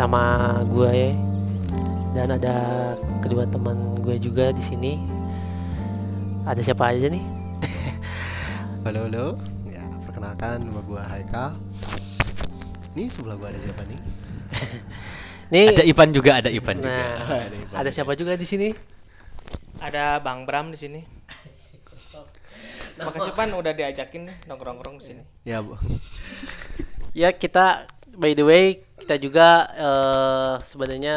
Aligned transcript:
Sama 0.00 0.48
gue 0.64 1.12
dan 2.16 2.32
ada 2.32 2.56
kedua 3.20 3.44
teman 3.44 4.00
gue 4.00 4.16
juga 4.16 4.48
di 4.48 4.64
sini. 4.64 4.96
Ada 6.48 6.64
siapa 6.64 6.88
aja 6.88 7.12
nih? 7.12 7.20
Halo 8.88 9.04
halo, 9.04 9.36
ya 9.68 9.84
perkenalkan 10.08 10.64
nama 10.64 10.80
gua 10.80 11.04
Haikal. 11.04 11.52
Nih 12.96 13.12
sebelah 13.12 13.36
gua 13.36 13.52
ada 13.52 13.60
siapa 13.60 13.84
nih? 13.84 14.00
Nih, 15.52 15.76
Ada 15.76 15.84
Ipan 15.84 16.08
juga, 16.16 16.40
ada 16.40 16.48
Ipan 16.48 16.80
juga. 16.80 16.88
nah, 16.96 17.44
Ada 17.52 17.56
Ivan 17.60 17.76
ada 17.76 17.90
siapa 17.92 18.12
juga 18.16 18.40
di 18.40 18.46
sini? 18.48 18.72
Ada 19.84 20.16
Bang 20.24 20.48
Bram 20.48 20.72
di 20.72 20.80
sini. 20.80 21.04
Makasih 22.96 23.36
Pan 23.36 23.52
udah 23.52 23.76
diajakin 23.76 24.32
nih 24.32 24.36
nongkrong-nongkrong 24.48 24.96
di 24.96 25.04
sini. 25.12 25.22
Ya 25.44 25.60
bu. 25.60 25.76
Ya 27.12 27.36
kita, 27.36 27.84
by 28.16 28.32
the 28.32 28.44
way, 28.44 28.64
kita 28.96 29.16
juga 29.16 29.48
eh, 29.72 30.54
sebenarnya 30.62 31.16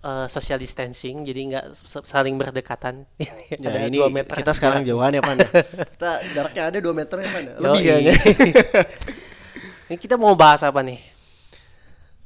eh, 0.00 0.26
social 0.26 0.58
distancing, 0.58 1.22
jadi 1.22 1.40
nggak 1.52 1.64
saling 2.04 2.36
berdekatan. 2.36 3.06
Ya 3.52 3.68
Ada 3.68 3.86
ini 3.86 4.00
dua 4.00 4.08
meter 4.08 4.32
kita 4.32 4.52
sekarang 4.56 4.80
jarak. 4.82 4.88
jauhan 4.88 5.12
ya 5.12 5.22
pan. 5.22 5.36
kita 5.94 6.10
jaraknya 6.32 6.62
ada 6.72 6.78
2 6.80 6.88
meter 6.96 7.16
ya 7.20 7.28
pan. 7.28 7.44
Lebih 7.60 7.80
kayaknya. 7.84 8.14
Ini 9.92 10.00
kita 10.00 10.16
mau 10.16 10.32
bahas 10.32 10.64
apa 10.64 10.80
nih? 10.80 11.04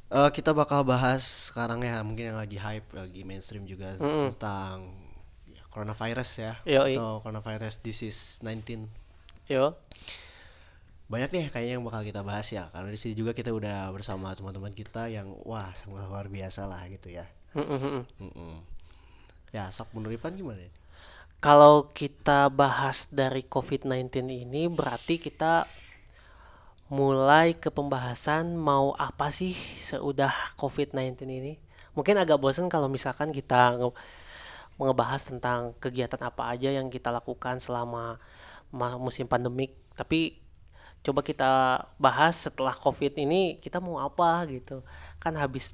Eh, 0.07 0.29
kita 0.31 0.55
bakal 0.55 0.87
bahas 0.87 1.51
sekarang 1.51 1.83
ya 1.83 1.99
mungkin 1.99 2.31
yang 2.31 2.39
lagi 2.39 2.55
hype, 2.55 2.87
lagi 2.95 3.27
mainstream 3.27 3.67
juga 3.67 3.99
Mm-mm. 3.99 4.31
tentang 4.31 4.95
ya, 5.51 5.67
coronavirus 5.67 6.29
ya 6.39 6.53
Yoi. 6.63 6.95
atau 6.95 7.19
coronavirus 7.19 7.83
disease 7.83 8.39
19. 8.39 8.87
Yo, 9.51 9.75
Banyak 11.07 11.31
nih 11.31 11.45
kayaknya 11.47 11.73
yang 11.79 11.85
bakal 11.87 12.03
kita 12.03 12.19
bahas 12.19 12.47
ya 12.51 12.67
karena 12.75 12.91
di 12.91 12.99
sini 12.99 13.15
juga 13.15 13.31
kita 13.31 13.55
udah 13.55 13.87
bersama 13.95 14.35
teman-teman 14.35 14.75
kita 14.75 15.07
yang 15.07 15.31
wah 15.47 15.71
sangat 15.71 16.03
luar 16.11 16.27
biasa 16.27 16.67
lah 16.67 16.83
gitu 16.91 17.07
ya. 17.07 17.23
Mm-mm-mm. 17.55 18.03
Mm-mm. 18.19 18.59
Ya, 19.55 19.71
sok 19.71 19.95
menurut 19.95 20.19
Ipan 20.19 20.35
gimana? 20.35 20.67
ya? 20.67 20.71
Kalau 21.39 21.87
kita 21.87 22.51
bahas 22.51 23.07
dari 23.07 23.45
COVID-19 23.47 24.27
ini 24.27 24.67
berarti 24.67 25.15
kita 25.15 25.63
mulai 26.87 27.55
ke 27.55 27.67
pembahasan 27.71 28.55
mau 28.55 28.91
apa 28.95 29.31
sih 29.31 29.55
seudah 29.55 30.55
COVID-19 30.59 31.23
ini. 31.27 31.53
Mungkin 31.95 32.19
agak 32.19 32.39
bosan 32.39 32.67
kalau 32.67 32.91
misalkan 32.91 33.31
kita 33.31 33.79
nge- 33.79 33.95
ngebahas 34.77 35.21
tentang 35.23 35.71
kegiatan 35.79 36.19
apa 36.19 36.51
aja 36.51 36.69
yang 36.71 36.87
kita 36.91 37.09
lakukan 37.15 37.59
selama 37.63 38.19
ma- 38.75 38.99
musim 38.99 39.25
pandemik. 39.27 39.75
Tapi 39.95 40.46
coba 41.01 41.21
kita 41.21 41.51
bahas 41.97 42.35
setelah 42.37 42.73
COVID 42.73 43.15
ini 43.17 43.57
kita 43.57 43.77
mau 43.79 43.97
apa 43.97 44.45
gitu. 44.47 44.81
Kan 45.17 45.35
habis 45.35 45.71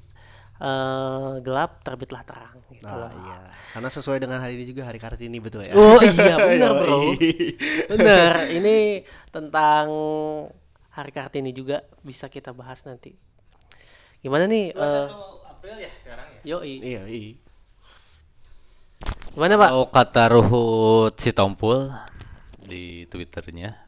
eh, 0.56 1.32
gelap 1.40 1.82
terbitlah 1.82 2.22
terang 2.22 2.58
gitu 2.70 2.86
Nah, 2.86 3.06
loh. 3.06 3.10
iya. 3.26 3.38
Karena 3.72 3.90
sesuai 3.90 4.18
dengan 4.22 4.38
hari 4.38 4.54
ini 4.54 4.64
juga 4.68 4.86
hari 4.86 4.98
Kartini 4.98 5.38
betul 5.42 5.66
ya. 5.66 5.74
Oh 5.74 5.98
iya 5.98 6.36
benar 6.46 6.70
bro. 6.78 7.12
Yoi. 7.12 7.30
Benar. 7.90 8.48
Ini 8.50 9.02
tentang 9.30 9.86
Hari 10.94 11.10
Kartini 11.10 11.50
juga 11.50 11.82
bisa 12.00 12.30
kita 12.30 12.54
bahas 12.54 12.86
nanti. 12.86 13.18
Gimana 14.22 14.46
nih? 14.46 14.70
eh, 14.70 15.06
April 15.44 15.76
ya 15.76 15.90
sekarang 16.00 16.28
ya. 16.38 16.54
yoi. 16.54 16.74
Iya, 16.78 17.02
iya. 17.10 17.34
Gimana 19.34 19.58
pak? 19.58 19.70
Oh 19.74 19.90
kata 19.90 20.30
Ruhut 20.30 21.18
Sitompul 21.18 21.90
di 22.62 23.04
twitternya 23.10 23.83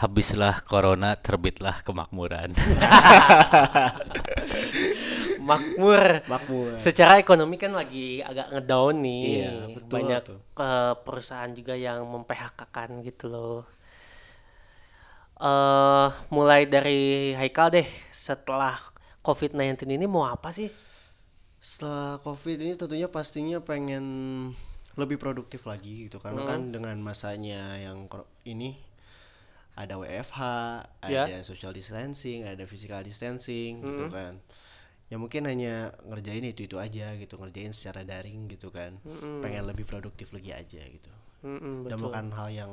Habislah 0.00 0.64
corona, 0.64 1.12
terbitlah 1.12 1.84
kemakmuran. 1.84 2.56
Makmur. 5.40 6.24
Makmur. 6.24 6.70
Secara 6.80 7.20
ekonomi 7.20 7.60
kan 7.60 7.72
lagi 7.76 8.24
agak 8.24 8.48
ngedown 8.48 8.96
nih. 9.04 9.24
Iya, 9.24 9.52
betul 9.76 9.92
Banyak 9.92 10.20
tuh. 10.24 10.38
eh, 10.56 10.94
perusahaan 11.04 11.52
juga 11.52 11.74
yang 11.76 12.04
mem-PHK-kan 12.08 12.90
gitu 13.04 13.28
loh. 13.28 13.60
eh 15.40 16.08
mulai 16.28 16.68
dari 16.68 17.32
Haikal 17.32 17.72
deh. 17.72 17.88
Setelah 18.12 18.76
COVID-19 19.24 19.88
ini 19.88 20.04
mau 20.04 20.28
apa 20.28 20.52
sih? 20.52 20.68
Setelah 21.60 22.20
Covid 22.20 22.56
ini 22.60 22.72
tentunya 22.76 23.08
pastinya 23.08 23.60
pengen 23.60 24.04
lebih 24.96 25.16
produktif 25.16 25.64
lagi 25.64 26.08
gitu 26.08 26.20
karena 26.20 26.44
kan 26.44 26.60
dengan 26.72 26.96
masanya 27.00 27.78
yang 27.80 28.04
ini 28.44 28.76
ada 29.80 29.96
WFH, 29.96 30.38
Ya. 31.08 31.24
ada 31.24 31.40
social 31.40 31.72
distancing, 31.72 32.44
ada 32.44 32.68
physical 32.68 33.00
distancing 33.00 33.80
gitu 33.80 34.12
kan. 34.12 34.36
Ya 35.08 35.16
mungkin 35.18 35.48
hanya 35.48 35.90
ngerjain 36.06 36.44
itu-itu 36.46 36.76
aja 36.76 37.16
gitu, 37.16 37.34
ngerjain 37.34 37.72
secara 37.72 38.04
daring 38.04 38.46
gitu 38.46 38.68
kan. 38.68 39.00
Pengen 39.40 39.64
lebih 39.66 39.88
produktif 39.88 40.30
lagi 40.30 40.52
aja 40.52 40.84
gitu. 40.84 41.10
Mm-mm, 41.40 41.88
Dan 41.88 41.96
betul. 41.96 42.04
bukan 42.06 42.26
hal 42.36 42.48
yang 42.52 42.72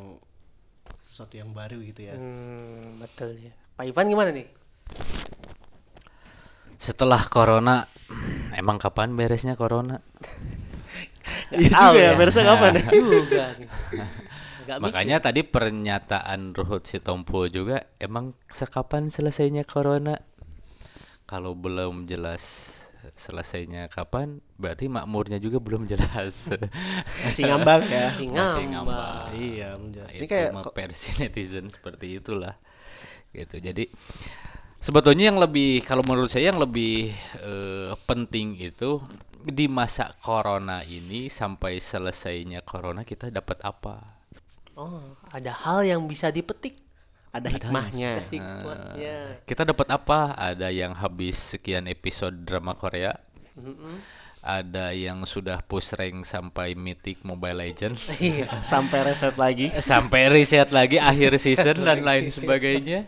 sesuatu 1.07 1.39
yang 1.39 1.55
baru 1.55 1.79
gitu 1.81 2.11
ya. 2.11 2.15
Hmm, 2.19 2.99
betul 2.99 3.39
ya. 3.39 3.55
Pak 3.73 3.87
Ivan 3.87 4.11
gimana 4.11 4.29
nih? 4.35 4.47
Setelah 6.77 7.25
corona, 7.25 7.89
emang 8.53 8.77
kapan 8.77 9.15
beresnya 9.15 9.55
corona? 9.55 9.97
Iya 11.47 11.69
juga 11.71 11.95
ya, 11.95 12.03
ya. 12.03 12.11
beresnya 12.15 12.43
kapan 12.43 12.71
ya? 12.75 12.87
juga 12.91 13.45
Nggak 14.67 14.83
Makanya 14.83 15.17
tadi 15.23 15.47
pernyataan 15.47 16.51
Ruhut 16.51 16.83
Sitompul 16.83 17.47
juga 17.47 17.87
emang 18.03 18.35
sekapan 18.51 19.07
selesainya 19.07 19.63
corona? 19.63 20.19
Kalau 21.23 21.55
belum 21.55 22.03
jelas 22.03 22.75
selesainya 23.15 23.87
kapan, 23.87 24.43
berarti 24.59 24.91
makmurnya 24.91 25.39
juga 25.39 25.63
belum 25.63 25.87
jelas. 25.87 26.51
Masih 27.23 27.47
ngambang 27.47 27.87
ya. 27.87 28.11
Masih 28.11 28.27
Masih 28.27 28.65
ngambang. 28.67 29.31
ngambang. 29.31 29.39
Iya, 29.39 29.69
menjelas. 29.79 30.11
Ini 30.11 30.19
itu 30.19 30.25
kayak 30.27 30.51
versi 30.75 31.09
netizen 31.23 31.71
seperti 31.71 32.19
itulah 32.19 32.59
gitu 33.35 33.59
jadi 33.59 33.85
sebetulnya 34.81 35.29
yang 35.29 35.39
lebih 35.41 35.83
kalau 35.85 36.01
menurut 36.05 36.31
saya 36.31 36.49
yang 36.49 36.61
lebih 36.61 37.11
eh, 37.43 37.91
penting 38.07 38.57
itu 38.57 39.03
di 39.47 39.69
masa 39.69 40.11
corona 40.19 40.83
ini 40.83 41.29
sampai 41.31 41.79
selesainya 41.79 42.65
corona 42.65 43.05
kita 43.05 43.31
dapat 43.31 43.61
apa 43.63 44.16
Oh, 44.77 45.01
ada 45.27 45.49
hal 45.49 45.81
yang 45.83 46.05
bisa 46.05 46.29
dipetik. 46.29 46.77
ada 47.27 47.49
hikmahnya. 47.49 48.29
Hikmahnya. 48.29 49.41
kita 49.43 49.61
dapat 49.63 49.89
apa 49.89 50.33
ada 50.33 50.69
yang 50.69 50.93
habis 50.93 51.33
sekian 51.53 51.85
episode 51.85 52.33
drama 52.41 52.73
Korea 52.73 53.13
ada 54.39 54.95
yang 54.95 55.21
sudah 55.21 55.59
push 55.59 55.91
rank 55.93 56.23
sampai 56.23 56.71
mythic 56.73 57.21
Mobile 57.21 57.57
Legends 57.59 58.07
Iya. 58.21 58.63
Sampai 58.63 59.03
reset 59.03 59.35
lagi. 59.35 59.69
sampai 59.83 60.31
riset 60.31 60.69
lagi 60.71 60.97
akhir 60.97 61.35
season 61.37 61.83
dan 61.83 62.01
lain 62.01 62.31
sebagainya 62.31 63.05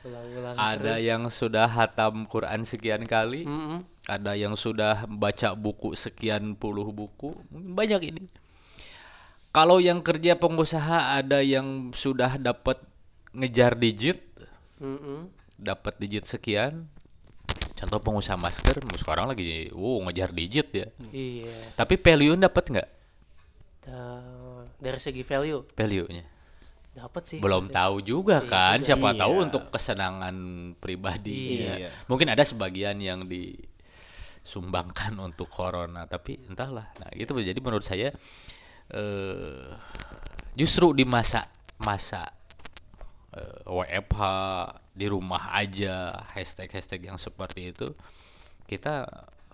Ulang-ulang 0.00 0.54
Ada 0.54 0.94
terus. 0.94 1.02
yang 1.02 1.22
sudah 1.26 1.66
hatam 1.66 2.24
Quran 2.24 2.62
sekian 2.62 3.02
kali, 3.02 3.42
Mm-mm. 3.42 3.82
ada 4.06 4.38
yang 4.38 4.54
sudah 4.54 5.02
baca 5.04 5.50
buku 5.52 5.92
sekian 5.92 6.54
puluh 6.54 6.86
buku, 6.88 7.34
Mungkin 7.50 7.74
banyak 7.74 8.00
ini. 8.06 8.22
Kalau 9.56 9.80
yang 9.80 10.04
kerja 10.04 10.36
pengusaha 10.36 11.16
ada 11.16 11.40
yang 11.40 11.88
sudah 11.90 12.36
dapat 12.36 12.76
ngejar 13.32 13.72
digit, 13.72 14.20
Mm-mm. 14.76 15.32
dapat 15.56 15.96
digit 15.96 16.28
sekian. 16.28 16.84
Contoh 17.72 17.96
pengusaha 17.98 18.36
masker, 18.36 18.84
sekarang 18.96 19.28
lagi, 19.28 19.72
wow 19.72 20.04
ngejar 20.04 20.28
digit 20.30 20.68
ya. 20.70 20.88
Iya. 21.08 21.72
Tapi 21.72 21.96
value 21.96 22.36
dapat 22.36 22.64
nggak? 22.68 22.88
Da- 23.80 24.44
dari 24.76 24.98
segi 24.98 25.22
value 25.22 25.62
Value-nya? 25.72 26.24
dapat 26.92 27.28
sih. 27.28 27.38
belum 27.38 27.68
tahu 27.68 28.00
juga 28.00 28.40
kan 28.42 28.80
siapa 28.80 29.12
Iya. 29.12 29.20
tahu 29.20 29.44
untuk 29.44 29.68
kesenangan 29.68 30.32
pribadi 30.80 31.60
Iya. 31.60 31.92
mungkin 32.08 32.32
ada 32.32 32.40
sebagian 32.40 32.96
yang 32.96 33.28
disumbangkan 33.28 35.12
untuk 35.20 35.44
corona 35.46 36.08
tapi 36.08 36.40
entahlah 36.48 36.88
nah 36.96 37.12
gitu 37.12 37.36
jadi 37.36 37.60
menurut 37.60 37.84
saya 37.84 38.16
eh 38.94 39.66
justru 40.54 40.94
di 40.94 41.04
masa 41.04 41.44
masa 41.82 42.30
eh, 43.34 43.60
WFH 43.66 44.22
di 44.96 45.06
rumah 45.10 45.52
aja 45.52 46.24
hashtag 46.32 46.72
hashtag 46.72 47.10
yang 47.10 47.18
seperti 47.20 47.74
itu 47.74 47.92
kita 48.64 49.04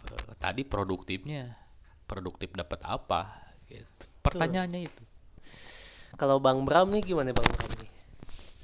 eh, 0.06 0.32
tadi 0.38 0.62
produktifnya 0.62 1.58
produktif 2.06 2.52
dapat 2.52 2.80
apa 2.84 3.52
gitu. 3.66 4.04
pertanyaannya 4.20 4.82
itu 4.84 5.02
Kalau 6.12 6.36
Bang 6.36 6.68
Bram 6.68 6.92
nih 6.92 7.02
gimana 7.02 7.32
Bang 7.32 7.48
Bram 7.48 7.72
nih? 7.80 7.90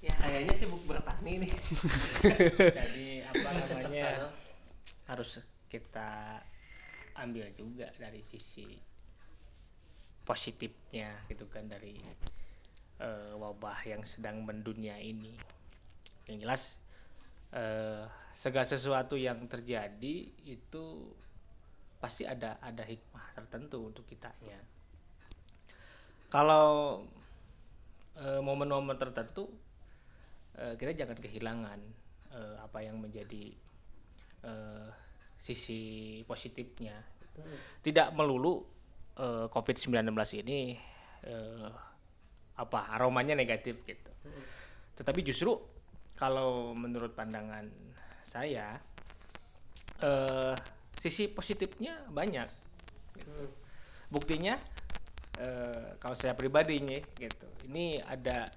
Ya 0.05 0.15
kayaknya 0.21 0.55
sibuk 0.55 0.85
bertani 0.85 1.49
nih. 1.49 1.53
Jadi 2.79 3.25
apa 3.25 3.49
namanya 3.57 4.31
harus 5.09 5.41
kita 5.73 6.45
ambil 7.17 7.49
juga 7.57 7.89
dari 7.97 8.21
sisi 8.21 8.79
positifnya 10.29 11.25
gitu 11.33 11.49
kan 11.49 11.65
dari 11.65 11.97
eh, 13.01 13.33
wabah 13.33 13.81
yang 13.89 14.05
sedang 14.05 14.45
mendunia 14.45 15.01
ini. 15.01 15.33
Yang 16.29 16.39
jelas 16.45 16.63
eh, 17.57 18.05
segala 18.37 18.69
sesuatu 18.69 19.17
yang 19.17 19.49
terjadi 19.49 20.29
itu 20.45 20.85
pasti 21.97 22.29
ada 22.29 22.61
ada 22.61 22.85
hikmah 22.85 23.33
tertentu 23.33 23.89
untuk 23.89 24.05
kitanya. 24.05 24.61
Kalau 26.29 27.01
eh, 28.21 28.41
momen-momen 28.45 29.01
tertentu 29.01 29.49
eh, 30.61 30.77
kita 30.77 30.93
jangan 30.93 31.17
kehilangan 31.17 31.81
eh, 32.37 32.57
apa 32.61 32.85
yang 32.85 33.01
menjadi 33.01 33.57
eh, 34.45 34.89
sisi 35.41 36.21
positifnya. 36.29 37.17
Tidak 37.81 38.13
melulu 38.19 38.78
eh, 39.19 39.47
COVID-19 39.51 40.15
ini 40.43 40.79
eh, 41.27 41.71
apa 42.59 42.91
aromanya 42.95 43.39
negatif 43.39 43.83
gitu. 43.87 44.11
Tetapi 44.99 45.21
justru 45.23 45.55
kalau 46.19 46.75
menurut 46.75 47.15
pandangan 47.15 47.71
saya 48.27 48.83
eh, 50.03 50.55
sisi 50.99 51.31
positifnya 51.31 52.03
banyak. 52.11 52.49
gitu. 53.15 53.31
Buktinya 54.11 54.59
eh, 55.39 55.95
kalau 56.03 56.19
saya 56.19 56.35
pribadi 56.35 56.83
nih 56.83 57.03
gitu. 57.15 57.47
Ini 57.71 58.03
ada 58.03 58.51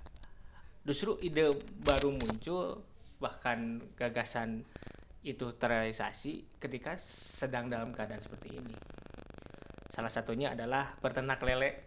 justru 0.81 1.21
ide 1.21 1.53
baru 1.85 2.17
muncul 2.17 2.81
bahkan 3.21 3.77
gagasan 3.93 4.65
itu 5.21 5.53
terrealisasi 5.53 6.57
ketika 6.57 6.97
sedang 6.97 7.69
dalam 7.69 7.93
keadaan 7.93 8.17
seperti 8.17 8.57
ini. 8.57 8.73
Salah 9.91 10.07
satunya 10.07 10.55
adalah 10.55 10.95
peternak 11.03 11.43
lele 11.43 11.83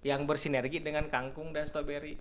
yang 0.00 0.24
bersinergi 0.24 0.80
dengan 0.80 1.12
kangkung 1.12 1.52
dan 1.52 1.68
stroberi. 1.68 2.16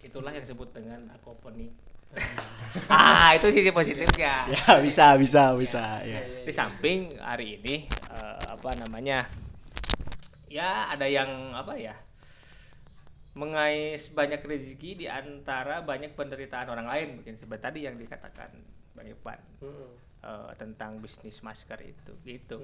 Itulah 0.00 0.32
yang 0.32 0.48
disebut 0.48 0.72
dengan 0.72 1.12
aquaponik. 1.12 1.68
ah, 2.88 3.36
itu 3.36 3.52
sisi 3.52 3.68
positifnya. 3.68 4.46
ya 4.48 4.78
bisa 4.78 5.18
bisa 5.18 5.50
bisa 5.58 5.98
ya 6.06 6.46
Di 6.46 6.52
samping 6.54 7.20
hari 7.20 7.60
ini 7.60 7.84
eh, 7.90 8.38
apa 8.48 8.72
namanya? 8.80 9.28
Ya, 10.48 10.88
ada 10.88 11.04
yang 11.04 11.52
apa 11.52 11.76
ya? 11.76 11.92
mengais 13.34 14.14
banyak 14.14 14.46
rezeki 14.46 14.90
di 14.94 15.06
antara 15.10 15.82
banyak 15.82 16.14
penderitaan 16.14 16.70
orang 16.70 16.86
lain 16.86 17.18
mungkin 17.18 17.34
seperti 17.34 17.62
tadi 17.66 17.80
yang 17.82 17.98
dikatakan 17.98 18.54
Bang 18.94 19.10
Ipan 19.10 19.42
eh, 20.22 20.50
tentang 20.54 21.02
bisnis 21.02 21.42
masker 21.42 21.82
itu 21.82 22.14
gitu. 22.22 22.62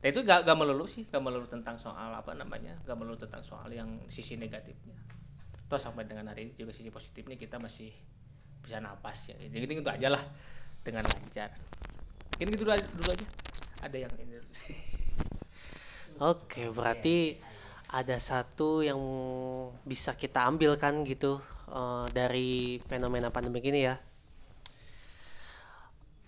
Dan 0.00 0.12
itu 0.12 0.20
gak, 0.28 0.44
gak 0.44 0.56
melulu 0.58 0.84
sih, 0.84 1.08
gak 1.08 1.22
melulu 1.24 1.48
tentang 1.48 1.80
soal 1.80 2.12
apa 2.12 2.36
namanya, 2.36 2.76
gak 2.84 2.96
melulu 2.96 3.16
tentang 3.16 3.40
soal 3.40 3.68
yang 3.72 3.88
sisi 4.12 4.36
negatifnya. 4.36 4.96
Toh 5.66 5.80
sampai 5.80 6.04
dengan 6.04 6.28
hari 6.30 6.46
ini 6.46 6.52
juga 6.54 6.70
sisi 6.70 6.92
positifnya 6.92 7.34
kita 7.40 7.56
masih 7.56 7.90
bisa 8.60 8.76
napas 8.78 9.32
ya. 9.32 9.36
Jadi 9.40 9.64
itu 9.64 9.82
aja 9.82 10.08
lah 10.12 10.22
dengan 10.84 11.02
lancar. 11.08 11.50
Mungkin 12.36 12.46
gitu 12.52 12.68
dulu, 12.68 12.72
aja-. 12.76 13.32
Ada 13.82 13.96
yang 14.06 14.12
ini. 14.20 14.36
Oke, 16.30 16.68
berarti 16.70 17.40
ada 17.90 18.16
satu 18.20 18.84
yang 18.84 19.00
bisa 19.82 20.12
kita 20.14 20.44
ambil 20.44 20.76
kan 20.76 21.02
gitu 21.08 21.40
eh, 21.72 22.06
dari 22.12 22.78
fenomena 22.84 23.32
pandemi 23.32 23.64
ini 23.64 23.80
ya. 23.80 23.96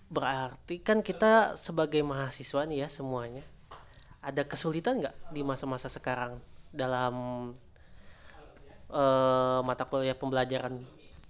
Berarti 0.09 0.81
kan 0.81 1.05
kita 1.05 1.53
sebagai 1.53 2.01
mahasiswa 2.01 2.65
nih 2.65 2.83
ya 2.83 2.89
semuanya 2.89 3.45
ada 4.19 4.43
kesulitan 4.43 4.99
nggak 4.99 5.15
di 5.31 5.41
masa-masa 5.41 5.87
sekarang 5.87 6.37
dalam 6.69 7.13
eh, 8.91 9.59
mata 9.63 9.83
kuliah 9.87 10.17
pembelajaran 10.17 10.81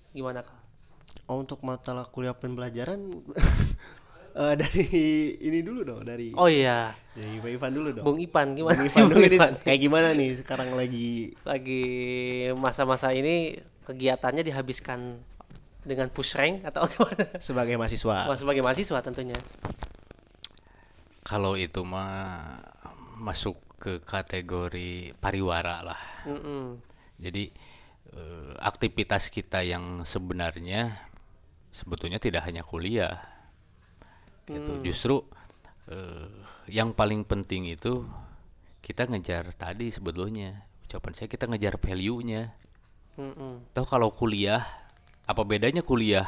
gimana 0.09 0.41
kak? 0.41 0.57
oh, 1.29 1.37
untuk 1.37 1.61
mata 1.61 1.93
kuliah 2.09 2.33
pembelajaran 2.33 2.97
eh, 4.41 4.53
dari 4.57 4.85
ini 5.37 5.59
dulu 5.61 5.85
dong 5.85 6.01
dari 6.01 6.33
Oh 6.33 6.49
iya, 6.49 6.97
dari 7.13 7.37
Pak 7.37 7.49
Ivan 7.53 7.71
dulu 7.73 7.89
dong 7.93 8.05
Bung 8.05 8.19
Ipan 8.19 8.57
gimana? 8.57 8.73
Bung 8.73 8.89
Ivan 8.89 9.03
dulu 9.11 9.15
Bung 9.21 9.29
ini 9.29 9.37
Ipan? 9.37 9.53
kayak 9.61 9.79
gimana 9.79 10.07
nih 10.17 10.29
sekarang 10.41 10.69
lagi 10.73 11.37
lagi 11.45 11.83
masa-masa 12.57 13.13
ini 13.13 13.61
kegiatannya 13.85 14.41
dihabiskan 14.41 15.21
dengan 15.85 16.09
push 16.09 16.35
rank 16.35 16.65
atau 16.65 16.85
gimana? 16.93 17.25
sebagai 17.37 17.75
mahasiswa 17.77 18.17
sebagai 18.33 18.65
mahasiswa 18.65 18.99
tentunya. 19.05 19.37
Kalau 21.21 21.53
itu 21.53 21.85
mah 21.85 22.57
masuk 23.19 23.59
ke 23.79 23.99
kategori 24.03 25.15
pariwara 25.19 25.83
lah. 25.83 26.01
Mm-mm. 26.27 26.79
Jadi 27.19 27.51
eh, 28.15 28.53
aktivitas 28.59 29.27
kita 29.31 29.63
yang 29.63 30.07
sebenarnya 30.07 31.07
sebetulnya 31.71 32.17
tidak 32.17 32.47
hanya 32.47 32.63
kuliah. 32.63 33.19
Gitu. 34.47 34.81
Justru 34.81 35.21
eh, 35.91 36.31
yang 36.71 36.95
paling 36.95 37.27
penting 37.27 37.69
itu 37.69 38.07
kita 38.79 39.05
ngejar 39.05 39.53
tadi 39.53 39.91
sebetulnya 39.93 40.65
ucapan 40.89 41.13
saya 41.13 41.27
kita 41.29 41.45
ngejar 41.45 41.77
value-nya. 41.77 42.55
Mm-mm. 43.19 43.75
Tahu 43.75 43.85
kalau 43.85 44.09
kuliah 44.15 44.63
apa 45.29 45.45
bedanya 45.45 45.85
kuliah 45.85 46.25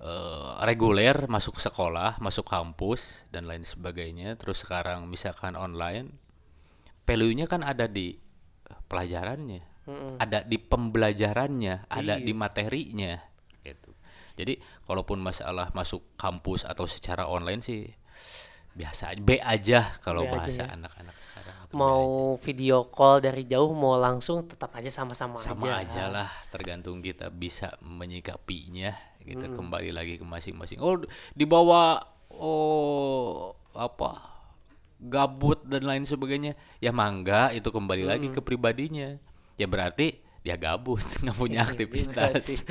eh, 0.00 0.50
reguler 0.64 1.28
masuk 1.28 1.60
sekolah, 1.60 2.20
masuk 2.20 2.48
kampus 2.48 3.24
dan 3.32 3.48
lain 3.48 3.64
sebagainya. 3.64 4.36
Terus 4.40 4.64
sekarang 4.64 5.08
misalkan 5.08 5.54
online, 5.54 6.16
value-nya 7.06 7.46
kan 7.46 7.62
ada 7.62 7.86
di 7.86 8.16
pelajarannya, 8.90 9.62
ada 10.18 10.42
di 10.42 10.58
pembelajarannya, 10.58 11.86
ada 11.86 12.14
di 12.18 12.32
materinya, 12.34 13.14
gitu. 13.62 13.90
Jadi 14.36 14.60
kalaupun 14.84 15.22
masalah 15.22 15.72
masuk 15.72 16.04
kampus 16.20 16.68
atau 16.68 16.84
secara 16.84 17.24
online 17.24 17.62
sih 17.64 17.88
biasa 18.76 19.16
aja, 19.16 19.22
B 19.24 19.30
aja 19.40 19.80
kalau 20.04 20.28
B 20.28 20.28
aja 20.28 20.36
bahasa 20.36 20.62
ya. 20.68 20.76
anak-anak 20.76 21.16
sekarang. 21.16 21.54
Mau 21.72 22.36
video 22.36 22.84
call 22.92 23.24
dari 23.24 23.48
jauh 23.48 23.72
mau 23.72 23.96
langsung 23.96 24.44
tetap 24.44 24.76
aja 24.76 24.92
sama-sama 24.92 25.40
sama 25.40 25.80
aja. 25.80 25.80
aja 25.80 26.04
lah 26.12 26.28
tergantung 26.52 27.00
kita 27.00 27.32
bisa 27.32 27.72
menyikapinya 27.80 28.92
kita 29.26 29.50
kembali 29.50 29.90
lagi 29.90 30.16
ke 30.16 30.24
masing-masing. 30.24 30.78
Oh 30.78 31.02
dibawa 31.34 31.98
oh 32.30 33.52
apa 33.74 34.22
gabut 35.02 35.60
dan 35.66 35.84
lain 35.84 36.06
sebagainya. 36.06 36.54
Ya 36.78 36.94
mangga 36.94 37.50
itu 37.50 37.68
kembali 37.68 38.06
lagi 38.06 38.30
ke 38.30 38.40
pribadinya. 38.40 39.18
Ya 39.58 39.66
berarti 39.66 40.22
dia 40.46 40.54
gabut 40.54 41.02
nggak 41.26 41.36
punya 41.36 41.66
Iya 41.66 41.68
aktivitas. 41.74 42.62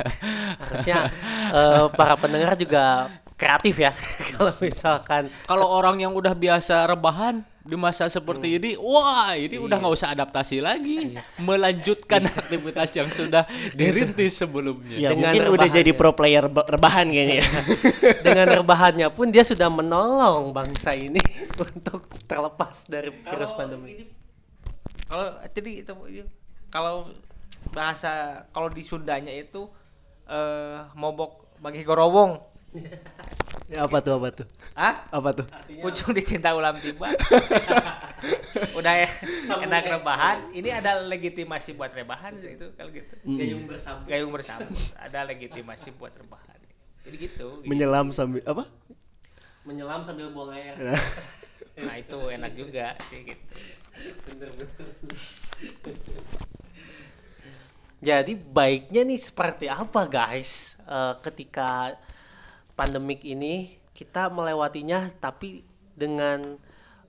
Harusnya 0.60 1.08
eh, 1.48 1.86
para 1.96 2.14
pendengar 2.20 2.52
juga 2.60 3.08
kreatif 3.42 3.74
ya. 3.82 3.90
Kalau 4.38 4.54
misalkan 4.62 5.22
kalau 5.44 5.66
orang 5.66 5.98
yang 5.98 6.14
udah 6.14 6.30
biasa 6.32 6.86
rebahan 6.86 7.42
di 7.62 7.78
masa 7.78 8.10
seperti 8.10 8.58
ini 8.58 8.70
wah 8.74 9.38
ini 9.38 9.54
udah 9.54 9.78
nggak 9.78 9.94
usah 9.94 10.14
adaptasi 10.14 10.62
lagi. 10.62 11.18
Melanjutkan 11.38 12.22
aktivitas 12.42 12.90
yang 12.94 13.10
sudah 13.10 13.46
dirintis 13.74 14.38
sebelumnya. 14.38 14.98
Ya 14.98 15.10
Dengan 15.10 15.34
mungkin 15.34 15.42
udah 15.58 15.68
jadi 15.70 15.90
ya. 15.90 15.98
pro 15.98 16.14
player 16.14 16.46
ba- 16.46 16.66
rebahan 16.66 17.10
kayaknya 17.10 17.36
ya. 17.42 17.46
Dengan 18.26 18.46
rebahannya 18.62 19.08
pun 19.10 19.30
dia 19.34 19.42
sudah 19.42 19.66
menolong 19.66 20.54
bangsa 20.54 20.94
ini 20.94 21.22
untuk 21.58 22.06
terlepas 22.30 22.86
dari 22.86 23.10
virus 23.10 23.50
pandemi. 23.54 24.06
Kalau 25.10 25.26
jadi 25.50 25.70
itu 25.82 25.92
kalau 26.72 27.10
bahasa 27.70 28.42
kalau 28.50 28.70
di 28.70 28.82
Sundanya 28.82 29.30
itu 29.34 29.66
eh 30.26 30.78
mobok 30.94 31.58
bagi 31.62 31.86
gorowong. 31.86 32.51
Ya, 33.72 33.88
apa 33.88 34.04
tuh 34.04 34.20
apa 34.20 34.28
tuh 34.32 34.46
Hah? 34.76 35.08
apa 35.08 35.30
tuh 35.32 35.46
Ujung 35.80 36.12
dicinta 36.12 36.52
ulam 36.52 36.76
tiba. 36.76 37.08
Udah 38.78 38.94
ya, 39.02 39.08
enak 39.48 39.98
rebahan. 39.98 40.52
Ini 40.52 40.78
ada 40.78 41.00
legitimasi 41.08 41.74
buat 41.74 41.90
rebahan 41.90 42.36
itu 42.38 42.70
kalau 42.76 42.92
gitu. 42.92 43.16
Gayung 43.24 43.64
bersambut. 43.66 44.06
Gayung 44.06 44.30
bersambut. 44.30 44.76
Ada 44.94 45.24
legitimasi 45.26 45.90
buat 45.96 46.12
rebahan. 46.14 46.60
Jadi 47.02 47.16
gitu. 47.18 47.64
menyelam 47.66 48.14
sambil 48.14 48.44
apa 48.46 48.70
Menyelam 49.66 50.06
sambil 50.06 50.30
buang 50.30 50.54
air. 50.54 50.78
Nah 51.78 51.96
itu 52.02 52.18
enak 52.30 52.52
juga 52.54 52.94
sih 53.10 53.26
gitu. 53.26 53.44
Jadi 58.02 58.32
baiknya 58.34 59.02
nih 59.06 59.18
seperti 59.18 59.66
apa 59.70 60.06
guys 60.06 60.78
eh, 60.86 61.14
ketika 61.22 61.94
pandemik 62.72 63.22
ini 63.22 63.82
kita 63.92 64.32
melewatinya 64.32 65.12
tapi 65.20 65.64
dengan 65.92 66.56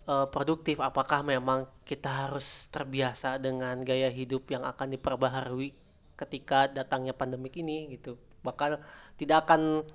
eh, 0.05 0.27
produktif. 0.29 0.83
Apakah 0.83 1.23
memang 1.23 1.67
kita 1.87 2.27
harus 2.27 2.67
terbiasa 2.69 3.39
dengan 3.39 3.79
gaya 3.81 4.11
hidup 4.11 4.47
yang 4.51 4.63
akan 4.67 4.95
diperbaharui 4.99 5.71
ketika 6.19 6.67
datangnya 6.69 7.15
pandemik 7.15 7.55
ini 7.59 7.95
gitu? 7.95 8.19
Bakal 8.43 8.83
tidak 9.15 9.47
akan 9.47 9.87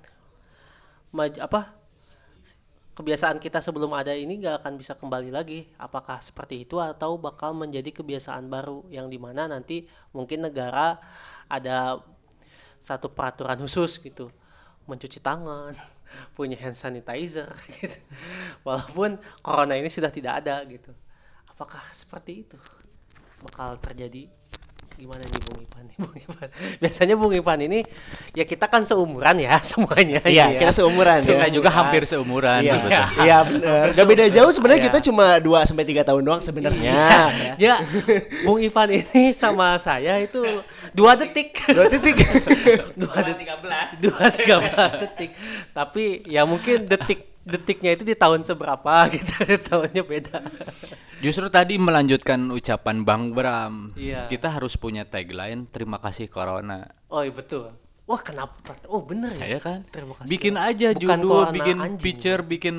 apa 1.41 1.73
kebiasaan 2.93 3.39
kita 3.39 3.63
sebelum 3.63 3.95
ada 3.95 4.11
ini 4.11 4.43
gak 4.43 4.65
akan 4.65 4.73
bisa 4.75 4.97
kembali 4.97 5.31
lagi. 5.31 5.69
Apakah 5.79 6.19
seperti 6.19 6.67
itu 6.67 6.81
atau 6.81 7.15
bakal 7.15 7.55
menjadi 7.55 7.93
kebiasaan 7.95 8.49
baru 8.51 8.83
yang 8.91 9.07
di 9.07 9.15
mana 9.15 9.47
nanti 9.47 9.87
mungkin 10.11 10.49
negara 10.49 10.99
ada 11.47 12.01
satu 12.83 13.11
peraturan 13.11 13.59
khusus 13.63 13.97
gitu 14.03 14.31
mencuci 14.89 15.21
tangan, 15.21 15.77
punya 16.35 16.57
hand 16.57 16.73
sanitizer 16.73 17.53
gitu. 17.77 17.99
Walaupun 18.65 19.21
corona 19.45 19.77
ini 19.77 19.87
sudah 19.87 20.09
tidak 20.09 20.41
ada 20.41 20.65
gitu. 20.65 20.89
Apakah 21.45 21.85
seperti 21.93 22.49
itu 22.49 22.57
bakal 23.45 23.77
terjadi? 23.77 24.38
Gimana 24.99 25.23
nih 25.23 25.39
Bung 25.47 25.59
Ipan 25.63 25.83
nih 25.87 25.95
Bung 25.95 26.15
Ipan? 26.19 26.47
Biasanya 26.83 27.15
Bung 27.15 27.31
Ipan 27.31 27.59
ini 27.63 27.79
ya 28.35 28.43
kita 28.43 28.67
kan 28.67 28.83
seumuran 28.83 29.35
ya 29.39 29.55
semuanya. 29.69 30.19
Iya, 30.27 30.51
ya. 30.51 30.59
kita 30.59 30.71
seumuran 30.75 31.15
ya. 31.23 31.39
Kita 31.39 31.47
juga 31.55 31.69
hampir 31.71 32.03
seumuran 32.03 32.59
Iya, 32.59 32.73
sebetulnya. 32.75 33.03
iya 33.25 33.37
bener. 33.47 33.85
Gak 33.95 34.07
beda 34.11 34.25
jauh 34.27 34.51
sebenarnya 34.51 34.81
Iya. 34.83 34.87
kita 34.91 34.99
cuma 35.07 35.25
2 35.39 35.67
sampai 35.71 35.85
3 35.87 36.03
tahun 36.03 36.21
doang 36.27 36.41
sebenarnya. 36.43 36.91
ya. 36.91 37.55
Ya, 37.55 37.75
Bung 38.43 38.59
Ipan 38.59 38.91
ini 38.91 39.31
sama 39.31 39.79
saya 39.79 40.19
itu 40.19 40.43
dua 40.91 41.15
detik. 41.15 41.55
Dua 41.63 41.87
titik. 41.87 42.17
dua 42.99 43.15
detik 43.23 43.47
dua 43.99 44.25
tiga 44.31 44.57
belas 44.59 44.91
detik 44.99 45.31
tapi 45.71 46.23
ya 46.27 46.43
mungkin 46.43 46.85
detik 46.85 47.28
detiknya 47.49 47.97
itu 47.97 48.03
di 48.05 48.15
tahun 48.15 48.45
seberapa 48.45 48.93
gitu 49.13 49.33
tahunnya 49.67 50.03
beda 50.05 50.39
Justru 51.19 51.51
tadi 51.51 51.75
melanjutkan 51.75 52.47
ucapan 52.47 53.03
Bang 53.03 53.35
Bram. 53.35 53.91
Iya. 53.99 54.31
Kita 54.31 54.55
harus 54.55 54.79
punya 54.79 55.03
tagline 55.03 55.67
terima 55.67 55.99
kasih 55.99 56.31
corona. 56.31 56.87
oh 57.11 57.19
iya 57.27 57.33
betul 57.35 57.75
wah 58.09 58.17
kenapa 58.19 58.57
oh 58.87 58.99
bener 58.99 59.37
ya 59.37 59.45
Ya 59.47 59.59
kan? 59.59 59.85
terima 59.85 60.17
kasih 60.17 60.25
Bikin 60.27 60.57
aja 60.57 60.87
Bukan 60.91 61.05
judul, 61.21 61.45
bikin 61.53 61.77
anjing. 61.77 62.01
picture, 62.01 62.41
bikin 62.41 62.75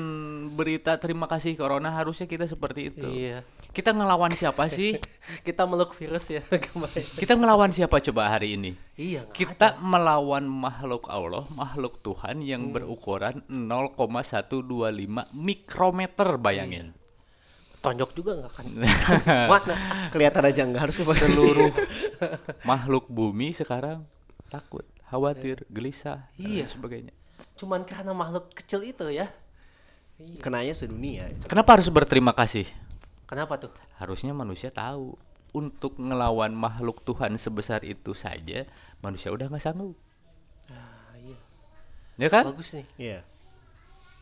berita 0.51 0.91
terima 0.95 1.23
kasih 1.23 1.55
corona 1.55 1.87
harusnya 1.89 2.27
kita 2.27 2.43
seperti 2.43 2.91
itu. 2.91 3.07
iya 3.07 3.39
Kita 3.71 3.89
ngelawan 3.89 4.27
siapa 4.31 4.67
sih? 4.67 4.99
kita 5.47 5.63
meluk 5.63 5.95
virus 5.95 6.27
ya 6.29 6.43
kemarin 6.67 7.07
Kita 7.15 7.33
ngelawan 7.33 7.71
siapa 7.71 7.97
coba 8.01 8.27
hari 8.29 8.53
ini? 8.53 8.75
iya 8.93 9.23
Kita 9.25 9.79
melawan 9.79 10.43
makhluk 10.43 11.07
Allah, 11.07 11.47
makhluk 11.49 11.97
Tuhan 12.01 12.43
yang 12.43 12.67
Hmm. 12.67 12.75
berukuran 12.75 13.35
0,125 13.47 14.51
mikrometer 15.31 16.29
bayangin. 16.37 16.91
tonjok 17.79 18.13
juga 18.13 18.31
nggak 18.37 18.53
kan 18.53 18.65
mana 19.47 19.73
Kelihatan 20.13 20.43
aja 20.45 20.61
nggak 20.61 20.81
harus. 20.83 21.01
Seluruh 21.01 21.73
makhluk 22.61 23.09
bumi 23.09 23.49
sekarang 23.51 24.05
takut, 24.47 24.85
khawatir, 25.11 25.67
gelisah, 25.67 26.31
Iya. 26.33 26.63
dan 26.63 26.71
sebagainya. 26.71 27.13
cuman 27.51 27.83
karena 27.83 28.15
makhluk 28.15 28.49
kecil 28.55 28.81
itu 28.81 29.11
ya 29.11 29.27
Kenanya 30.37 30.71
sedunia 30.71 31.25
itu. 31.27 31.45
Kenapa 31.45 31.73
harus 31.73 31.89
berterima 31.89 32.31
kasih? 32.31 32.69
kenapa 33.25 33.57
tuh 33.57 33.73
Harusnya 33.95 34.31
manusia 34.31 34.69
tahu 34.69 35.17
untuk 35.51 35.97
ngelawan 35.97 36.51
makhluk 36.51 37.01
Tuhan 37.01 37.35
sebesar 37.35 37.81
itu 37.81 38.13
saja 38.13 38.63
manusia 38.99 39.29
udah 39.29 39.47
nggak 39.47 39.59
sanggup, 39.59 39.97
ah, 40.69 41.11
iya 41.17 41.35
ya 42.15 42.29
kan? 42.29 42.43
bagus 42.45 42.71
nih 42.71 42.85
Iya. 42.95 43.19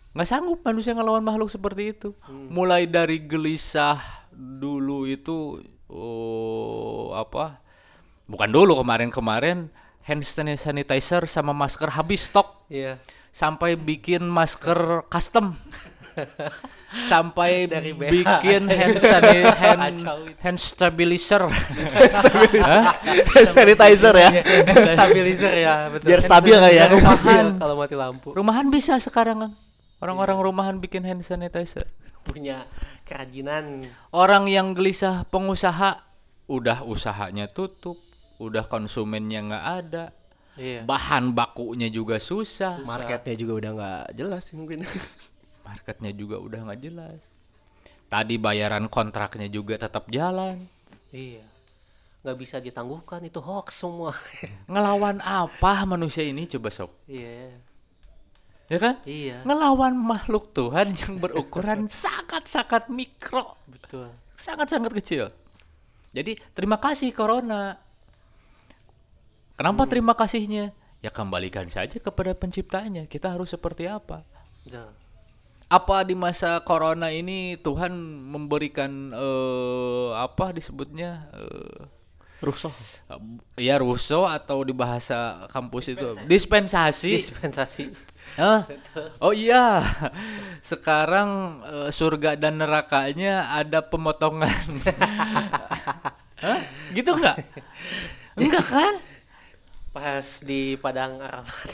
nggak 0.10 0.26
sanggup 0.26 0.60
manusia 0.62 0.94
ngelawan 0.94 1.22
makhluk 1.22 1.48
seperti 1.48 1.92
itu. 1.92 2.10
Mulai 2.50 2.86
dari 2.86 3.20
gelisah 3.20 4.00
dulu 4.32 5.04
itu, 5.06 5.62
oh 5.86 7.14
apa? 7.14 7.60
Bukan 8.26 8.50
dulu 8.50 8.78
kemarin-kemarin 8.78 9.68
hand 10.10 10.26
sanitizer 10.58 11.30
sama 11.30 11.54
masker 11.54 11.94
habis 11.94 12.26
stok. 12.28 12.66
iya. 12.68 12.98
Sampai 13.30 13.78
bikin 13.78 14.26
masker 14.26 15.06
custom. 15.06 15.54
Sampai 17.06 17.64
Dari 17.72 17.94
BH. 17.94 18.10
bikin 18.10 18.62
hand 18.66 18.98
sani- 18.98 19.46
hand, 19.54 20.02
hand 20.42 20.58
stabilizer. 20.58 21.46
Sanitizer 23.54 24.16
ya. 24.18 24.30
stabilizer 24.98 25.54
ya 25.54 25.74
betul. 25.94 26.08
Biar 26.10 26.22
stabil 26.26 26.58
kali 26.58 26.76
ya. 26.76 26.90
rumahan. 26.90 27.46
kalau 27.62 27.76
mati 27.78 27.96
lampu. 27.96 28.30
Rumahan 28.34 28.68
bisa 28.68 28.98
sekarang 28.98 29.38
kan 29.46 29.52
orang-orang 30.02 30.42
rumahan 30.42 30.76
bikin 30.82 31.06
hand 31.06 31.22
sanitizer. 31.22 31.86
Punya 32.26 32.66
kerajinan. 33.06 33.88
Orang 34.10 34.50
yang 34.50 34.74
gelisah 34.74 35.24
pengusaha 35.30 36.02
udah 36.50 36.82
usahanya 36.82 37.46
tutup 37.46 38.02
udah 38.40 38.66
konsumennya 38.66 39.40
nggak 39.46 39.66
ada 39.84 40.06
iya 40.56 40.82
bahan 40.84 41.32
bakunya 41.32 41.88
juga 41.88 42.18
susah 42.18 42.80
Marketnya 42.82 43.36
juga 43.36 43.54
udah 43.60 43.72
nggak 43.76 44.04
jelas 44.16 44.42
sih 44.48 44.56
mungkin. 44.56 44.84
marketnya 45.68 46.10
juga 46.12 46.42
udah 46.42 46.60
nggak 46.66 46.82
jelas 46.82 47.20
tadi 48.10 48.42
bayaran 48.42 48.90
kontraknya 48.90 49.46
juga 49.48 49.78
tetap 49.78 50.10
jalan 50.10 50.66
Iya. 51.10 51.42
Nggak 52.22 52.38
bisa 52.38 52.58
ditangguhkan 52.60 53.24
itu 53.24 53.42
hoax 53.42 53.82
semua. 53.82 54.14
ngelawan 54.72 55.18
apa 55.22 55.86
manusia 55.86 56.22
ini 56.22 56.46
coba 56.46 56.70
sok 56.70 56.92
iya. 57.06 57.50
ya 58.70 58.78
kan 58.78 58.96
Iya. 59.06 59.42
ngelawan 59.42 59.98
makhluk 59.98 60.54
Tuhan 60.54 60.94
yang 60.94 61.18
berukuran 61.18 61.90
sangat-sangat 62.06 62.90
mikro 62.94 63.58
Betul. 63.66 64.14
sangat-sangat 64.38 64.94
kecil 65.02 65.34
jadi 66.14 66.38
terima 66.54 66.78
kasih 66.78 67.10
corona 67.14 67.78
kenapa 69.60 69.84
terima 69.92 70.16
kasihnya 70.16 70.72
ya 71.04 71.12
kembalikan 71.12 71.68
saja 71.68 72.00
kepada 72.00 72.32
penciptanya 72.32 73.04
kita 73.12 73.36
harus 73.36 73.52
seperti 73.52 73.92
apa 73.92 74.24
Betul. 74.64 74.96
apa 75.68 75.98
di 76.08 76.16
masa 76.16 76.64
corona 76.64 77.12
ini 77.12 77.60
Tuhan 77.60 77.92
memberikan 78.32 79.12
eh, 79.12 80.10
apa 80.16 80.56
disebutnya 80.56 81.28
eh, 81.36 82.00
Rusuh. 82.40 82.72
ya 83.60 83.76
ruso 83.76 84.24
atau 84.24 84.64
di 84.64 84.72
bahasa 84.72 85.44
kampus 85.52 85.92
itu 85.92 86.16
dispensasi 86.24 87.20
Dispensasi. 87.20 87.92
Hah? 88.40 88.64
Oh 89.20 89.36
iya, 89.36 89.84
sekarang 90.64 91.60
eh, 91.68 91.90
surga 91.92 92.40
dan 92.40 92.64
nerakanya 92.64 93.52
ada 93.52 93.84
pemotongan. 93.84 94.54
Hah? 96.46 96.60
Gitu 96.96 97.12
nggak? 97.12 97.38
Enggak 98.40 98.66
kan? 98.72 98.94
Pas 100.00 100.24
di 100.48 100.80
Padang 100.80 101.20
Arafat. 101.20 101.70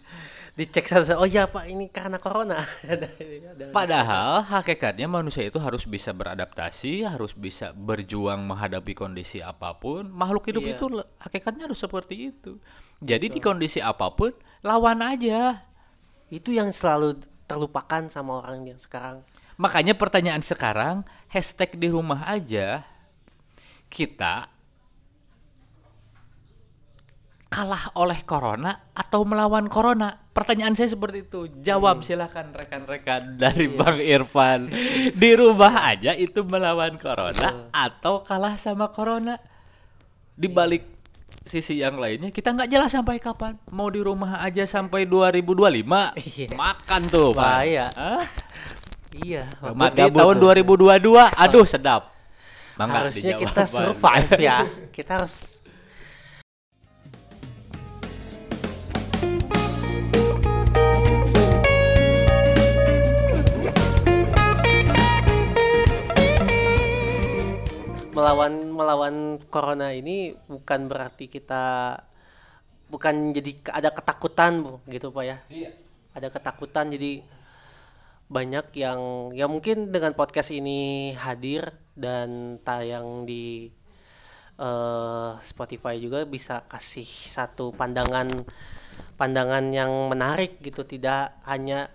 Dicek 0.56 0.88
satu 0.88 1.20
Oh 1.20 1.28
iya 1.28 1.44
Pak, 1.44 1.68
ini 1.68 1.92
karena 1.92 2.16
corona. 2.16 2.64
Ada- 2.80 3.12
ada- 3.52 3.68
Padahal 3.68 4.40
hakikatnya 4.48 5.04
manusia 5.04 5.44
itu 5.44 5.60
harus 5.60 5.84
bisa 5.84 6.16
beradaptasi, 6.16 7.04
harus 7.04 7.36
bisa 7.36 7.76
berjuang 7.76 8.40
menghadapi 8.48 8.96
kondisi 8.96 9.44
apa 9.44 9.76
pun. 9.76 10.08
Makhluk 10.08 10.48
hidup 10.48 10.64
Iya. 10.64 10.72
itu 10.80 10.84
hakikatnya 11.20 11.68
harus 11.68 11.76
seperti 11.76 12.32
itu. 12.32 12.56
Jadi 13.04 13.28
di 13.28 13.44
kondisi 13.44 13.84
apa 13.84 14.08
pun 14.08 14.32
lawan 14.64 15.04
aja. 15.04 15.60
Itu 16.32 16.56
yang 16.56 16.72
selalu 16.72 17.20
terlupakan 17.44 18.08
sama 18.08 18.40
orang 18.40 18.64
yang 18.64 18.80
sekarang. 18.80 19.20
Makanya 19.60 19.92
pertanyaan 19.92 20.40
sekarang 20.40 21.04
hashtag 21.28 21.76
di 21.76 21.92
rumah 21.92 22.24
aja 22.24 22.88
kita 23.92 24.48
kalah 27.46 27.94
oleh 27.96 28.20
corona 28.26 28.90
atau 28.92 29.22
melawan 29.22 29.70
corona? 29.70 30.18
Pertanyaan 30.36 30.76
saya 30.76 30.92
seperti 30.92 31.24
itu. 31.24 31.48
Jawab 31.64 32.04
silakan 32.04 32.52
rekan-rekan 32.52 33.40
dari 33.40 33.72
Bang 33.72 33.96
Irfan. 33.96 34.68
Di 35.20 35.30
rumah 35.32 35.96
aja 35.96 36.12
itu 36.12 36.44
melawan 36.44 37.00
corona 37.00 37.72
atau 37.72 38.20
kalah 38.20 38.60
sama 38.60 38.92
corona? 38.92 39.40
Di 40.36 40.52
balik 40.52 40.84
sisi 41.46 41.78
yang 41.78 41.96
lainnya 41.96 42.34
kita 42.34 42.52
nggak 42.52 42.68
jelas 42.68 42.92
sampai 42.92 43.22
kapan. 43.22 43.56
Mau 43.70 43.86
di 43.88 44.02
rumah 44.02 44.42
aja 44.42 44.66
sampai 44.66 45.06
2025. 45.08 46.18
Iya. 46.20 46.48
Makan 46.52 47.00
tuh, 47.08 47.30
Pak. 47.32 47.40
Bahaya. 47.40 47.86
Hah? 47.94 48.24
Iya. 49.16 49.48
Mati 49.72 50.04
tahun 50.12 50.36
tuh. 50.36 50.52
2022. 50.52 51.32
Aduh, 51.32 51.64
sedap. 51.64 52.12
Mangga 52.76 53.08
Harusnya 53.08 53.40
kita 53.40 53.64
survive 53.64 54.30
ya. 54.36 54.68
Kita 54.96 55.16
harus 55.20 55.64
melawan 68.16 68.72
melawan 68.72 69.16
corona 69.52 69.92
ini 69.92 70.32
bukan 70.48 70.88
berarti 70.88 71.28
kita 71.28 71.92
bukan 72.88 73.36
jadi 73.36 73.52
ada 73.76 73.92
ketakutan 73.92 74.64
Bu, 74.64 74.80
gitu 74.88 75.12
Pak 75.12 75.24
ya. 75.28 75.36
Ada 76.16 76.32
ketakutan 76.32 76.88
jadi 76.88 77.20
banyak 78.26 78.72
yang 78.74 79.30
ya 79.36 79.46
mungkin 79.46 79.92
dengan 79.92 80.16
podcast 80.16 80.50
ini 80.50 81.12
hadir 81.14 81.76
dan 81.94 82.58
tayang 82.64 83.28
di 83.28 83.70
eh, 84.58 85.30
Spotify 85.44 86.00
juga 86.00 86.24
bisa 86.24 86.64
kasih 86.66 87.06
satu 87.06 87.70
pandangan 87.76 88.26
pandangan 89.20 89.70
yang 89.70 90.10
menarik 90.10 90.58
gitu 90.64 90.82
tidak 90.82 91.38
hanya 91.46 91.92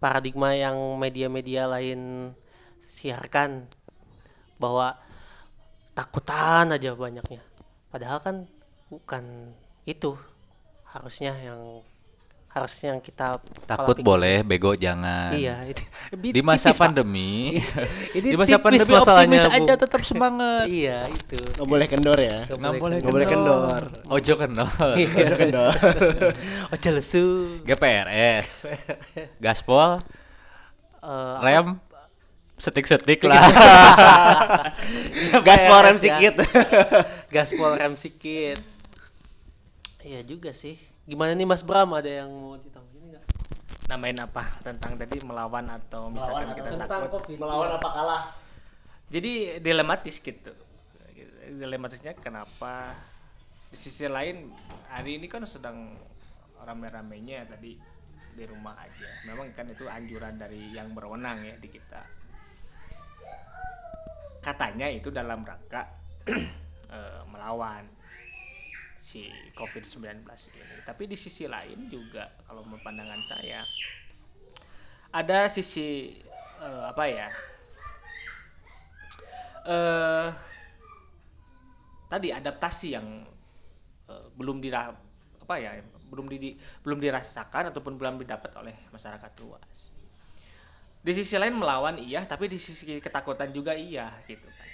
paradigma 0.00 0.56
yang 0.56 0.96
media-media 0.96 1.68
lain 1.68 2.32
siarkan 2.80 3.68
bahwa 4.56 4.96
takutan 5.92 6.70
aja 6.70 6.94
banyaknya 6.94 7.42
padahal 7.88 8.18
kan 8.18 8.36
bukan 8.86 9.54
itu 9.84 10.14
harusnya 10.86 11.34
yang 11.36 11.82
harusnya 12.50 12.90
yang 12.90 12.98
kita 12.98 13.38
Takut 13.62 13.94
pikir. 13.94 14.02
boleh, 14.02 14.36
bego 14.42 14.74
jangan. 14.74 15.30
Iya, 15.30 15.70
itu. 15.70 15.86
Di 16.34 16.42
masa 16.42 16.74
tipis, 16.74 16.82
pandemi, 16.82 17.62
Ini 18.18 18.26
di 18.26 18.34
masa 18.34 18.58
tipis 18.58 18.66
pandemi 18.66 18.90
masalahnya, 18.90 19.38
optimis 19.38 19.54
aja 19.54 19.72
tetap 19.78 20.02
semangat. 20.10 20.66
Iya, 20.66 21.06
itu. 21.14 21.38
nggak 21.38 21.68
boleh 21.70 21.86
kendor 21.86 22.18
ya 22.18 22.42
Nggak 22.50 22.74
boleh 22.82 22.96
nggak 22.98 23.14
boleh 23.14 23.26
kendor 23.30 23.78
Ojo 24.10 24.34
kendor. 24.34 24.90
Iya. 24.98 25.30
kendor 25.30 25.74
Ojo 26.74 26.88
lesu. 26.90 27.26
GPRS. 27.62 28.66
Gaspol, 29.38 30.02
Eh, 31.00 31.36
rem, 31.40 31.78
setik-setik 32.60 33.24
lah. 33.24 33.40
gaspol 35.46 35.80
rem 35.80 35.96
ya. 35.96 36.02
sikit 36.04 36.34
Gaspol 37.34 37.72
rem 37.80 37.94
sikit. 37.96 38.60
Iya 40.04 40.20
juga 40.22 40.52
sih. 40.52 40.76
Gimana 41.08 41.32
nih 41.32 41.48
Mas 41.48 41.64
Bram 41.64 41.96
ada 41.96 42.06
yang 42.06 42.28
mau 42.28 42.60
ditanggapi 42.60 43.16
nggak? 43.16 43.24
namain 43.90 44.14
apa 44.22 44.54
tentang 44.62 44.94
tadi 44.94 45.18
melawan 45.26 45.66
atau 45.66 46.06
misalkan 46.14 46.54
kita 46.54 46.86
takut 46.86 47.18
COVID. 47.18 47.42
melawan 47.42 47.74
apa 47.74 47.88
kalah 47.90 48.22
jadi 49.10 49.58
dilematis 49.58 50.22
gitu 50.22 50.54
dilematisnya 51.50 52.14
kenapa 52.14 52.94
di 53.66 53.74
sisi 53.74 54.06
lain 54.06 54.54
hari 54.86 55.18
ini 55.18 55.26
kan 55.26 55.42
sedang 55.42 55.98
rame-ramenya 56.62 57.50
tadi 57.50 57.74
di 58.30 58.44
rumah 58.46 58.78
aja 58.78 59.10
memang 59.26 59.50
kan 59.58 59.66
itu 59.66 59.90
anjuran 59.90 60.38
dari 60.38 60.70
yang 60.70 60.94
berwenang 60.94 61.42
ya 61.42 61.58
di 61.58 61.66
kita 61.66 62.06
katanya 64.40 64.88
itu 64.88 65.12
dalam 65.12 65.44
rangka 65.44 65.84
eh, 66.96 67.20
melawan 67.28 67.84
si 69.00 69.28
COVID-19 69.56 70.24
ini 70.28 70.76
tapi 70.84 71.08
di 71.08 71.16
sisi 71.16 71.48
lain 71.48 71.88
juga 71.88 72.28
kalau 72.44 72.64
menurut 72.64 72.84
pandangan 72.84 73.20
saya 73.24 73.64
ada 75.12 75.48
sisi 75.48 76.16
eh, 76.60 76.84
apa 76.88 77.04
ya 77.08 77.28
eh 79.60 80.28
tadi 82.10 82.28
adaptasi 82.34 82.88
yang 82.92 83.06
eh, 84.10 84.26
belum 84.34 84.58
dira 84.58 84.90
apa 85.40 85.54
ya 85.58 85.78
belum 86.10 86.26
di 86.26 86.58
belum 86.82 86.98
dirasakan 86.98 87.70
ataupun 87.70 87.94
belum 87.94 88.18
didapat 88.18 88.50
oleh 88.58 88.74
masyarakat 88.90 89.30
luas. 89.42 89.89
Di 91.00 91.12
sisi 91.16 91.36
lain 91.40 91.56
melawan 91.56 91.96
iya, 91.96 92.24
tapi 92.28 92.48
di 92.48 92.60
sisi 92.60 93.00
ketakutan 93.00 93.48
juga 93.50 93.72
iya 93.72 94.12
gitu 94.28 94.44
kan. 94.44 94.68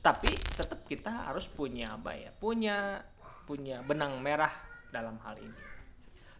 Tapi 0.00 0.30
tetap 0.34 0.80
kita 0.88 1.30
harus 1.30 1.46
punya 1.46 1.94
apa 1.94 2.16
ya? 2.18 2.30
Punya 2.34 3.04
punya 3.46 3.82
benang 3.86 4.18
merah 4.18 4.50
dalam 4.90 5.18
hal 5.22 5.38
ini. 5.38 5.60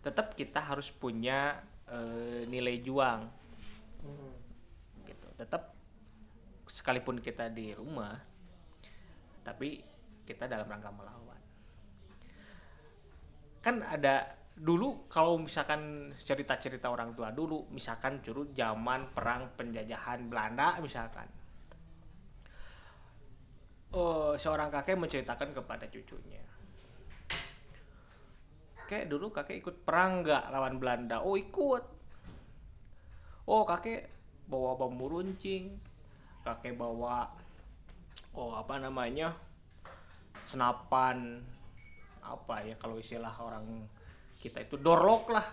Tetap 0.03 0.35
kita 0.35 0.59
harus 0.59 0.91
punya 0.91 1.63
eh, 1.87 2.49
nilai 2.51 2.83
juang. 2.83 3.31
Gitu. 5.07 5.29
Tetap 5.39 5.71
sekalipun 6.71 7.19
kita 7.19 7.51
di 7.51 7.75
rumah 7.75 8.15
tapi 9.43 9.83
kita 10.23 10.47
dalam 10.47 10.71
rangka 10.71 10.95
melawan 10.95 11.43
kan 13.61 13.83
ada 13.83 14.40
dulu 14.61 15.09
kalau 15.09 15.41
misalkan 15.41 16.13
cerita-cerita 16.13 16.93
orang 16.93 17.17
tua 17.17 17.33
dulu 17.33 17.73
misalkan 17.73 18.21
curut 18.21 18.53
zaman 18.53 19.09
perang 19.17 19.57
penjajahan 19.57 20.29
Belanda 20.29 20.77
misalkan. 20.85 21.25
Oh 23.97 24.37
seorang 24.37 24.69
kakek 24.69 25.01
menceritakan 25.01 25.57
kepada 25.57 25.89
cucunya. 25.89 26.45
Kakek 28.85 29.09
dulu 29.09 29.33
kakek 29.33 29.65
ikut 29.65 29.77
perang 29.83 30.21
nggak 30.21 30.53
lawan 30.53 30.77
Belanda? 30.77 31.25
Oh 31.25 31.41
ikut. 31.41 31.83
Oh 33.49 33.65
kakek 33.65 34.13
bawa 34.51 34.75
bambu 34.75 35.07
runcing 35.07 35.79
kakek 36.43 36.75
bawa 36.75 37.31
oh 38.35 38.59
apa 38.59 38.83
namanya 38.83 39.31
senapan 40.43 41.39
apa 42.19 42.67
ya 42.67 42.75
kalau 42.81 42.99
istilah 42.99 43.31
orang 43.39 43.87
kita 44.41 44.59
itu 44.61 44.77
dorlok 44.77 45.29
lah 45.31 45.47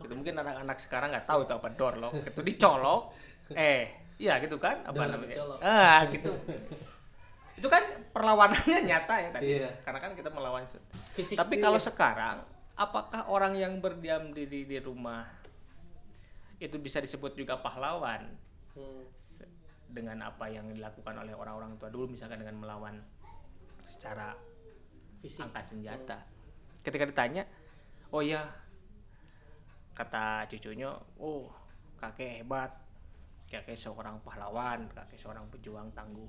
itu 0.00 0.14
mungkin 0.14 0.38
anak-anak 0.38 0.78
sekarang 0.78 1.10
nggak 1.10 1.26
tahu 1.26 1.42
itu 1.42 1.52
apa 1.52 1.68
dorlok 1.70 2.14
itu 2.22 2.40
dicolok 2.40 3.02
eh 3.52 3.90
iya 4.16 4.38
gitu 4.38 4.56
kan 4.56 4.82
apa 4.82 4.94
Dorlok 4.94 5.12
namanya 5.12 5.34
dicolok. 5.34 5.58
ah 5.60 6.00
gitu 6.06 6.30
itu 7.54 7.66
kan 7.66 7.82
perlawanannya 8.08 8.78
nyata 8.86 9.14
ya 9.18 9.28
tadi 9.30 9.46
Iya. 9.58 9.70
karena 9.82 9.98
kan 9.98 10.12
kita 10.14 10.30
melawan 10.30 10.62
Fisik 11.12 11.34
tapi 11.34 11.58
dia. 11.58 11.66
kalau 11.66 11.80
sekarang 11.80 12.36
apakah 12.74 13.26
orang 13.26 13.52
yang 13.52 13.82
berdiam 13.82 14.30
diri 14.30 14.62
di 14.62 14.78
rumah 14.78 15.26
itu 16.58 16.78
bisa 16.78 16.98
disebut 16.98 17.34
juga 17.34 17.58
pahlawan 17.58 18.26
Hmm. 18.70 19.02
Se- 19.12 19.42
dengan 19.90 20.22
apa 20.22 20.46
yang 20.46 20.70
dilakukan 20.70 21.18
oleh 21.18 21.34
orang-orang 21.34 21.74
tua 21.74 21.88
dulu 21.88 22.06
misalkan 22.08 22.38
dengan 22.38 22.62
melawan 22.62 23.02
secara 23.82 24.38
Fisik. 25.18 25.42
angkat 25.42 25.64
senjata 25.66 26.18
ketika 26.78 27.02
ditanya 27.02 27.42
oh 28.14 28.22
ya 28.24 28.42
kata 29.94 30.46
cucunya 30.46 30.92
oh 31.18 31.50
kakek 31.98 32.42
hebat. 32.42 32.72
Kakek 33.48 33.80
seorang 33.80 34.20
pahlawan 34.20 34.84
kakek 34.92 35.16
seorang 35.16 35.48
pejuang 35.48 35.88
tangguh 35.96 36.28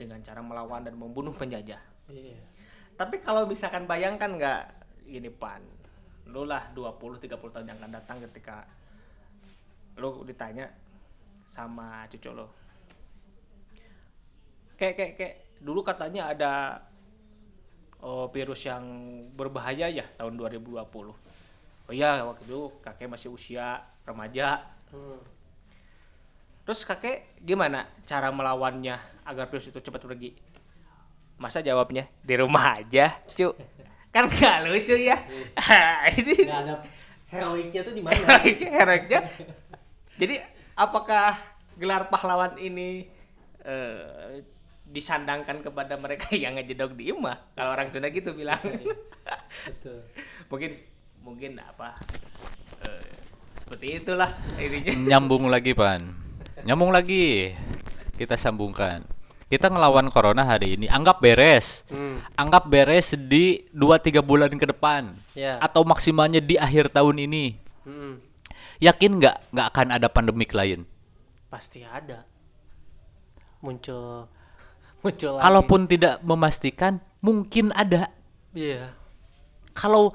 dengan 0.00 0.16
cara 0.24 0.40
melawan 0.40 0.80
dan 0.80 0.96
membunuh 0.96 1.32
penjajah. 1.36 1.80
Iya. 2.08 2.40
tapi 2.96 3.20
kalau 3.20 3.44
misalkan 3.44 3.84
bayangkan 3.84 4.32
nggak 4.32 4.62
gini 5.04 5.28
pan. 5.28 5.60
Lu 6.28 6.48
lah 6.48 6.72
20-30 6.72 7.28
tahun 7.28 7.68
yang 7.68 7.78
akan 7.80 7.92
datang 7.92 8.18
ketika 8.24 8.64
lu 10.00 10.24
ditanya 10.24 10.72
sama 11.48 12.06
cucu 12.06 12.30
lo 12.30 12.46
kayak 14.78 14.94
kayak 14.94 15.12
kayak 15.18 15.34
dulu 15.58 15.82
katanya 15.82 16.30
ada 16.30 16.52
oh, 18.02 18.26
virus 18.30 18.66
yang 18.66 18.82
berbahaya 19.34 19.88
ya 19.90 20.06
tahun 20.16 20.38
2020 20.38 20.78
oh 20.78 21.92
iya 21.94 22.20
waktu 22.22 22.42
itu 22.44 22.60
kakek 22.84 23.08
masih 23.08 23.32
usia 23.32 23.82
remaja 24.04 24.64
Hmm. 24.88 25.20
Terus 26.64 26.84
kakek 26.84 27.36
gimana 27.44 27.88
cara 28.08 28.32
melawannya 28.32 28.96
agar 29.24 29.48
virus 29.52 29.68
itu 29.68 29.80
cepat 29.80 30.04
pergi? 30.04 30.32
Masa 31.36 31.60
jawabnya 31.60 32.08
di 32.24 32.34
rumah 32.40 32.80
aja, 32.80 33.20
cu. 33.24 33.52
Kan 34.16 34.32
nggak 34.32 34.64
lucu 34.64 34.96
ya. 34.96 35.16
Ini 36.16 36.34
Nggak 36.48 36.60
ada 36.64 36.74
heroiknya 37.28 37.80
tuh 37.84 37.92
di 37.92 38.00
mana? 38.00 38.16
heroiknya. 38.80 39.20
Jadi 40.16 40.40
apakah 40.72 41.36
gelar 41.76 42.08
pahlawan 42.08 42.56
ini 42.56 43.04
eh, 43.62 44.40
disandangkan 44.88 45.60
kepada 45.60 46.00
mereka 46.00 46.32
yang 46.42 46.56
ngejedok 46.56 46.96
di 46.96 47.12
rumah? 47.12 47.36
Kalau 47.52 47.70
orang 47.76 47.88
Sunda 47.92 48.08
gitu 48.08 48.32
bilang. 48.32 48.60
Betul. 49.68 50.00
mungkin 50.48 50.70
mungkin 51.20 51.60
apa? 51.60 52.00
eh, 52.88 53.04
seperti 53.60 53.86
itulah 54.00 54.30
intinya. 54.56 54.92
Nyambung 55.16 55.44
lagi, 55.52 55.76
Pan. 55.76 56.00
Nyambung 56.64 56.90
lagi. 56.90 57.52
Kita 58.16 58.34
sambungkan. 58.34 59.04
Kita 59.48 59.72
ngelawan 59.72 60.12
corona 60.12 60.44
hari 60.44 60.76
ini 60.76 60.92
anggap 60.92 61.24
beres. 61.24 61.88
Hmm. 61.88 62.20
Anggap 62.36 62.68
beres 62.68 63.16
di 63.16 63.64
2-3 63.72 64.20
bulan 64.20 64.52
ke 64.52 64.68
depan. 64.68 65.16
Ya. 65.32 65.56
Atau 65.56 65.88
maksimalnya 65.88 66.44
di 66.44 66.60
akhir 66.60 66.92
tahun 66.92 67.24
ini. 67.24 67.56
Hmm. 67.88 68.20
Yakin 68.76 69.16
nggak 69.16 69.36
nggak 69.52 69.66
akan 69.72 69.88
ada 69.96 70.08
pandemik 70.12 70.52
lain? 70.52 70.84
Pasti 71.48 71.80
ada. 71.80 72.28
Muncul 73.64 74.28
muncul 75.00 75.30
lagi. 75.34 75.44
Kalaupun 75.44 75.80
tidak 75.86 76.14
memastikan, 76.20 76.92
mungkin 77.18 77.70
ada. 77.72 78.10
iya. 78.50 78.94
Kalau 79.72 80.10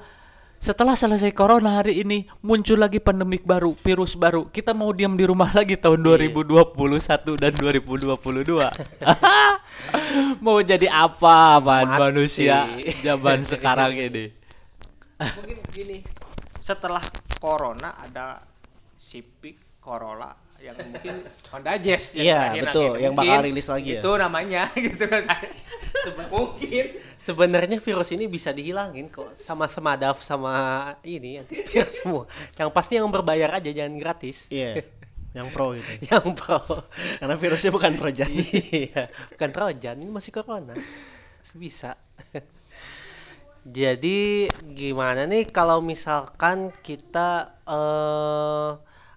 setelah 0.60 0.92
selesai 0.92 1.32
corona 1.32 1.80
hari 1.80 2.00
ini 2.00 2.28
muncul 2.40 2.76
lagi 2.76 3.00
pandemik 3.00 3.44
baru, 3.44 3.72
virus 3.80 4.12
baru, 4.12 4.44
kita 4.48 4.72
mau 4.72 4.92
diam 4.92 5.12
di 5.12 5.24
rumah 5.24 5.48
lagi 5.50 5.76
tahun 5.76 6.00
Iya. 6.00 6.28
2021 6.32 7.40
dan 7.40 7.52
2022. 7.56 8.68
mau 10.44 10.60
jadi 10.60 10.88
apa 10.88 11.60
man 11.60 11.88
Mati. 11.88 12.00
manusia 12.00 12.68
zaman 13.00 13.44
sekarang 13.52 13.92
ini? 13.96 14.32
mungkin 15.14 15.58
gini 15.70 15.98
setelah 16.58 17.00
corona 17.38 17.96
ada 17.96 18.42
Civic 18.98 19.80
Corolla 19.80 20.32
yang 20.64 20.76
mungkin 20.80 21.14
Honda 21.52 21.76
Jazz 21.76 22.16
yang 22.16 22.24
Iya, 22.24 22.40
betul, 22.64 22.92
yang 22.96 23.12
Mungkin 23.12 23.28
bakal 23.36 23.44
rilis 23.44 23.68
lagi 23.68 23.90
ya. 23.94 24.00
itu 24.00 24.10
namanya 24.16 24.62
gitu 24.88 25.04
kan 25.04 25.22
saya 25.28 26.24
mungkin 26.32 26.84
Sebenarnya 27.14 27.78
virus 27.80 28.12
ini 28.12 28.28
bisa 28.28 28.52
dihilangin 28.52 29.08
kok 29.08 29.32
sama 29.38 29.64
semadaf 29.70 30.20
sama 30.20 30.52
ini 31.06 31.40
antivirus 31.40 31.94
semua. 32.04 32.28
Yang 32.58 32.70
pasti 32.74 33.00
yang 33.00 33.08
berbayar 33.08 33.56
aja 33.56 33.70
jangan 33.72 33.96
gratis. 33.96 34.52
Iya, 34.52 34.84
yang 35.32 35.48
pro 35.48 35.72
gitu. 35.72 35.88
Yang 36.12 36.36
pro. 36.36 36.60
Karena 37.22 37.34
virusnya 37.38 37.70
bukan 37.72 37.92
trojan. 37.96 38.28
iya, 38.28 39.08
bukan 39.32 39.50
trojan, 39.56 39.96
ini 40.04 40.10
masih 40.12 40.36
corona. 40.36 40.74
Masih 41.40 41.56
bisa. 41.56 41.96
Jadi 43.64 44.52
gimana 44.76 45.24
nih 45.24 45.48
kalau 45.48 45.80
misalkan 45.80 46.68
kita 46.84 47.56
eh 47.64 48.70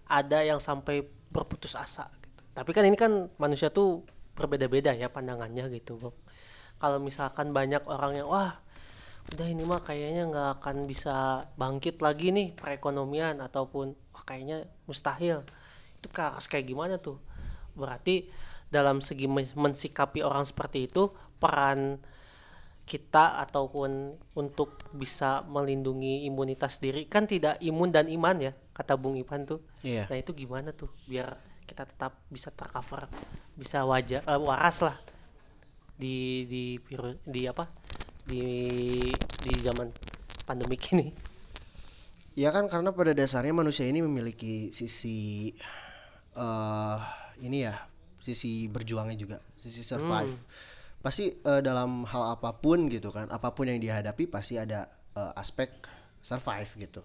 ada 0.08 0.40
yang 0.40 0.64
sampai 0.64 1.04
berputus 1.38 1.78
asa 1.78 2.10
gitu. 2.18 2.42
Tapi 2.58 2.74
kan 2.74 2.82
ini 2.90 2.98
kan 2.98 3.30
manusia 3.38 3.70
tuh 3.70 4.02
berbeda-beda 4.34 4.98
ya 4.98 5.14
pandangannya 5.14 5.70
gitu, 5.70 6.02
Bang. 6.02 6.18
Kalau 6.82 6.98
misalkan 6.98 7.54
banyak 7.54 7.86
orang 7.86 8.18
yang 8.18 8.30
wah 8.30 8.58
udah 9.28 9.46
ini 9.46 9.62
mah 9.68 9.84
kayaknya 9.84 10.26
nggak 10.32 10.50
akan 10.62 10.90
bisa 10.90 11.46
bangkit 11.60 12.00
lagi 12.02 12.34
nih 12.34 12.58
perekonomian 12.58 13.38
ataupun 13.44 13.94
wah 14.14 14.24
kayaknya 14.26 14.66
mustahil. 14.90 15.46
Itu 16.02 16.10
harus 16.18 16.50
kayak 16.50 16.66
gimana 16.66 16.98
tuh? 16.98 17.22
Berarti 17.78 18.30
dalam 18.74 19.00
segi 19.00 19.30
men- 19.30 19.58
mensikapi 19.58 20.26
orang 20.26 20.44
seperti 20.44 20.90
itu 20.90 21.14
peran 21.38 22.02
kita 22.88 23.44
ataupun 23.44 24.16
untuk 24.40 24.80
bisa 24.96 25.44
melindungi 25.44 26.24
imunitas 26.24 26.80
diri 26.80 27.04
kan 27.04 27.28
tidak 27.28 27.60
imun 27.60 27.92
dan 27.92 28.08
iman 28.08 28.40
ya 28.40 28.56
kata 28.72 28.96
Bung 28.96 29.20
Ipan 29.20 29.44
tuh. 29.44 29.60
Iya. 29.84 30.08
Nah 30.08 30.16
itu 30.16 30.32
gimana 30.32 30.72
tuh 30.72 30.88
biar 31.04 31.36
kita 31.68 31.84
tetap 31.84 32.16
bisa 32.32 32.48
tercover, 32.56 33.12
bisa 33.60 33.84
wajar 33.84 34.24
eh, 34.24 34.40
waras 34.40 34.88
lah 34.88 34.96
di 36.00 36.48
di 36.48 36.64
virus 36.80 37.20
di 37.28 37.44
apa 37.44 37.68
di 38.24 38.72
di 39.20 39.54
zaman 39.60 39.92
pandemik 40.48 40.96
ini. 40.96 41.12
Ya 42.40 42.56
kan 42.56 42.72
karena 42.72 42.96
pada 42.96 43.12
dasarnya 43.12 43.52
manusia 43.52 43.84
ini 43.84 44.00
memiliki 44.00 44.72
sisi 44.72 45.52
eh 46.38 47.00
ini 47.44 47.68
ya, 47.68 47.76
sisi 48.24 48.72
berjuangnya 48.72 49.18
juga, 49.20 49.38
sisi 49.60 49.84
survive. 49.84 50.40
Pasti 51.08 51.32
eh, 51.32 51.62
dalam 51.64 52.04
hal 52.04 52.36
apa 52.36 52.52
pun 52.60 52.92
gitu 52.92 53.16
kan, 53.16 53.32
apa 53.32 53.56
pun 53.56 53.72
yang 53.72 53.80
dihadapi 53.80 54.28
pasti 54.28 54.60
ada 54.60 54.92
eh, 55.16 55.32
aspek 55.40 55.72
survive 56.20 56.68
gitu. 56.84 57.00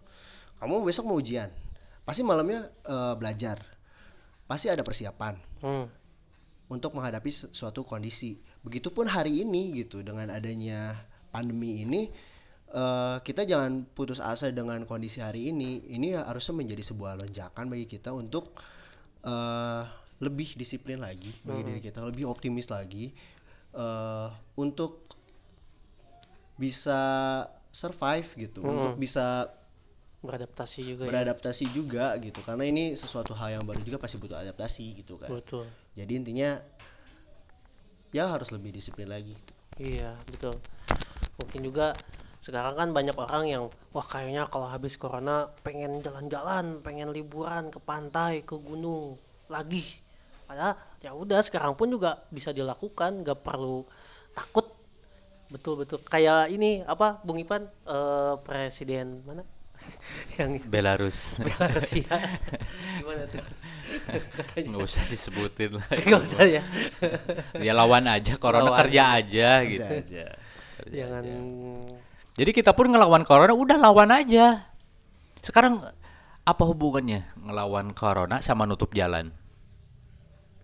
Kamu 0.58 0.82
besok 0.82 1.06
mau 1.06 1.22
ujian, 1.22 1.46
pasti 2.02 2.26
malamnya 2.26 2.66
eh, 2.82 3.14
belajar. 3.14 3.62
Pasti 4.50 4.66
ada 4.66 4.82
persiapan 4.82 5.38
Hmm. 5.62 5.86
untuk 6.66 6.98
menghadapi 6.98 7.30
suatu 7.30 7.86
kondisi. 7.86 8.42
Begitupun 8.66 9.06
hari 9.06 9.46
ini 9.46 9.70
gitu 9.86 10.02
dengan 10.02 10.34
adanya 10.34 10.98
pandemi 11.30 11.86
ini 11.86 12.10
eh, 12.74 13.16
kita 13.22 13.46
jangan 13.46 13.86
putus 13.86 14.18
asa 14.18 14.50
dengan 14.50 14.82
kondisi 14.82 15.22
hari 15.22 15.54
ini. 15.54 15.86
Ini 15.94 16.26
harusnya 16.26 16.58
menjadi 16.58 16.82
sebuah 16.82 17.22
lonjakan 17.22 17.70
bagi 17.70 17.86
kita 17.86 18.10
untuk 18.10 18.58
eh, 19.22 19.82
lebih 20.18 20.58
disiplin 20.58 20.98
lagi 20.98 21.30
bagi 21.46 21.62
diri 21.70 21.78
kita, 21.78 22.02
lebih 22.02 22.26
optimis 22.26 22.66
lagi 22.66 23.14
eh, 23.72 24.28
untuk 24.56 25.08
bisa 26.56 27.00
survive 27.72 28.28
gitu, 28.36 28.60
untuk 28.62 28.94
bisa 29.00 29.48
Beradaptasi 30.22 30.86
juga 30.86 31.02
ya. 31.02 31.08
beradaptasi 31.10 31.64
juga 31.74 32.14
gitu. 32.22 32.38
Karena 32.46 32.62
ini 32.62 32.94
sesuatu 32.94 33.34
hal 33.34 33.58
yang 33.58 33.64
baru 33.66 33.82
juga 33.82 33.98
pasti 33.98 34.22
butuh 34.22 34.38
adaptasi 34.38 35.02
gitu 35.02 35.18
kan. 35.18 35.34
Betul. 35.34 35.66
Jadi 35.98 36.12
intinya 36.14 36.62
ya 38.14 38.30
harus 38.30 38.54
lebih 38.54 38.70
disiplin 38.70 39.10
lagi. 39.10 39.34
gitu. 39.34 39.52
Iya, 39.82 40.14
betul. 40.30 40.54
Mungkin 41.42 41.60
juga 41.66 41.90
sekarang 42.38 42.74
kan 42.78 42.88
banyak 42.94 43.16
orang 43.18 43.44
yang 43.50 43.64
wah 43.90 44.06
kayaknya 44.06 44.46
kalau 44.46 44.70
habis 44.70 44.94
corona 44.94 45.50
pengen 45.66 45.98
jalan-jalan, 46.06 46.78
pengen 46.86 47.10
liburan 47.10 47.74
ke 47.74 47.82
pantai, 47.82 48.46
ke 48.46 48.54
gunung 48.54 49.18
lagi. 49.50 50.01
Padahal 50.52 50.76
ya 51.00 51.16
udah 51.16 51.40
sekarang 51.40 51.72
pun 51.72 51.88
juga 51.88 52.28
bisa 52.28 52.52
dilakukan, 52.52 53.24
nggak 53.24 53.40
perlu 53.40 53.88
takut. 54.36 54.68
Betul 55.48 55.80
betul. 55.80 56.04
Kayak 56.04 56.52
ini 56.52 56.84
apa 56.84 57.24
Bung 57.24 57.40
Ipan 57.40 57.64
eh, 57.88 58.34
presiden 58.44 59.24
mana? 59.24 59.48
yang 60.38 60.60
Belarus 60.68 61.40
Belarusia. 61.40 62.04
Gimana 63.00 63.24
tuh? 63.32 63.40
nggak 64.56 64.84
usah 64.88 65.04
disebutin 65.08 65.76
lah 65.76 65.84
Gak 66.08 66.22
usah 66.24 66.44
ya. 66.48 66.64
ya 67.60 67.72
lawan 67.76 68.08
aja 68.08 68.40
corona 68.40 68.72
Lawan. 68.72 68.78
kerja 68.86 69.02
aja 69.20 69.48
gitu 69.66 69.84
aja. 69.84 70.26
Kerja 70.80 70.96
Jangan 71.02 71.22
aja. 71.26 71.36
jadi 72.38 72.50
kita 72.56 72.72
pun 72.72 72.88
ngelawan 72.88 73.26
corona 73.28 73.52
udah 73.52 73.76
lawan 73.76 74.08
aja 74.16 74.64
sekarang 75.44 75.82
apa 76.46 76.62
hubungannya 76.64 77.28
ngelawan 77.36 77.92
corona 77.92 78.40
sama 78.40 78.64
nutup 78.64 78.94
jalan 78.96 79.34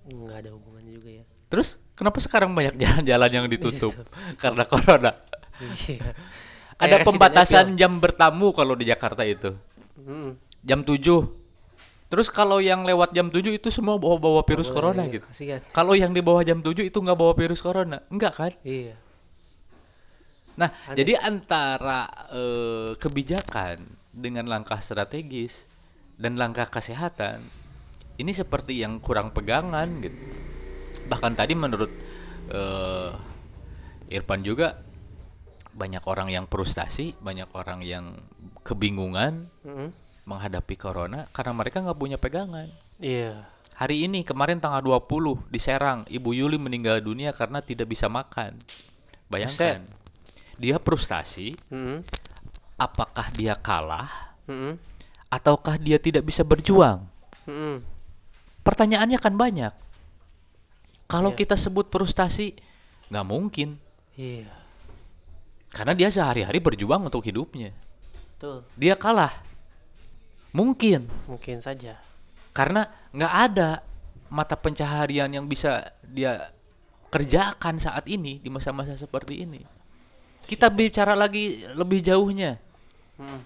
nggak 0.08 0.38
ada 0.40 0.50
hubungannya 0.52 0.92
juga 0.92 1.10
ya. 1.12 1.24
terus 1.48 1.76
kenapa 1.92 2.18
sekarang 2.18 2.50
banyak 2.52 2.74
jalan-jalan 2.82 3.30
yang 3.30 3.46
ditutup 3.46 3.92
karena 4.36 4.64
corona 4.64 5.12
Iya. 5.58 6.14
ada 6.82 6.96
Kayak 6.96 7.06
pembatasan 7.06 7.66
jam 7.74 7.98
bertamu 7.98 8.54
kalau 8.54 8.72
di 8.72 8.86
Jakarta 8.86 9.22
itu 9.22 9.50
Evil. 9.98 10.06
Mm. 10.06 10.30
jam 10.62 10.80
7 10.80 11.02
terus 12.08 12.30
kalau 12.30 12.56
yang 12.58 12.86
lewat 12.86 13.10
jam 13.10 13.28
7 13.28 13.42
itu 13.52 13.68
semua 13.68 13.98
bawa-bawa 13.98 14.40
virus 14.40 14.70
corona 14.70 15.04
Iya, 15.04 15.18
gitu 15.18 15.26
Kasihan. 15.26 15.60
kalau 15.74 15.92
yang 15.92 16.14
di 16.14 16.22
bawah 16.22 16.40
jam 16.40 16.62
7 16.62 16.86
itu 16.86 16.94
nggak 16.94 17.18
bawa 17.18 17.34
virus 17.34 17.60
corona 17.60 18.00
enggak 18.08 18.32
kan 18.32 18.52
Iya. 18.62 18.94
Nah, 20.54 20.70
jadi 20.90 21.14
antara 21.18 22.10
eh, 22.30 22.90
kebijakan 22.98 23.78
dengan 24.10 24.50
langkah 24.50 24.82
strategis 24.82 25.62
dan 26.18 26.34
langkah 26.34 26.66
kesehatan 26.66 27.46
ini 28.18 28.34
seperti 28.34 28.82
yang 28.82 28.98
kurang 28.98 29.30
pegangan 29.30 29.86
gitu. 30.02 30.18
Bahkan 31.06 31.32
tadi 31.38 31.54
menurut 31.54 31.90
eh, 32.50 33.10
Irfan 34.10 34.42
juga 34.42 34.82
banyak 35.78 36.02
orang 36.10 36.28
yang 36.34 36.44
frustasi, 36.50 37.14
banyak 37.22 37.48
orang 37.54 37.86
yang 37.86 38.18
kebingungan 38.66 39.46
Mm-mm. 39.62 39.94
menghadapi 40.26 40.74
corona 40.74 41.30
karena 41.30 41.52
mereka 41.54 41.78
nggak 41.78 41.98
punya 41.98 42.18
pegangan. 42.18 42.66
Iya. 42.98 43.46
Hari 43.78 44.10
ini 44.10 44.26
kemarin 44.26 44.58
tanggal 44.58 44.82
20 44.82 45.46
di 45.54 45.60
Serang, 45.62 46.02
Ibu 46.10 46.34
Yuli 46.34 46.58
meninggal 46.58 46.98
dunia 46.98 47.30
karena 47.30 47.62
tidak 47.62 47.86
bisa 47.86 48.10
makan. 48.10 48.58
Bayangkan. 49.30 49.86
Dia 50.58 50.82
frustasi, 50.82 51.54
Mm-mm. 51.70 52.02
apakah 52.74 53.30
dia 53.30 53.54
kalah 53.54 54.34
Mm-mm. 54.50 54.74
ataukah 55.30 55.78
dia 55.78 56.02
tidak 56.02 56.26
bisa 56.26 56.42
berjuang? 56.42 57.06
Mm-mm. 57.46 57.97
Pertanyaannya 58.68 59.16
kan 59.16 59.32
banyak. 59.32 59.72
Kalau 61.08 61.32
kita 61.32 61.56
sebut 61.56 61.88
frustasi, 61.88 62.52
nggak 63.08 63.24
mungkin. 63.24 63.80
Iya. 64.12 64.52
Karena 65.72 65.96
dia 65.96 66.12
sehari-hari 66.12 66.60
berjuang 66.60 67.08
untuk 67.08 67.24
hidupnya. 67.24 67.72
Betul. 68.36 68.68
Dia 68.76 68.92
kalah. 68.92 69.32
Mungkin. 70.52 71.08
Mungkin 71.24 71.64
saja. 71.64 71.96
Karena 72.52 72.84
nggak 73.16 73.34
ada 73.48 73.80
mata 74.28 74.52
pencaharian 74.60 75.32
yang 75.32 75.48
bisa 75.48 75.88
dia 76.04 76.52
kerjakan 77.08 77.80
saat 77.80 78.04
ini 78.04 78.36
di 78.36 78.52
masa-masa 78.52 79.00
seperti 79.00 79.48
ini. 79.48 79.64
Kita 80.44 80.68
bicara 80.68 81.16
lagi 81.16 81.64
lebih 81.72 82.04
jauhnya. 82.04 82.60
Mm. 83.16 83.40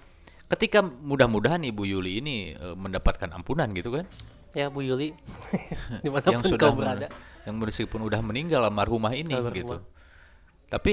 Ketika 0.51 0.83
mudah-mudahan 0.83 1.63
Ibu 1.63 1.83
Yuli 1.87 2.19
ini 2.19 2.59
eh, 2.59 2.75
mendapatkan 2.75 3.31
ampunan 3.31 3.71
gitu 3.71 4.03
kan, 4.03 4.11
Ya 4.53 4.69
Bu 4.69 4.85
Yuli. 4.85 5.13
yang 6.05 6.05
Di 6.05 6.11
mana 6.13 6.29
pun 6.39 6.45
sudah 6.45 6.69
kau 6.69 6.77
berada. 6.77 7.09
yang 7.43 7.57
meskipun 7.59 8.01
udah 8.07 8.21
meninggal 8.23 8.63
almarhumah 8.63 9.13
ini 9.13 9.35
Almarhumah. 9.35 9.55
gitu. 9.55 9.77
Tapi 10.71 10.93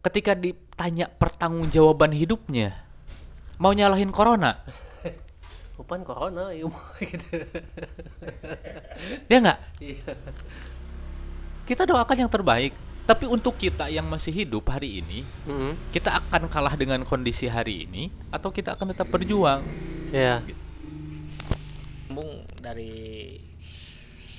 ketika 0.00 0.32
ditanya 0.34 1.06
pertanggungjawaban 1.08 2.10
hidupnya, 2.12 2.74
mau 3.56 3.70
nyalahin 3.70 4.10
corona, 4.10 4.60
Bukan 5.80 6.04
corona 6.04 6.52
ya 6.52 6.68
gitu. 7.00 7.26
ya 9.32 9.36
nggak? 9.40 9.58
Iya. 9.80 10.12
Kita 11.64 11.88
doakan 11.88 12.26
yang 12.26 12.32
terbaik. 12.32 12.72
Tapi 13.08 13.26
untuk 13.26 13.56
kita 13.56 13.88
yang 13.90 14.06
masih 14.06 14.30
hidup 14.30 14.70
hari 14.70 15.02
ini, 15.02 15.26
Mm-mm. 15.48 15.74
kita 15.90 16.14
akan 16.14 16.46
kalah 16.46 16.76
dengan 16.78 17.02
kondisi 17.02 17.50
hari 17.50 17.88
ini 17.88 18.06
atau 18.30 18.54
kita 18.54 18.76
akan 18.78 18.92
tetap 18.94 19.08
berjuang? 19.10 19.64
Ya. 20.14 20.44
Sambung 22.20 22.44
dari 22.60 23.32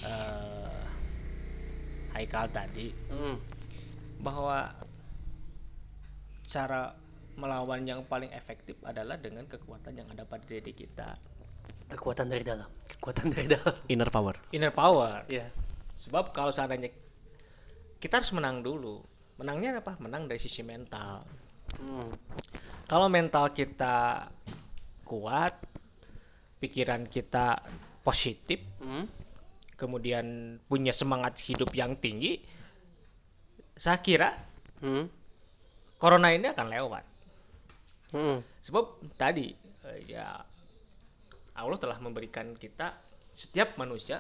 eh, 0.02 0.82
Haikal 2.14 2.46
tadi 2.54 2.94
Mm. 3.10 3.36
bahwa 4.22 4.70
cara 6.46 6.94
melawan 7.34 7.82
yang 7.82 8.06
paling 8.06 8.30
efektif 8.30 8.78
adalah 8.84 9.18
dengan 9.18 9.48
kekuatan 9.48 9.98
yang 9.98 10.06
ada 10.10 10.22
pada 10.22 10.46
diri 10.46 10.70
kita 10.72 11.18
Kekuatan 11.90 12.30
dari 12.30 12.46
dalam. 12.46 12.70
Kekuatan 12.88 13.34
dari 13.34 13.50
dalam. 13.50 13.74
Inner 13.94 14.08
power. 14.08 14.36
inner 14.54 14.70
power 14.70 15.26
Iya. 15.26 15.50
sebab 15.98 16.30
kalau 16.30 16.54
seandainya 16.54 16.94
kita 17.98 18.22
harus 18.22 18.30
menang 18.30 18.62
dulu 18.62 19.02
menangnya 19.38 19.82
apa 19.82 19.98
menang 19.98 20.30
dari 20.30 20.38
sisi 20.38 20.62
mental 20.62 21.26
Mm. 21.82 22.14
kalau 22.86 23.10
mental 23.10 23.50
kita 23.50 24.30
kuat 25.02 25.71
pikiran 26.62 27.10
kita 27.10 27.58
positif 28.06 28.62
Mm. 28.80 29.06
kemudian 29.76 30.26
punya 30.70 30.94
semangat 30.94 31.42
hidup 31.42 31.74
yang 31.74 31.98
tinggi 31.98 32.38
saya 33.74 33.98
kira 34.00 34.38
Mm. 34.80 35.10
corona 35.98 36.30
ini 36.30 36.48
akan 36.48 36.68
lewat 36.70 37.04
Mm-mm. 38.12 38.44
Sebab 38.62 38.86
tadi 39.16 39.56
eh, 39.88 40.00
ya 40.06 40.36
Allah 41.56 41.80
telah 41.80 41.98
memberikan 41.98 42.54
kita 42.54 42.92
setiap 43.32 43.80
manusia 43.80 44.20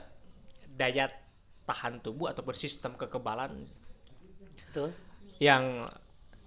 daya 0.71 1.11
tahan 1.67 1.99
tubuh 1.99 2.31
ataupun 2.31 2.55
sistem 2.55 2.95
kekebalan 2.95 3.67
Betul. 4.71 4.95
yang 5.43 5.91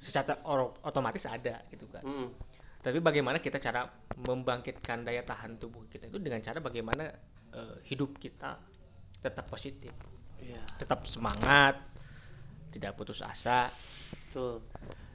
secara 0.01 0.41
otomatis 0.81 1.25
ada 1.29 1.61
gitu 1.69 1.85
kan. 1.93 2.01
Mm. 2.01 2.29
Tapi 2.85 3.01
bagaimana 3.01 3.41
kita 3.41 3.57
cara 3.57 3.89
membangkitkan 4.21 5.09
daya 5.09 5.25
tahan 5.25 5.57
tubuh 5.57 5.89
kita 5.89 6.05
itu 6.05 6.21
dengan 6.21 6.45
cara 6.45 6.61
bagaimana 6.61 7.09
eh, 7.51 7.77
hidup 7.89 8.21
kita 8.21 8.61
tetap 9.25 9.49
positif, 9.49 9.89
Iya, 10.37 10.61
tetap 10.77 11.09
semangat, 11.09 11.81
tidak 12.69 12.93
putus 12.93 13.25
asa, 13.25 13.73
betul. 14.29 14.61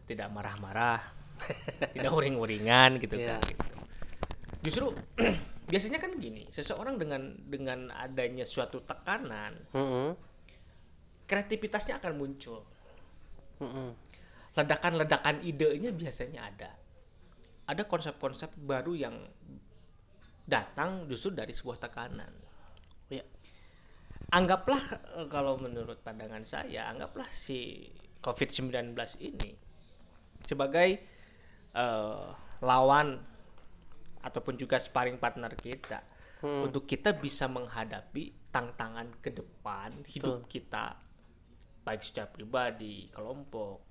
tidak 0.09 0.33
marah-marah, 0.33 0.97
tidak 1.93 2.09
uring-uringan 2.09 2.97
gitu 2.97 3.21
Iya. 3.21 3.37
kan. 3.37 3.41
gitu. 3.45 3.73
Justru 4.65 4.85
biasanya 5.69 6.01
kan 6.01 6.17
gini, 6.17 6.49
seseorang 6.49 6.97
dengan 6.97 7.37
dengan 7.45 7.93
adanya 7.93 8.49
suatu 8.49 8.81
tekanan, 8.81 9.53
Mm-mm. 9.77 10.17
kreativitasnya 11.29 12.01
akan 12.01 12.13
muncul. 12.17 12.65
Mm-mm. 13.61 13.93
Ledakan-ledakan 14.57 15.45
idenya 15.45 15.93
biasanya 15.93 16.49
ada. 16.49 16.71
Ada 17.69 17.85
konsep-konsep 17.85 18.57
baru 18.57 18.97
yang 18.97 19.15
datang 20.49 21.05
justru 21.05 21.37
dari 21.37 21.53
sebuah 21.53 21.77
tekanan. 21.77 22.33
Iya. 23.13 23.21
Anggaplah 24.33 24.81
eh, 25.21 25.27
kalau 25.29 25.61
menurut 25.61 26.01
pandangan 26.01 26.41
saya, 26.41 26.89
anggaplah 26.89 27.29
si 27.29 27.85
COVID-19 28.25 28.97
ini 29.21 29.53
sebagai 30.41 30.89
eh, 31.77 32.27
lawan 32.65 33.21
ataupun 34.19 34.57
juga 34.57 34.81
sparring 34.81 35.21
partner 35.21 35.53
kita 35.55 36.03
untuk 36.39 36.87
kita 36.87 37.15
bisa 37.15 37.51
menghadapi 37.51 38.51
tantangan 38.51 39.11
ke 39.19 39.31
depan 39.31 39.91
hidup 40.07 40.47
kita 40.47 40.95
baik 41.83 42.03
secara 42.03 42.27
pribadi, 42.31 43.11
kelompok, 43.11 43.81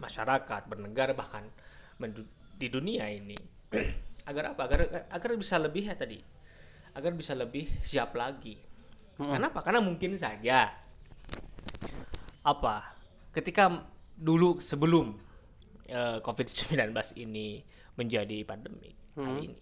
masyarakat, 0.00 0.62
bernegara 0.68 1.12
bahkan 1.12 1.48
di 2.56 2.66
dunia 2.72 3.04
ini 3.12 3.36
agar 4.28 4.56
apa? 4.56 4.62
Agar 4.66 4.80
agar 5.12 5.28
bisa 5.36 5.60
lebih 5.60 5.84
ya 5.86 5.94
tadi. 5.94 6.18
Agar 6.96 7.12
bisa 7.12 7.36
lebih 7.36 7.68
siap 7.84 8.16
lagi. 8.16 8.56
Kenapa? 9.16 9.60
Karena 9.64 9.80
mungkin 9.84 10.16
saja 10.16 10.72
apa? 12.44 12.96
Ketika 13.32 13.68
dulu 14.16 14.60
sebelum 14.64 15.12
eh, 15.88 16.18
COVID-19 16.24 16.92
ini 17.20 17.60
menjadi 17.96 18.44
pandemi 18.44 18.92
kali 19.16 19.52
ini. 19.52 19.58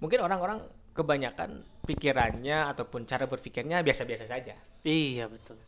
Mungkin 0.00 0.20
orang-orang 0.24 0.60
kebanyakan 0.96 1.64
pikirannya 1.84 2.72
ataupun 2.72 3.04
cara 3.04 3.28
berpikirnya 3.28 3.84
biasa-biasa 3.84 4.24
saja. 4.24 4.56
Iya, 4.84 5.28
betul. 5.28 5.60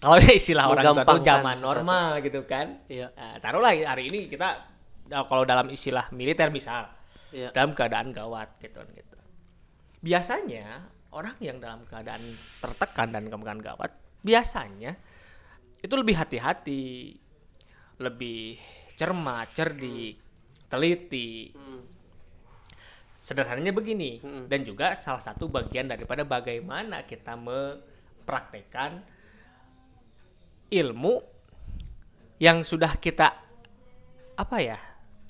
Kalau 0.00 0.16
istilah 0.40 0.72
orang 0.72 0.84
tua 1.04 1.20
zaman 1.20 1.56
sesuatu. 1.56 1.68
normal 1.68 2.08
gitu 2.24 2.40
kan. 2.48 2.80
Iya. 2.88 3.12
Nah, 3.12 3.36
taruhlah 3.40 3.72
hari 3.76 4.08
ini 4.08 4.32
kita 4.32 4.75
kalau 5.10 5.46
dalam 5.46 5.70
istilah 5.70 6.10
militer 6.10 6.50
misal 6.50 6.90
Iya. 7.34 7.50
dalam 7.52 7.74
keadaan 7.74 8.14
gawat 8.14 8.54
gitu 8.62 8.80
gitu. 8.94 9.18
Biasanya 10.00 10.88
orang 11.10 11.36
yang 11.42 11.58
dalam 11.58 11.82
keadaan 11.84 12.22
tertekan 12.62 13.10
dan 13.10 13.26
keadaan 13.26 13.60
gawat 13.60 13.90
biasanya 14.22 14.94
itu 15.82 15.94
lebih 15.94 16.16
hati-hati, 16.16 17.14
lebih 18.00 18.56
cermat, 18.96 19.52
cerdik, 19.52 20.16
teliti. 20.70 21.52
Sederhananya 23.26 23.74
begini 23.74 24.22
dan 24.46 24.62
juga 24.62 24.94
salah 24.94 25.18
satu 25.18 25.50
bagian 25.50 25.90
daripada 25.90 26.22
bagaimana 26.22 27.02
kita 27.02 27.34
mempraktekkan 27.34 29.02
ilmu 30.70 31.14
yang 32.38 32.62
sudah 32.62 32.94
kita 33.02 33.34
apa 34.38 34.56
ya 34.62 34.78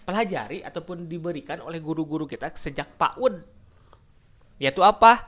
pelajari 0.07 0.63
ataupun 0.63 1.05
diberikan 1.05 1.59
oleh 1.61 1.83
guru-guru 1.83 2.25
kita 2.25 2.55
sejak 2.55 2.95
PAUD 2.95 3.43
yaitu 4.57 4.81
apa 4.81 5.27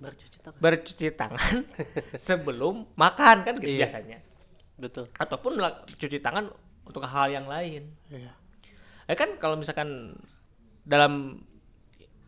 Bercuci 0.00 0.38
tangan. 0.40 0.60
bercuci 0.60 1.06
tangan 1.12 1.56
sebelum 2.28 2.88
makan 2.94 3.36
kan 3.44 3.54
gitu 3.56 3.68
Iya. 3.68 3.84
biasanya 3.84 4.18
Betul. 4.76 5.08
ataupun 5.12 5.60
cuci 5.84 6.20
tangan 6.20 6.48
untuk 6.84 7.04
hal 7.04 7.28
yang 7.28 7.44
lain 7.44 7.84
Iya. 8.08 8.32
ya 9.04 9.14
kan 9.14 9.36
kalau 9.36 9.56
misalkan 9.56 10.16
dalam 10.84 11.40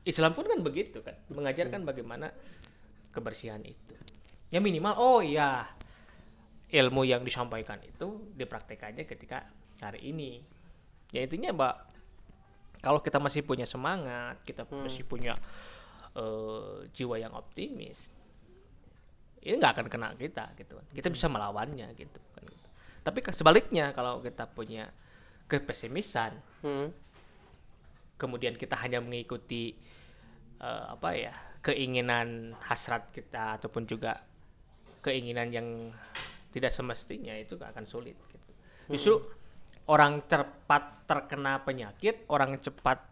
Islam 0.03 0.33
pun 0.33 0.45
kan 0.45 0.61
begitu 0.61 1.01
kan 1.01 1.17
mengajarkan 1.29 1.87
bagaimana 1.87 2.29
kebersihan 3.09 3.63
itu 3.63 3.95
ya 4.49 4.59
minimal 4.59 4.93
oh 4.97 5.21
iya 5.21 5.65
ilmu 6.69 7.05
yang 7.05 7.21
disampaikan 7.23 7.81
itu 7.81 8.33
dipraktekannya 8.35 9.05
ketika 9.05 9.49
hari 9.79 10.13
ini 10.13 10.45
ya 11.13 11.21
intinya 11.23 11.53
mbak 11.53 11.75
kalau 12.83 12.99
kita 12.99 13.23
masih 13.23 13.47
punya 13.47 13.69
semangat 13.69 14.41
kita 14.43 14.67
masih 14.73 15.05
punya 15.07 15.39
eh, 16.17 16.89
jiwa 16.91 17.21
yang 17.21 17.33
optimis 17.37 18.11
ini 19.43 19.59
nggak 19.59 19.75
akan 19.75 19.87
kena 19.91 20.15
kita 20.15 20.55
gitu 20.55 20.79
kan. 20.79 20.87
Kita 20.95 21.09
bisa 21.11 21.27
melawannya 21.27 21.91
gitu 21.99 22.21
kan. 22.35 22.47
Tapi 23.03 23.19
sebaliknya 23.35 23.91
kalau 23.91 24.23
kita 24.23 24.47
punya 24.47 24.89
kepesimisan 25.51 26.39
Hmm. 26.63 26.95
kemudian 28.15 28.55
kita 28.55 28.79
hanya 28.79 29.03
mengikuti 29.03 29.75
eh, 30.63 30.85
apa 30.95 31.11
ya 31.19 31.35
keinginan 31.59 32.55
hasrat 32.71 33.11
kita 33.11 33.59
ataupun 33.59 33.83
juga 33.83 34.23
keinginan 35.03 35.51
yang 35.51 35.91
tidak 36.55 36.71
semestinya 36.71 37.35
itu 37.35 37.59
akan 37.59 37.83
sulit 37.83 38.15
gitu. 38.31 38.51
Justru 38.95 39.15
orang 39.87 40.23
cepat 40.25 41.07
terkena 41.07 41.61
penyakit, 41.61 42.27
orang 42.27 42.59
cepat 42.59 43.03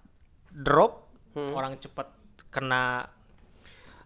drop, 0.51 1.11
orang 1.35 1.77
cepat 1.77 2.11
kena 2.51 3.07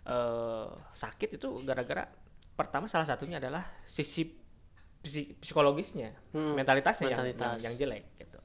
eh, 0.05 0.69
sakit 0.93 1.37
itu 1.37 1.65
gara-gara 1.65 2.05
pertama 2.53 2.85
salah 2.85 3.09
satunya 3.09 3.41
adalah 3.41 3.65
sisi 3.83 4.29
psi- 5.01 5.33
psikologisnya, 5.41 6.13
Hmm, 6.31 6.53
mentalitasnya 6.55 7.09
yang- 7.09 7.25
mentalitas. 7.25 7.57
yang, 7.61 7.73
yang 7.73 7.75
jelek 7.75 8.05
gitu. 8.19 8.39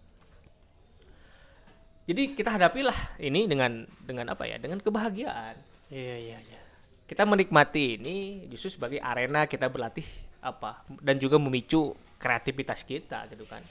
Jadi 2.10 2.34
kita 2.34 2.56
hadapilah 2.56 2.96
ini 3.20 3.46
dengan 3.46 3.86
dengan 4.02 4.32
apa 4.32 4.50
ya? 4.50 4.58
Dengan 4.58 4.82
kebahagiaan. 4.82 5.56
Iya, 5.94 6.16
iya, 6.18 6.38
iya. 6.42 6.62
Kita 7.06 7.26
menikmati 7.26 8.00
ini 8.00 8.18
justru 8.50 8.74
sebagai 8.74 8.98
arena 8.98 9.46
kita 9.46 9.70
berlatih 9.70 10.06
apa 10.40 10.82
dan 11.02 11.20
juga 11.20 11.38
memicu 11.38 11.92
kreativitas 12.18 12.82
kita 12.82 13.30
gitu 13.30 13.46
kan. 13.46 13.62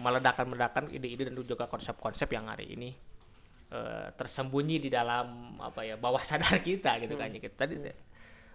Meledakan-meledakan 0.00 0.92
ide-ide 0.92 1.28
dan 1.28 1.36
juga 1.36 1.68
konsep-konsep 1.68 2.28
yang 2.32 2.48
hari 2.48 2.72
ini 2.72 2.90
eh, 3.72 4.08
tersembunyi 4.16 4.76
di 4.80 4.88
dalam 4.88 5.56
apa 5.60 5.84
ya 5.84 5.96
bawah 6.00 6.20
sadar 6.28 6.60
kita 6.60 7.00
gitu 7.00 7.14
kan. 7.16 7.32
Kita 7.32 7.66
tadi 7.66 7.76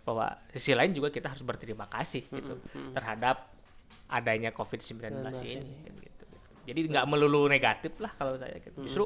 bahwa 0.05 0.37
sisi 0.53 0.77
lain 0.77 0.93
juga 0.93 1.09
kita 1.09 1.33
harus 1.33 1.41
berterima 1.41 1.89
kasih 1.89 2.29
gitu 2.29 2.61
terhadap 2.93 3.49
adanya 4.05 4.53
COVID-19 4.53 5.01
ini 5.49 5.73
kan 5.81 5.95
gitu. 5.97 6.25
Jadi 6.69 6.79
nggak 6.93 7.05
melulu 7.09 7.49
negatif 7.49 7.97
lah 7.97 8.13
kalau 8.13 8.37
saya 8.37 8.61
gitu. 8.61 8.85
Justru 8.85 9.05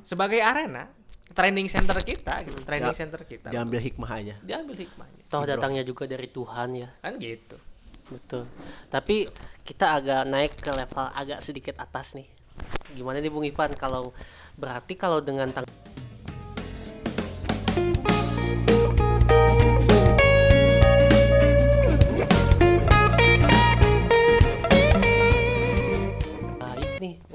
sebagai 0.00 0.40
arena 0.40 0.88
training 1.32 1.66
center 1.68 1.96
kita 2.04 2.34
gitu, 2.44 2.60
training 2.68 2.92
Ya, 2.92 2.96
center 2.96 3.20
kita 3.24 3.48
diambil 3.48 3.80
hikmah 3.80 4.10
aja 4.20 4.34
diambil 4.44 4.76
hikmahnya. 4.76 5.24
Toh 5.32 5.42
datangnya 5.48 5.80
juga 5.80 6.04
dari 6.04 6.28
Tuhan 6.28 6.68
ya. 6.76 6.88
kan 7.00 7.16
gitu 7.16 7.56
Betul. 8.08 8.44
Tapi 8.92 9.24
kita 9.64 10.00
agak 10.00 10.22
naik 10.28 10.52
ke 10.60 10.70
level 10.72 11.06
agak 11.12 11.40
sedikit 11.40 11.80
atas 11.80 12.12
nih. 12.12 12.28
Gimana 12.92 13.18
nih 13.18 13.32
Bung 13.32 13.48
Ivan 13.48 13.72
kalau 13.74 14.12
berarti 14.54 14.94
kalau 14.94 15.18
dengan 15.24 15.50
tang 15.50 15.66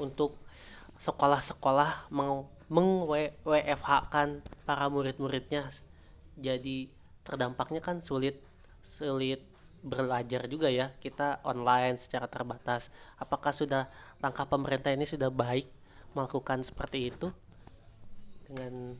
untuk 0.00 0.36
sekolah-sekolah 1.00 2.12
mau 2.12 2.48
meng 2.68 3.08
WFH 3.44 3.90
kan 4.12 4.44
para 4.68 4.88
murid-muridnya 4.92 5.68
jadi 6.36 6.88
terdampaknya 7.24 7.80
kan 7.80 8.04
sulit 8.04 8.40
sulit 8.80 9.49
belajar 9.80 10.44
juga 10.44 10.68
ya 10.68 10.92
kita 11.00 11.40
online 11.44 11.96
secara 11.96 12.28
terbatas. 12.28 12.92
Apakah 13.16 13.52
sudah 13.52 13.88
langkah 14.20 14.44
pemerintah 14.44 14.92
ini 14.92 15.08
sudah 15.08 15.32
baik 15.32 15.68
melakukan 16.12 16.60
seperti 16.60 17.12
itu? 17.12 17.28
Dengan 18.44 18.96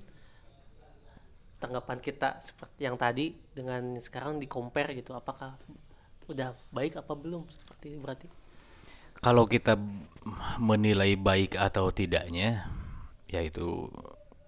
tanggapan 1.60 2.00
kita 2.00 2.40
seperti 2.40 2.88
yang 2.88 2.96
tadi 2.96 3.36
dengan 3.52 4.00
sekarang 4.00 4.40
di 4.40 4.48
compare 4.48 4.96
gitu 4.96 5.12
apakah 5.12 5.60
udah 6.24 6.56
baik 6.72 6.96
apa 6.96 7.12
belum 7.12 7.44
seperti 7.52 8.00
berarti? 8.00 8.28
Kalau 9.20 9.44
kita 9.44 9.76
menilai 10.56 11.12
baik 11.20 11.60
atau 11.60 11.92
tidaknya, 11.92 12.64
ya 13.28 13.44
itu 13.44 13.84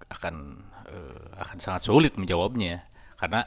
akan 0.09 0.64
eh, 0.88 1.25
akan 1.37 1.59
sangat 1.61 1.85
sulit 1.85 2.16
menjawabnya 2.16 2.88
karena 3.21 3.45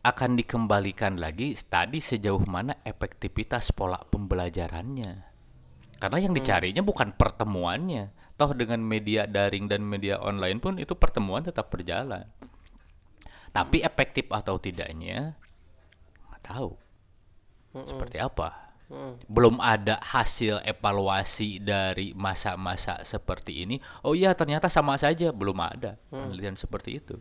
akan 0.00 0.40
dikembalikan 0.40 1.20
lagi 1.20 1.52
tadi 1.68 2.00
sejauh 2.00 2.40
mana 2.48 2.80
efektivitas 2.88 3.68
pola 3.76 4.00
pembelajarannya. 4.00 5.28
Karena 6.00 6.18
yang 6.18 6.32
dicarinya 6.32 6.80
bukan 6.80 7.12
pertemuannya. 7.12 8.16
Toh 8.40 8.56
dengan 8.56 8.80
media 8.80 9.28
daring 9.28 9.68
dan 9.68 9.84
media 9.84 10.16
online 10.16 10.56
pun 10.56 10.80
itu 10.80 10.96
pertemuan 10.96 11.44
tetap 11.44 11.68
berjalan. 11.68 12.24
Tapi 13.52 13.84
efektif 13.84 14.32
atau 14.32 14.56
tidaknya 14.56 15.36
nggak 16.24 16.42
tahu. 16.48 16.72
Seperti 17.76 18.16
apa? 18.16 18.72
Belum 19.28 19.60
ada 19.60 20.00
hasil 20.00 20.64
evaluasi 20.64 21.60
dari 21.60 22.16
masa-masa 22.16 23.04
seperti 23.04 23.68
ini. 23.68 23.76
Oh 24.02 24.16
iya, 24.16 24.32
ternyata 24.32 24.72
sama 24.72 24.96
saja, 24.96 25.30
belum 25.30 25.60
ada 25.60 26.00
penelitian 26.08 26.56
seperti 26.56 26.98
itu. 26.98 27.20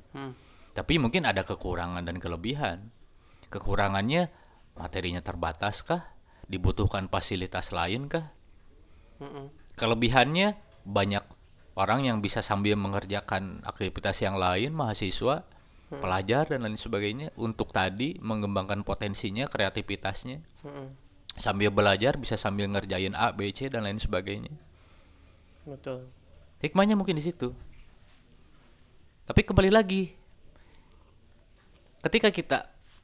Tapi 0.80 0.96
mungkin 0.96 1.28
ada 1.28 1.44
kekurangan 1.44 2.08
dan 2.08 2.24
kelebihan. 2.24 2.88
Kekurangannya 3.52 4.32
materinya 4.80 5.20
terbatas 5.20 5.84
kah? 5.84 6.16
Dibutuhkan 6.48 7.12
fasilitas 7.12 7.76
lain 7.76 8.08
kah? 8.08 8.32
Kelebihannya 9.76 10.56
banyak 10.88 11.28
orang 11.76 12.08
yang 12.08 12.24
bisa 12.24 12.40
sambil 12.40 12.80
mengerjakan 12.80 13.60
aktivitas 13.68 14.24
yang 14.24 14.40
lain, 14.40 14.72
mahasiswa, 14.72 15.44
pelajar 15.92 16.48
dan 16.48 16.64
lain 16.64 16.80
sebagainya 16.80 17.36
untuk 17.36 17.76
tadi 17.76 18.16
mengembangkan 18.24 18.88
potensinya, 18.88 19.52
kreativitasnya. 19.52 20.40
Sambil 21.36 21.76
belajar 21.76 22.16
bisa 22.16 22.40
sambil 22.40 22.72
ngerjain 22.72 23.20
A, 23.20 23.36
B, 23.36 23.52
C 23.52 23.68
dan 23.68 23.84
lain 23.84 24.00
sebagainya. 24.00 24.56
Betul. 25.68 26.08
Hikmahnya 26.64 26.96
mungkin 26.96 27.20
di 27.20 27.24
situ. 27.28 27.52
Tapi 29.28 29.44
kembali 29.44 29.72
lagi, 29.76 30.19
ketika 32.04 32.30
kita 32.32 32.60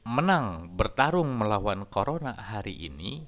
menang 0.06 0.70
bertarung 0.78 1.34
melawan 1.34 1.84
corona 1.90 2.36
hari 2.38 2.74
ini, 2.86 3.26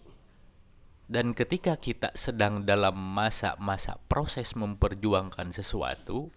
dan 1.09 1.33
ketika 1.33 1.81
kita 1.81 2.13
sedang 2.13 2.69
dalam 2.69 2.93
masa-masa 2.93 3.97
proses 4.13 4.53
memperjuangkan 4.53 5.57
sesuatu, 5.57 6.29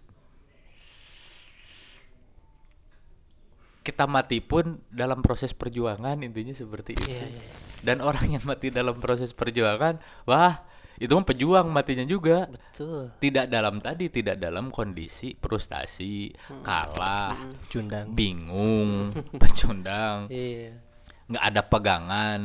kita 3.84 4.08
mati 4.08 4.40
pun 4.40 4.80
dalam 4.88 5.20
proses 5.20 5.52
perjuangan 5.52 6.24
intinya 6.24 6.54
seperti 6.56 6.96
itu. 6.96 7.12
Iya, 7.12 7.26
iya. 7.28 7.44
Dan 7.82 8.00
orang 8.00 8.38
yang 8.38 8.44
mati 8.48 8.72
dalam 8.72 8.96
proses 9.02 9.36
perjuangan, 9.36 10.00
wah 10.24 10.64
itu 11.02 11.10
mah 11.10 11.26
pejuang 11.26 11.66
matinya 11.66 12.06
juga. 12.06 12.46
Betul. 12.46 13.10
Tidak 13.18 13.46
dalam 13.46 13.82
tadi, 13.82 14.06
tidak 14.06 14.38
dalam 14.38 14.70
kondisi 14.70 15.34
frustasi, 15.34 16.30
kalah, 16.62 17.34
Cundang. 17.66 18.06
bingung, 18.08 19.10
pecundang, 19.42 20.30
Iya. 20.30 20.78
nggak 21.26 21.44
ada 21.44 21.62
pegangan, 21.62 22.40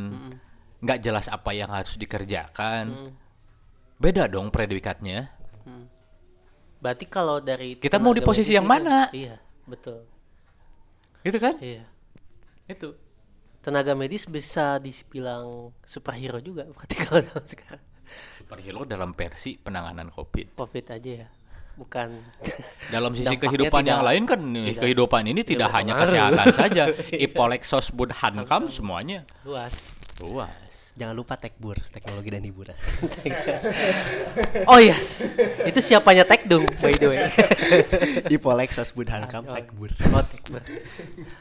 nggak 0.82 1.00
jelas 1.00 1.30
apa 1.30 1.54
yang 1.54 1.70
harus 1.70 1.93
dikerjakan. 1.96 3.13
Beda 3.96 4.26
dong 4.26 4.50
predikatnya. 4.50 5.30
Berarti 6.78 7.06
kalau 7.06 7.38
dari 7.38 7.74
Kita 7.74 7.98
mau 7.98 8.13
di 8.13 8.22
posisi 8.22 8.54
yang 8.54 8.65
itu- 8.65 8.74
mana? 8.74 9.10
Iya, 9.10 9.38
betul. 9.65 10.06
Gitu 11.22 11.38
kan? 11.38 11.58
Iya. 11.58 11.86
Itu. 12.65 12.93
Tenaga 13.58 13.98
medis 13.98 14.24
bisa 14.24 14.78
dibilang 14.78 15.74
superhero 15.82 16.38
juga 16.39 16.63
berarti 16.70 16.96
kalau 17.04 17.26
sekarang. 17.43 17.82
Superhero 18.38 18.84
dalam 18.84 19.12
versi 19.12 19.56
penanganan 19.56 20.10
COVID. 20.10 20.54
Covid 20.54 20.86
aja 20.89 21.12
ya. 21.24 21.28
Bukan 21.78 22.10
Dalam 22.96 23.13
sisi 23.13 23.30
Dampaknya 23.30 23.43
kehidupan 23.43 23.82
yang 23.84 24.02
tidak- 24.02 24.10
lain 24.10 24.24
kan 24.26 24.39
tidak- 24.41 24.82
kehidupan 24.82 25.22
ini 25.28 25.41
tidak 25.41 25.70
hanya 25.72 25.93
berpengaruh. 25.93 26.34
kesehatan 26.34 26.48
saja, 26.52 26.84
ipolexos 27.26 27.88
bud 27.91 28.10
hankam 28.12 28.65
semuanya 28.67 29.30
luas. 29.46 30.02
luas. 30.17 30.50
Jangan 30.98 31.13
lupa 31.13 31.38
tekbur, 31.38 31.78
teknologi 31.88 32.34
dan 32.34 32.41
hiburan. 32.41 32.74
Oh 34.65 34.82
yes. 34.82 35.22
Itu 35.62 35.78
siapanya 35.78 36.26
Tekdung 36.26 36.65
by 36.82 36.93
the 36.93 37.08
way. 37.08 37.30
Di 38.26 38.38
Polex 38.38 38.74
Sasbudhankam 38.76 39.46
Oh. 39.46 39.54
tekbur. 39.54 39.93
Oh, 40.10 40.24
Tekbur. 40.24 40.62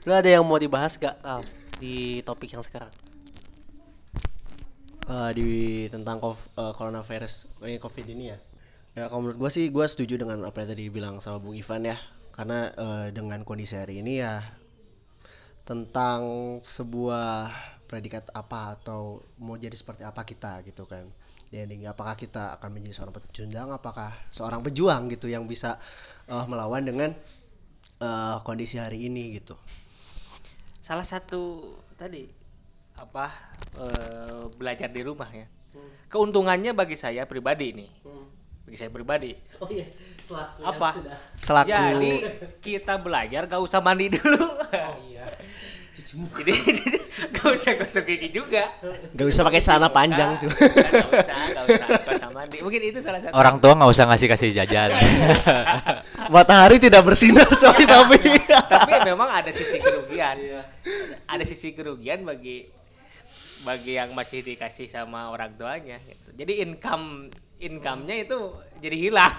Lu 0.04 0.12
ada 0.12 0.28
yang 0.28 0.44
mau 0.44 0.56
dibahas 0.56 0.96
gak 0.96 1.16
Al, 1.20 1.40
di 1.76 2.20
topik 2.20 2.52
yang 2.52 2.60
sekarang? 2.60 2.92
Eh, 5.06 5.30
di 5.38 5.50
tentang 5.86 6.18
kov- 6.18 6.50
eh, 6.58 6.74
coronavirus 6.74 7.46
eh, 7.62 7.78
covid 7.78 8.06
ini 8.10 8.34
ya. 8.34 8.38
Ya 8.98 9.04
kalau 9.06 9.22
menurut 9.22 9.38
gua 9.38 9.50
sih 9.54 9.70
gua 9.70 9.86
setuju 9.86 10.18
dengan 10.18 10.42
apa 10.42 10.66
yang 10.66 10.68
tadi 10.74 10.82
dibilang 10.90 11.22
sama 11.22 11.38
Bung 11.38 11.54
Ivan 11.54 11.86
ya. 11.86 11.96
Karena 12.34 12.74
eh, 12.74 13.06
dengan 13.14 13.46
kondisi 13.46 13.78
hari 13.78 14.02
ini 14.02 14.18
ya 14.18 14.42
tentang 15.62 16.22
sebuah 16.62 17.50
predikat 17.86 18.34
apa 18.34 18.74
atau 18.78 19.22
mau 19.38 19.54
jadi 19.54 19.74
seperti 19.78 20.02
apa 20.02 20.26
kita 20.26 20.66
gitu 20.66 20.82
kan. 20.90 21.06
Ini 21.54 21.86
apakah 21.86 22.18
kita 22.18 22.58
akan 22.58 22.68
menjadi 22.74 22.98
seorang 22.98 23.14
pecundang 23.14 23.68
apakah 23.70 24.10
seorang 24.34 24.58
pejuang 24.66 25.06
gitu 25.14 25.30
yang 25.30 25.46
bisa 25.46 25.78
eh, 26.26 26.46
melawan 26.50 26.82
dengan 26.82 27.14
eh, 28.02 28.36
kondisi 28.42 28.82
hari 28.82 29.06
ini 29.06 29.38
gitu. 29.38 29.54
Salah 30.82 31.06
satu 31.06 31.78
tadi 31.94 32.45
apa 32.96 33.26
eh, 33.76 34.42
belajar 34.56 34.88
di 34.88 35.02
rumah 35.04 35.28
ya. 35.30 35.46
Keuntungannya 36.06 36.72
bagi 36.72 36.96
saya 36.96 37.28
pribadi 37.28 37.76
nih. 37.76 37.90
Bagi 38.66 38.76
saya 38.78 38.90
pribadi. 38.90 39.36
Oh 39.62 39.68
iya, 39.70 39.86
selaku 40.18 40.60
apa? 40.64 40.88
Selaku- 41.38 41.70
jadi 41.70 42.14
kita 42.58 42.94
belajar 42.98 43.46
gak 43.46 43.62
usah 43.62 43.78
mandi 43.78 44.10
dulu. 44.10 44.42
Oh 44.42 44.96
iya. 45.06 45.26
jadi 45.96 46.52
gak 47.34 47.48
usah 47.52 47.72
gosok 47.78 48.04
gigi 48.06 48.28
juga. 48.30 48.70
Gak 49.14 49.26
usah 49.26 49.42
pakai 49.46 49.60
celana 49.62 49.88
panjang. 49.90 50.38
Tuh 50.38 50.50
gak 50.50 51.08
usah 51.14 51.36
gak 51.54 51.64
usah 51.66 51.86
gak 51.90 52.14
usah 52.18 52.30
mandi. 52.30 52.58
Mungkin 52.62 52.80
itu 52.90 52.98
salah 53.02 53.20
satu. 53.22 53.34
Orang 53.34 53.58
tua 53.58 53.74
nggak 53.74 53.90
usah 53.90 54.04
ngasih 54.10 54.28
kasih 54.30 54.48
jajan. 54.54 54.90
matahari 56.34 56.78
tidak 56.78 57.02
bersinar 57.06 57.46
coy 57.46 57.82
tapi. 57.86 58.18
Tapi 58.50 58.92
memang 59.06 59.30
ada 59.30 59.50
sisi 59.50 59.78
kerugian. 59.78 60.36
Ada 61.26 61.44
sisi 61.46 61.70
kerugian 61.74 62.22
bagi 62.22 62.70
bagi 63.66 63.98
yang 63.98 64.14
masih 64.14 64.46
dikasih 64.46 64.86
sama 64.86 65.34
orang 65.34 65.58
tuanya 65.58 65.98
gitu. 66.06 66.30
jadi 66.38 66.62
income 66.62 67.26
income-nya 67.58 68.28
itu 68.28 68.38
jadi 68.84 68.96
hilang. 68.96 69.36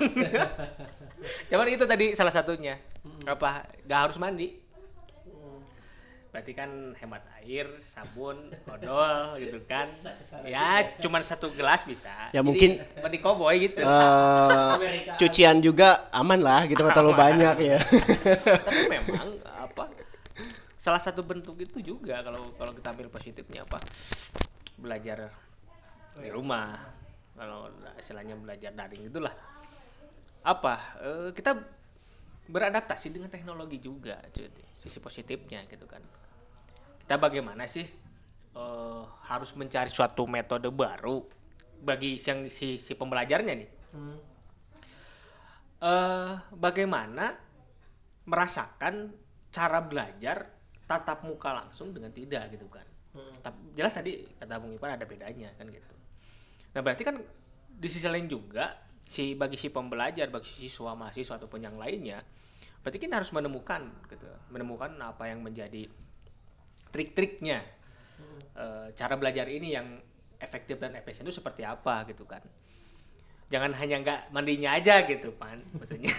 Cuman 1.53 1.67
itu 1.69 1.85
tadi 1.85 2.17
salah 2.17 2.33
satunya. 2.33 2.81
Apa? 3.29 3.65
Gak 3.85 3.99
harus 4.09 4.17
mandi. 4.17 4.57
Berarti 6.33 6.53
kan 6.53 6.93
hemat 7.01 7.23
air 7.41 7.65
sabun 7.89 8.53
odol 8.69 9.41
gitu 9.41 9.57
kan. 9.65 9.89
Ya 10.45 10.85
cuman 11.01 11.25
satu 11.25 11.49
gelas 11.55 11.81
bisa. 11.81 12.29
Ya, 12.29 12.41
Jadi 12.41 12.45
mungkin- 12.45 12.73
mandi 13.01 13.17
koboi 13.17 13.69
gitu. 13.71 13.81
Eh, 13.81 14.73
cucian 15.17 15.57
juga 15.63 16.11
aman 16.13 16.37
lah 16.37 16.69
gitu 16.69 16.83
nggak 16.83 16.93
terlalu 16.93 17.15
banyak 17.17 17.55
ya. 17.57 17.79
Tapi 18.61 18.81
memang 18.85 19.36
salah 20.87 21.03
satu 21.03 21.19
bentuk 21.19 21.59
itu 21.59 21.83
juga 21.83 22.23
kalau 22.23 22.55
kalau 22.55 22.71
kita 22.71 22.95
ambil 22.95 23.11
positifnya 23.11 23.67
apa? 23.67 23.83
Belajar 24.79 25.27
di 26.15 26.31
rumah. 26.31 26.79
Kalau 27.35 27.67
istilahnya 27.99 28.39
belajar 28.39 28.71
daring 28.71 29.11
itulah. 29.11 29.35
Apa? 30.47 30.95
Eh, 31.03 31.29
kita 31.35 31.59
beradaptasi 32.47 33.11
dengan 33.11 33.27
teknologi 33.27 33.83
juga 33.83 34.15
cuy. 34.31 34.47
Sisi 34.79 35.03
positifnya 35.03 35.67
gitu 35.67 35.83
kan. 35.83 35.99
Kita 37.03 37.19
bagaimana 37.19 37.67
sih 37.67 37.83
eh, 38.55 39.03
harus 39.27 39.51
mencari 39.59 39.91
suatu 39.91 40.23
metode 40.23 40.71
baru 40.71 41.19
bagi 41.83 42.15
yang 42.15 42.47
si 42.47 42.79
si 42.79 42.95
pembelajarnya 42.95 43.53
nih? 43.59 43.69
Eh 45.83 46.31
bagaimana 46.55 47.35
merasakan 48.23 49.11
cara 49.51 49.83
belajar 49.83 50.56
tatap 50.87 51.27
muka 51.27 51.51
langsung 51.51 51.91
dengan 51.91 52.09
tidak 52.15 52.47
gitu 52.55 52.65
kan. 52.71 52.87
Tap- 53.43 53.73
jelas 53.75 53.91
tadi 53.91 54.23
kata 54.39 54.57
Bung 54.57 54.73
Ipan 54.79 54.95
ada 54.95 55.03
bedanya 55.03 55.51
kan 55.59 55.67
gitu. 55.67 55.93
Nah 56.73 56.79
berarti 56.79 57.03
kan 57.03 57.19
di 57.67 57.89
sisi 57.91 58.07
lain 58.07 58.25
juga 58.25 58.73
si 59.03 59.35
bagi 59.35 59.59
si 59.59 59.67
pembelajar, 59.67 60.31
bagi 60.31 60.47
si 60.47 60.55
siswa 60.67 60.95
mahasiswa 60.95 61.35
ataupun 61.35 61.59
yang 61.63 61.75
lainnya, 61.75 62.23
berarti 62.81 62.97
kita 62.97 63.19
harus 63.19 63.31
menemukan 63.35 63.83
gitu, 64.07 64.27
menemukan 64.51 64.95
apa 65.03 65.27
yang 65.27 65.43
menjadi 65.43 65.87
trik-triknya. 66.91 67.63
Eh, 68.57 68.87
cara 68.97 69.13
belajar 69.19 69.45
ini 69.45 69.77
yang 69.77 70.01
efektif 70.41 70.81
dan 70.81 70.97
efisien 70.97 71.27
itu 71.27 71.35
seperti 71.35 71.61
apa 71.67 72.07
gitu 72.09 72.25
kan. 72.25 72.41
Jangan 73.47 73.71
hanya 73.79 74.03
nggak 74.03 74.21
mandinya 74.35 74.75
aja 74.75 75.07
gitu 75.07 75.31
pan 75.35 75.63
maksudnya. 75.71 76.11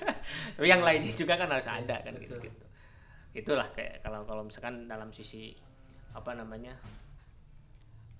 Tapi 0.58 0.66
yang 0.68 0.84
lainnya 0.84 1.12
juga 1.16 1.40
kan 1.40 1.48
harus 1.48 1.68
ada 1.68 1.96
kan 2.04 2.12
gitu, 2.18 2.36
gitu 2.40 2.63
itulah 3.34 3.66
kayak 3.74 4.00
kalau 4.06 4.22
kalau 4.24 4.42
misalkan 4.46 4.86
dalam 4.86 5.10
sisi 5.10 5.52
apa 6.14 6.32
namanya 6.38 6.78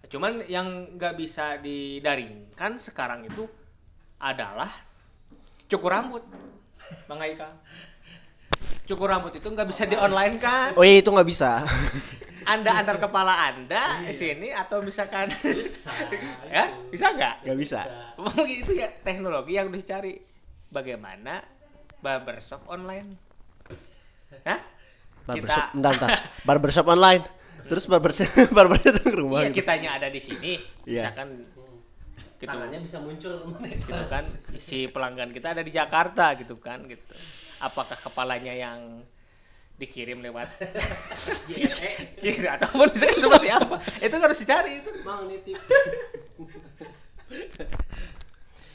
Cuman 0.09 0.45
yang 0.45 0.97
nggak 0.97 1.15
bisa 1.17 1.57
didaringkan 1.61 2.77
sekarang 2.77 3.25
itu 3.25 3.49
adalah 4.21 4.69
cukur 5.69 5.93
rambut, 5.93 6.25
Bang 7.09 7.21
Haikal. 7.21 7.53
Cukur 8.85 9.09
rambut 9.09 9.33
itu 9.33 9.49
nggak 9.49 9.69
bisa 9.69 9.89
di 9.89 9.97
online 9.97 10.37
kan? 10.37 10.77
Oh 10.77 10.85
iya 10.85 11.01
itu 11.01 11.09
nggak 11.09 11.29
bisa. 11.29 11.65
Anda 12.45 12.77
antar 12.77 13.01
kepala 13.01 13.49
Anda 13.49 14.05
di 14.05 14.13
sini 14.13 14.53
atau 14.53 14.85
misalkan 14.85 15.33
bisa, 15.33 15.89
ya 16.53 16.69
bisa 16.93 17.17
nggak? 17.17 17.49
Nggak 17.49 17.59
bisa. 17.59 17.81
Mungkin 18.21 18.57
itu 18.61 18.73
ya 18.77 18.93
teknologi 19.01 19.57
yang 19.57 19.73
dicari. 19.73 20.21
Bagaimana 20.69 21.41
barbershop 22.05 22.69
online? 22.69 23.17
Hah? 24.45 24.74
Barbershop, 25.25 25.67
bentar, 25.73 25.91
bentar. 25.97 26.09
Barbershop 26.49 26.87
online. 26.89 27.25
Terus 27.65 27.89
barbershop 27.89 28.29
barbernya 28.53 28.93
datang 28.93 29.13
ke 29.17 29.19
rumah. 29.25 29.41
Iya 29.41 29.49
gitu. 29.49 29.65
kitanya 29.65 29.91
ada 29.97 30.09
di 30.13 30.21
sini, 30.21 30.61
Iya. 30.85 31.09
misalkan 31.09 31.29
gitu, 31.41 31.63
Tangannya 32.45 32.81
bisa 32.85 33.01
muncul 33.01 33.33
gitu 33.65 34.05
kan 34.13 34.25
si 34.61 34.85
pelanggan 34.93 35.33
kita 35.33 35.57
ada 35.57 35.65
di 35.65 35.73
Jakarta 35.73 36.37
gitu 36.37 36.61
kan 36.61 36.85
gitu. 36.85 37.01
Apakah 37.65 37.97
kepalanya 37.97 38.53
yang 38.53 39.01
dikirim 39.81 40.21
lewat 40.21 40.53
kiri 42.21 42.45
ataupun 42.45 42.93
misalkan 42.93 43.21
seperti 43.25 43.49
apa? 43.49 43.77
Itu 43.97 44.15
harus 44.21 44.37
dicari 44.37 44.85
itu. 44.85 44.91
Mang 45.09 45.25
nitip. 45.25 45.57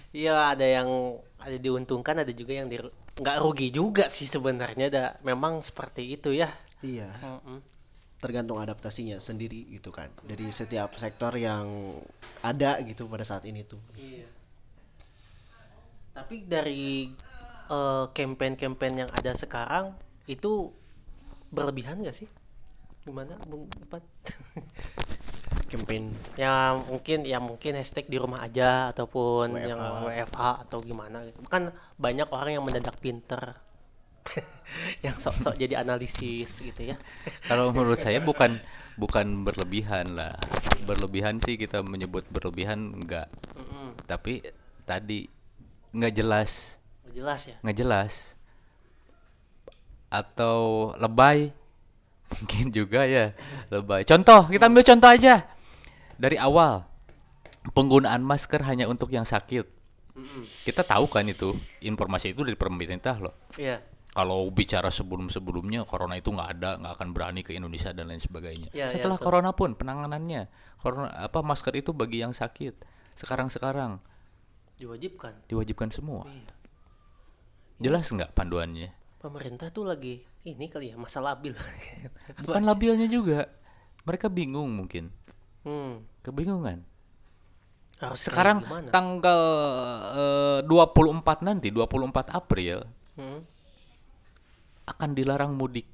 Iya 0.10 0.58
ada 0.58 0.66
yang 0.66 0.89
ada 1.38 1.58
diuntungkan 1.62 2.26
ada 2.26 2.34
juga 2.34 2.58
yang 2.58 2.66
di 2.66 2.82
nggak 3.20 3.38
rugi 3.43 3.67
juga 3.70 4.07
sih 4.07 4.24
sebenarnya 4.24 4.86
ada 4.88 5.05
memang 5.28 5.59
seperti 5.59 6.15
itu 6.15 6.32
ya. 6.32 6.49
Iya. 6.80 7.11
Mm-mm. 7.20 7.59
Tergantung 8.20 8.59
adaptasinya 8.59 9.20
sendiri 9.20 9.67
gitu 9.76 9.91
kan. 9.91 10.11
Dari 10.24 10.47
setiap 10.51 10.95
sektor 10.95 11.36
yang 11.36 11.99
ada 12.39 12.80
gitu 12.84 13.07
pada 13.11 13.28
saat 13.28 13.43
ini 13.43 13.67
tuh. 13.67 13.80
Iya. 13.95 14.28
Tapi 16.15 16.47
dari 16.47 17.11
eh, 17.67 18.05
campaign-campaign 18.11 18.93
yang 19.07 19.11
ada 19.11 19.32
sekarang 19.36 19.95
itu 20.28 20.72
berlebihan 21.51 21.99
gak 22.03 22.15
sih? 22.15 22.30
Gimana 23.03 23.36
Bung 23.47 23.67
Ipan? 23.80 24.03
Campaign 25.70 26.11
ya 26.36 26.74
mungkin 26.76 27.24
ya 27.24 27.38
mungkin 27.38 27.78
hashtag 27.78 28.09
di 28.09 28.17
rumah 28.17 28.43
aja 28.43 28.89
ataupun 28.91 29.53
WFH. 29.55 29.70
yang 29.70 29.80
WFH 30.03 30.41
atau 30.67 30.78
gimana 30.82 31.24
gitu. 31.30 31.39
Kan 31.47 31.72
banyak 31.95 32.28
orang 32.34 32.57
yang 32.57 32.65
mendadak 32.65 32.97
pinter. 32.97 33.55
yang 35.05 35.17
sok-sok 35.17 35.57
jadi 35.57 35.82
analisis 35.82 36.61
gitu 36.61 36.93
ya. 36.93 36.97
Kalau 37.49 37.74
menurut 37.74 37.97
saya 37.97 38.22
bukan 38.22 38.61
bukan 38.99 39.47
berlebihan 39.47 40.13
lah. 40.13 40.36
Berlebihan 40.86 41.39
sih 41.41 41.55
kita 41.57 41.82
menyebut 41.82 42.28
berlebihan 42.30 42.93
enggak. 42.93 43.32
Mm-mm. 43.55 43.95
Tapi 44.05 44.43
tadi 44.84 45.30
nggak 45.89 46.13
jelas, 46.13 46.78
Oh, 47.07 47.09
jelas 47.09 47.49
ya. 47.49 47.57
nggak 47.65 47.78
jelas. 47.78 48.13
Atau 50.09 50.91
lebay. 50.97 51.49
Mungkin 52.34 52.70
juga 52.70 53.09
ya, 53.09 53.34
lebay. 53.74 54.05
Contoh, 54.05 54.45
kita 54.53 54.70
ambil 54.70 54.86
contoh 54.86 55.09
aja. 55.09 55.49
Dari 56.20 56.36
awal 56.36 56.84
penggunaan 57.72 58.20
masker 58.22 58.59
hanya 58.61 58.86
untuk 58.86 59.09
yang 59.09 59.24
sakit. 59.24 59.65
Kita 60.61 60.84
tahu 60.84 61.07
kan 61.07 61.24
itu, 61.24 61.55
informasi 61.80 62.36
itu 62.36 62.43
dari 62.43 62.53
pemerintah 62.53 63.15
loh. 63.17 63.36
Iya. 63.55 63.80
kalau 64.09 64.49
bicara 64.49 64.89
sebelum-sebelumnya 64.89 65.86
corona 65.86 66.17
itu 66.17 66.34
nggak 66.34 66.49
ada 66.51 66.76
nggak 66.76 66.93
akan 66.97 67.09
berani 67.13 67.39
ke 67.39 67.53
Indonesia 67.53 67.93
dan 67.93 68.09
lain 68.09 68.17
sebagainya 68.17 68.74
Ya, 68.74 68.84
ya, 68.84 68.88
setelah 68.89 69.15
betul. 69.15 69.26
corona 69.30 69.53
pun 69.53 69.78
penanganannya 69.78 70.49
corona 70.76 71.13
apa 71.13 71.39
masker 71.39 71.78
itu 71.78 71.93
bagi 71.93 72.20
yang 72.20 72.34
sakit 72.34 72.74
sekarang 73.13 73.47
sekarang 73.47 74.01
Diwajibkan. 74.76 75.45
diwajibkan 75.45 75.93
semua 75.93 76.26
Iya. 76.26 76.51
jelas 77.80 78.09
nggak 78.09 78.34
panduannya 78.34 78.89
Pemerintah 79.20 79.70
tuh 79.70 79.86
lagi 79.86 80.26
ini 80.41 80.65
kali 80.67 80.89
ya 80.89 80.97
masa 80.97 81.22
labil. 81.22 81.53
bukan 82.43 82.65
labilnya 82.65 83.05
juga 83.05 83.45
mereka 84.03 84.26
bingung 84.26 84.74
mungkin 84.74 85.13
hmm. 85.70 85.93
kebingungan 86.22 86.82
Harus 87.99 88.26
sekarang 88.26 88.63
kayak 88.63 88.70
gimana? 88.72 88.89
tanggal 88.89 89.41
eh, 90.15 90.59
24 90.65 91.45
nanti 91.45 91.70
24 91.70 92.32
April 92.32 92.89
Hmm. 93.13 93.43
akan 94.86 95.09
dilarang 95.11 95.53
mudik 95.53 95.86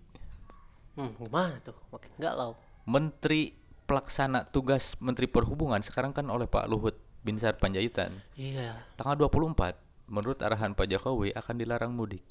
Hmm, 0.93 1.11
gimana 1.19 1.59
tuh? 1.59 1.75
Makin 1.91 2.07
galau. 2.15 2.55
Menteri 2.87 3.51
pelaksana 3.83 4.47
tugas 4.47 4.95
Menteri 4.97 5.27
Perhubungan 5.27 5.83
sekarang 5.83 6.15
kan 6.15 6.23
oleh 6.25 6.47
Pak 6.47 6.71
Luhut 6.71 6.95
Binsar 7.19 7.59
Panjaitan. 7.59 8.15
Iya. 8.33 8.79
Tanggal 8.95 9.27
24 9.27 9.75
menurut 10.07 10.39
arahan 10.39 10.71
Pak 10.71 10.87
Jokowi 10.87 11.35
akan 11.35 11.55
dilarang 11.57 11.91
mudik. 11.91 12.23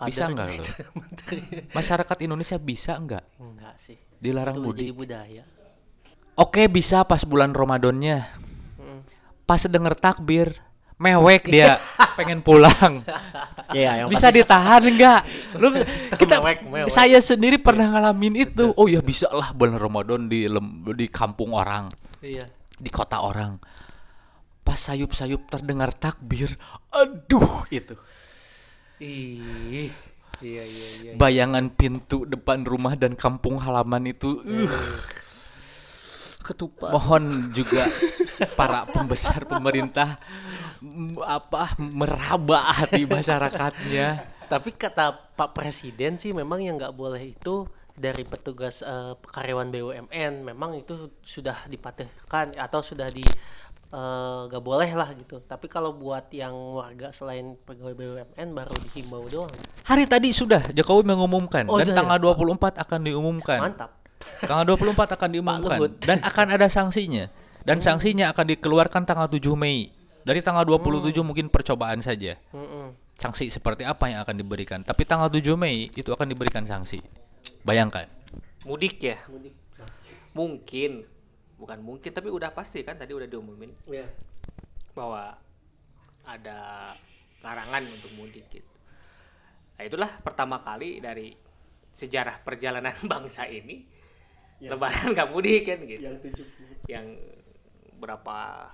Bisa 0.00 0.24
nggak 0.26 0.46
lo? 0.48 0.64
Masyarakat 1.76 2.16
Indonesia 2.24 2.56
bisa 2.56 2.96
nggak 2.96 3.24
Enggak 3.36 3.76
sih. 3.76 4.00
dilarang 4.16 4.56
Itu 4.56 4.64
mudik? 4.64 4.80
jadi 4.80 4.92
budaya. 4.96 5.44
Oke 6.38 6.70
bisa 6.70 7.02
pas 7.02 7.26
bulan 7.26 7.50
Ramadannya. 7.50 8.18
Hmm. 8.78 9.00
Pas 9.42 9.58
denger 9.58 9.98
takbir, 9.98 10.54
mewek 10.94 11.50
dia 11.50 11.82
pengen 12.18 12.40
pulang. 12.40 13.02
Iya, 13.68 14.06
yang 14.06 14.08
bisa 14.08 14.30
ditahan 14.30 14.86
nggak? 14.86 15.20
Lu 15.60 15.74
kita 16.14 16.38
Mewek, 16.38 16.58
mewek. 16.62 16.88
saya 16.88 17.18
sendiri 17.18 17.58
pernah 17.58 17.90
ngalamin 17.90 18.46
itu. 18.46 18.70
Oh 18.78 18.86
ya 18.86 19.02
bisa 19.02 19.26
lah 19.28 19.50
bulan 19.50 19.76
Ramadan 19.76 20.30
di 20.30 20.46
lem- 20.46 20.86
di 20.94 21.10
kampung 21.10 21.52
orang. 21.52 21.90
Iya. 22.18 22.46
di 22.74 22.90
kota 22.90 23.18
orang 23.18 23.58
pas 24.62 24.78
sayup-sayup 24.78 25.50
terdengar 25.50 25.90
takbir 25.90 26.54
aduh 26.90 27.66
itu 27.70 27.94
Ih. 28.98 29.90
Iya 30.38 30.62
iya 30.62 30.86
iya. 31.02 31.12
bayangan 31.14 31.74
pintu 31.74 32.22
depan 32.22 32.62
rumah 32.62 32.94
dan 32.94 33.18
kampung 33.18 33.58
halaman 33.58 34.06
itu 34.06 34.38
uh, 34.38 34.70
ketupat. 36.48 36.90
mohon 36.90 37.52
juga 37.52 37.84
para 38.56 38.88
pembesar 38.88 39.44
pemerintah 39.44 40.16
apa 41.20 41.74
meraba 41.78 42.72
hati 42.72 43.04
masyarakatnya 43.04 44.36
Tapi 44.48 44.72
kata 44.72 45.36
Pak 45.36 45.52
Presiden 45.52 46.16
sih 46.16 46.32
memang 46.32 46.64
yang 46.64 46.80
nggak 46.80 46.96
boleh 46.96 47.36
itu 47.36 47.68
dari 47.92 48.24
petugas 48.24 48.80
eh, 48.80 49.12
karyawan 49.20 49.68
BUMN 49.68 50.40
memang 50.40 50.72
itu 50.72 51.12
sudah 51.20 51.68
dipatahkan 51.68 52.56
atau 52.56 52.80
sudah 52.80 53.12
di 53.12 53.20
eh, 53.92 54.40
nggak 54.48 54.64
boleh 54.64 54.88
lah 54.96 55.12
gitu. 55.12 55.44
Tapi 55.44 55.68
kalau 55.68 55.92
buat 55.92 56.32
yang 56.32 56.56
warga 56.80 57.12
selain 57.12 57.60
pegawai 57.60 57.92
BUMN 57.92 58.48
baru 58.56 58.72
dihimbau 58.88 59.28
doang. 59.28 59.52
hari 59.84 60.08
tadi 60.08 60.32
sudah 60.32 60.64
Jokowi 60.72 61.04
mengumumkan 61.04 61.68
Oh, 61.68 61.76
dan 61.76 61.92
udah 61.92 61.92
ya? 61.92 61.98
tanggal 62.00 62.18
24 62.40 62.80
akan 62.88 63.00
diumumkan 63.04 63.58
Mantap. 63.60 63.97
Tanggal 64.42 64.64
24 64.74 65.14
akan 65.18 65.28
diumumkan 65.30 65.78
dan 66.02 66.18
akan 66.22 66.46
ada 66.54 66.66
sanksinya. 66.70 67.26
Dan 67.62 67.82
sanksinya 67.82 68.30
akan 68.32 68.54
dikeluarkan 68.56 69.02
tanggal 69.04 69.28
7 69.28 69.54
Mei. 69.58 69.90
Dari 70.24 70.40
tanggal 70.44 70.64
27 70.66 71.12
mungkin 71.24 71.48
percobaan 71.48 72.00
saja. 72.00 72.36
Sanksi 73.18 73.50
seperti 73.50 73.82
apa 73.82 74.08
yang 74.08 74.22
akan 74.22 74.36
diberikan. 74.38 74.80
Tapi 74.86 75.02
tanggal 75.04 75.28
7 75.28 75.58
Mei 75.58 75.90
itu 75.92 76.10
akan 76.10 76.26
diberikan 76.30 76.64
sanksi. 76.64 77.02
Bayangkan. 77.66 78.06
Mudik 78.66 78.98
ya. 79.02 79.18
Mungkin 80.34 81.02
bukan 81.58 81.78
mungkin 81.82 82.10
tapi 82.14 82.30
udah 82.30 82.54
pasti 82.54 82.86
kan 82.86 82.94
tadi 82.94 83.10
udah 83.10 83.26
diumumin 83.26 83.74
Iya. 83.90 84.06
bahwa 84.94 85.34
ada 86.22 86.94
larangan 87.42 87.82
untuk 87.90 88.14
mudik 88.14 88.46
gitu. 88.46 88.70
Nah, 89.74 89.82
itulah 89.82 90.10
pertama 90.22 90.62
kali 90.62 91.02
dari 91.02 91.34
sejarah 91.90 92.42
perjalanan 92.46 92.94
bangsa 93.10 93.50
ini 93.50 93.97
lebaran 94.62 95.14
nggak 95.14 95.28
mudik 95.30 95.62
kan 95.66 95.78
gitu. 95.86 96.08
Yang 96.90 97.06
berapa 97.98 98.68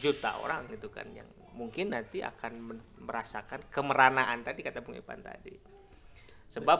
juta 0.00 0.40
orang 0.40 0.66
gitu 0.72 0.88
kan 0.88 1.06
yang 1.12 1.28
mungkin 1.54 1.94
nanti 1.94 2.18
akan 2.20 2.82
merasakan 2.98 3.70
kemeranaan 3.70 4.42
tadi 4.42 4.60
kata 4.60 4.82
Bung 4.82 4.98
Ipan 4.98 5.22
tadi. 5.22 5.54
Sebab 6.50 6.78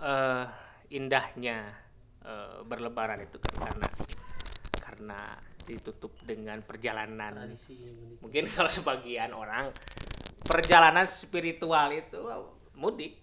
eh 0.00 0.46
indahnya 0.90 1.68
eh, 2.24 2.58
berlebaran 2.64 3.20
itu 3.20 3.36
kan 3.38 3.54
karena 3.68 3.88
karena 4.80 5.20
ditutup 5.66 6.14
dengan 6.24 6.62
perjalanan. 6.64 7.54
Tradisi 7.54 7.78
mungkin 8.18 8.48
kalau 8.54 8.70
sebagian 8.70 9.36
orang 9.36 9.70
perjalanan 10.44 11.06
spiritual 11.06 11.92
itu 11.94 12.20
mudik. 12.74 13.20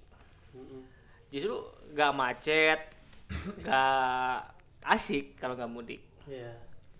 Justru 1.27 1.59
gak 1.91 2.15
macet 2.15 2.79
gak 3.63 4.39
asik 4.87 5.35
kalau 5.39 5.55
nggak 5.57 5.71
mudik. 5.71 6.01
Iya. 6.27 6.51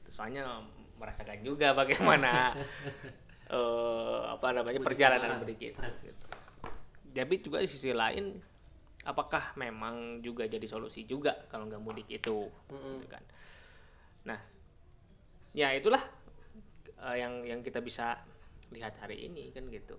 soalnya 0.07 0.63
merasakan 0.95 1.43
juga 1.43 1.75
bagaimana 1.75 2.55
eh, 3.55 4.19
apa 4.23 4.47
namanya 4.55 4.79
perjalanan 4.79 5.43
mudik 5.43 5.75
itu 5.75 5.83
gitu. 5.99 6.25
tapi 7.11 7.43
juga 7.43 7.59
di 7.59 7.67
sisi 7.67 7.91
lain 7.91 8.39
apakah 9.03 9.55
memang 9.59 10.23
juga 10.23 10.47
jadi 10.47 10.63
solusi 10.63 11.03
juga 11.03 11.47
kalau 11.51 11.67
nggak 11.67 11.83
mudik 11.83 12.07
itu 12.07 12.47
gitu 12.47 13.07
kan? 13.07 13.23
Nah 14.27 14.39
ya 15.51 15.75
itulah 15.75 16.03
eh, 17.03 17.15
yang 17.19 17.43
yang 17.43 17.59
kita 17.59 17.83
bisa 17.83 18.19
lihat 18.71 18.99
hari 18.99 19.27
ini 19.27 19.51
kan 19.55 19.67
gitu. 19.67 19.95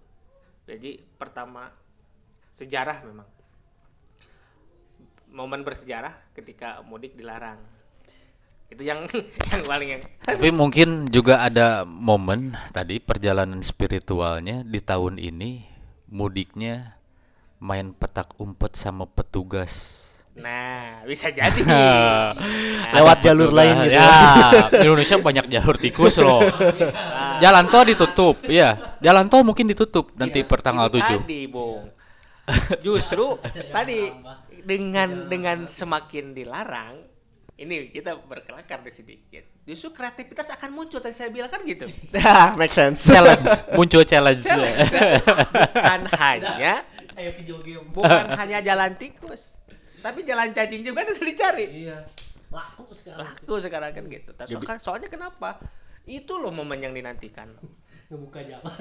Jadi 0.68 1.00
pertama 1.16 1.72
sejarah 2.52 3.00
memang 3.04 3.28
momen 5.32 5.62
bersejarah 5.62 6.14
ketika 6.32 6.80
mudik 6.84 7.14
dilarang 7.14 7.60
itu 8.68 8.84
yang 8.84 9.08
yang 9.52 9.62
paling 9.64 9.88
yang 9.96 10.02
Tapi 10.20 10.48
mungkin 10.52 11.08
juga 11.08 11.40
ada 11.40 11.88
momen 11.88 12.52
tadi 12.72 13.00
perjalanan 13.00 13.64
spiritualnya 13.64 14.60
di 14.60 14.80
tahun 14.84 15.16
ini 15.16 15.64
mudiknya 16.12 17.00
main 17.58 17.96
petak 17.96 18.36
umpet 18.36 18.76
sama 18.76 19.08
petugas. 19.08 20.04
nah 20.38 21.02
bisa 21.02 21.34
jadi 21.34 21.58
Lewat 22.94 23.18
jalur 23.26 23.50
lain 23.50 23.90
gitu. 23.90 23.98
Ya, 23.98 24.70
Indonesia 24.86 25.18
banyak 25.18 25.50
jalur 25.50 25.74
tikus 25.74 26.14
loh. 26.22 26.38
Jalan 27.42 27.66
tol 27.66 27.82
ditutup, 27.82 28.46
ya. 28.46 28.94
Jalan 29.02 29.26
tol 29.26 29.42
mungkin 29.42 29.66
ditutup 29.66 30.14
nanti 30.14 30.46
per 30.46 30.62
tanggal 30.62 30.86
Itu 30.94 31.02
7. 31.02 31.26
tadi 31.26 31.42
bung 31.50 31.98
justru 32.80 33.36
tadi 33.72 34.08
dengan 34.68 35.08
dengan 35.26 35.64
semakin 35.64 36.36
dilarang 36.36 37.00
ini 37.56 37.88
kita 37.88 38.20
berkelakar 38.20 38.84
di 38.84 38.92
sedikit 38.92 39.42
justru 39.64 39.90
kreativitas 39.90 40.52
akan 40.52 40.70
muncul 40.70 41.00
tadi 41.00 41.10
saya 41.12 41.28
bilang 41.28 41.48
kan 41.48 41.64
gitu 41.64 41.88
Make 42.60 42.70
sense. 42.70 43.02
Challenge, 43.04 43.42
muncul 43.76 44.04
challenge. 44.04 44.44
bukan 44.44 46.00
hanya 46.14 46.84
Kayak 47.10 47.32
video 47.34 47.58
game. 47.58 47.88
bukan 47.88 48.28
hanya 48.30 48.60
jalan 48.60 48.92
tikus 48.94 49.56
tapi 49.98 50.22
jalan 50.22 50.52
cacing 50.52 50.84
juga 50.84 51.02
harus 51.02 51.18
dicari 51.18 51.66
Iya. 51.82 52.04
Laku 52.48 52.92
sekarang. 52.92 53.26
laku 53.26 53.54
sekarang 53.58 53.90
kan 53.90 54.04
gitu 54.06 54.30
So- 54.46 54.78
soalnya, 54.78 55.08
kenapa 55.08 55.58
itu 56.04 56.32
loh 56.34 56.48
momen 56.50 56.78
yang 56.78 56.92
dinantikan 56.92 57.52
Ngebuka 58.06 58.40
jalan. 58.42 58.72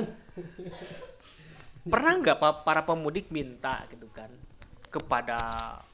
pernah 1.84 2.14
nggak 2.16 2.38
pa- 2.38 2.62
para 2.62 2.84
pemudik 2.84 3.28
minta 3.28 3.84
gitu 3.88 4.08
kan 4.10 4.30
kepada 4.98 5.38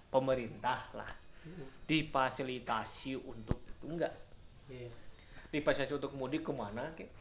pemerintah 0.07 0.87
lah. 0.95 1.11
Difasilitasi 1.83 3.19
untuk 3.19 3.59
enggak. 3.83 4.15
Iya. 4.71 4.87
difasilitasi 5.51 5.99
untuk 5.99 6.15
mudik 6.17 6.47
ke 6.47 6.55
mana 6.55 6.87
kek 6.95 7.11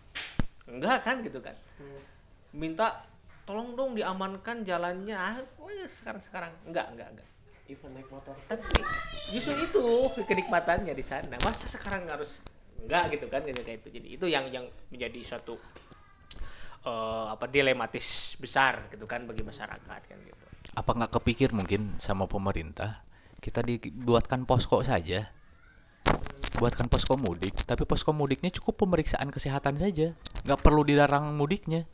enggak 0.70 1.04
kan 1.04 1.20
gitu 1.20 1.42
kan? 1.42 1.52
Minta 2.54 3.04
tolong 3.42 3.74
dong 3.74 3.92
diamankan 3.98 4.62
jalannya. 4.62 5.12
Ah 5.18 5.36
wah, 5.58 5.68
sekarang 5.90 6.22
sekarang 6.22 6.52
enggak 6.64 6.86
enggak 6.94 7.08
enggak. 7.12 7.28
Even 7.68 7.92
naik 7.92 8.08
motor. 8.10 8.34
tapi 8.46 8.72
justru 9.34 9.58
itu 9.58 9.84
kenikmatannya 10.24 10.94
di 10.94 11.04
sana. 11.04 11.36
Masa 11.42 11.66
sekarang 11.66 12.08
harus 12.08 12.40
enggak 12.80 13.18
gitu 13.18 13.26
kan? 13.28 13.42
Gitu 13.44 13.60
kayak 13.60 13.84
itu. 13.84 13.88
Jadi 14.00 14.08
itu 14.16 14.26
yang 14.30 14.48
yang 14.48 14.64
menjadi 14.88 15.20
suatu 15.20 15.58
eh, 16.86 17.26
apa 17.30 17.44
dilematis 17.50 18.38
besar 18.38 18.88
gitu 18.90 19.04
kan 19.04 19.26
bagi 19.26 19.42
masyarakat 19.44 20.00
kan 20.08 20.18
gitu 20.22 20.41
Apa 20.72 20.96
nggak 20.96 21.20
kepikir 21.20 21.52
mungkin 21.52 22.00
sama 22.00 22.24
pemerintah 22.24 23.04
kita 23.42 23.60
dibuatkan 23.60 24.46
posko 24.46 24.80
saja? 24.86 25.28
Buatkan 26.56 26.86
posko 26.86 27.18
mudik, 27.18 27.58
tapi 27.66 27.82
posko 27.82 28.14
mudiknya 28.14 28.54
cukup 28.54 28.86
pemeriksaan 28.86 29.28
kesehatan 29.34 29.82
saja, 29.82 30.14
nggak 30.46 30.60
perlu 30.62 30.86
dilarang 30.86 31.34
mudiknya. 31.34 31.84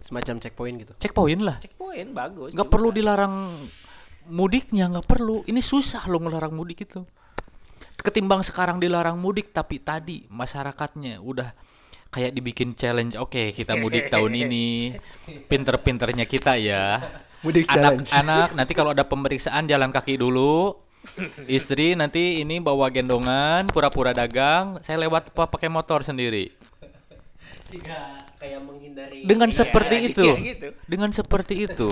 Semacam 0.00 0.38
checkpoint 0.38 0.76
gitu. 0.78 0.92
Checkpoint 1.02 1.42
lah, 1.42 1.56
checkpoint 1.58 2.14
bagus 2.14 2.54
nggak 2.54 2.70
perlu 2.70 2.94
dilarang 2.94 3.52
mudiknya, 4.30 4.88
nggak 4.88 5.06
perlu. 5.08 5.42
Ini 5.44 5.58
susah 5.58 6.06
loh 6.06 6.22
ngelarang 6.22 6.54
mudik 6.54 6.86
itu. 6.86 7.02
Ketimbang 7.98 8.46
sekarang 8.46 8.78
dilarang 8.78 9.18
mudik, 9.18 9.50
tapi 9.50 9.82
tadi 9.82 10.22
masyarakatnya 10.30 11.18
udah 11.18 11.50
kayak 12.14 12.32
dibikin 12.32 12.78
challenge. 12.78 13.18
Oke, 13.18 13.50
kita 13.50 13.74
mudik 13.74 14.08
tahun 14.08 14.32
ini, 14.46 14.94
pinter-pinternya 15.50 16.24
kita 16.30 16.54
ya. 16.56 17.02
Mudik 17.46 17.70
challenge. 17.70 18.10
Anak-anak 18.10 18.48
nanti 18.58 18.72
kalau 18.74 18.90
ada 18.90 19.06
pemeriksaan 19.06 19.70
jalan 19.70 19.94
kaki 19.94 20.18
dulu. 20.18 20.74
Istri 21.46 21.94
nanti 21.94 22.42
ini 22.42 22.58
bawa 22.58 22.90
gendongan, 22.90 23.70
pura-pura 23.70 24.10
dagang. 24.10 24.82
Saya 24.82 24.98
lewat 25.06 25.30
apa 25.32 25.46
pakai 25.46 25.70
motor 25.70 26.02
sendiri. 26.02 26.50
Sehingga 27.62 28.26
kayak 28.40 28.60
menghindari 28.64 29.22
Dengan 29.28 29.52
Iya, 29.52 29.56
seperti 29.60 29.96
iya, 30.00 30.08
itu, 30.08 30.28
gitu. 30.40 30.68
dengan 30.88 31.10
seperti 31.12 31.54
itu, 31.68 31.88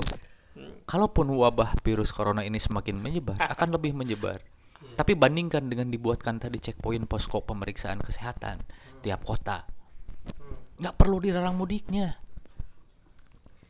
kalaupun 0.88 1.28
wabah 1.36 1.76
virus 1.84 2.10
corona 2.10 2.42
ini 2.42 2.56
semakin 2.56 2.96
menyebar, 2.96 3.36
akan 3.36 3.76
lebih 3.76 3.92
menyebar. 3.92 4.40
Tapi 4.96 5.12
bandingkan 5.12 5.68
dengan 5.68 5.92
dibuatkan 5.92 6.40
tadi 6.40 6.56
checkpoint 6.56 7.04
posko 7.04 7.44
pemeriksaan 7.44 8.00
kesehatan 8.00 8.64
tiap 9.04 9.20
kota, 9.28 9.68
nggak 10.80 10.94
perlu 10.96 11.20
dilarang 11.20 11.52
mudiknya. 11.56 12.16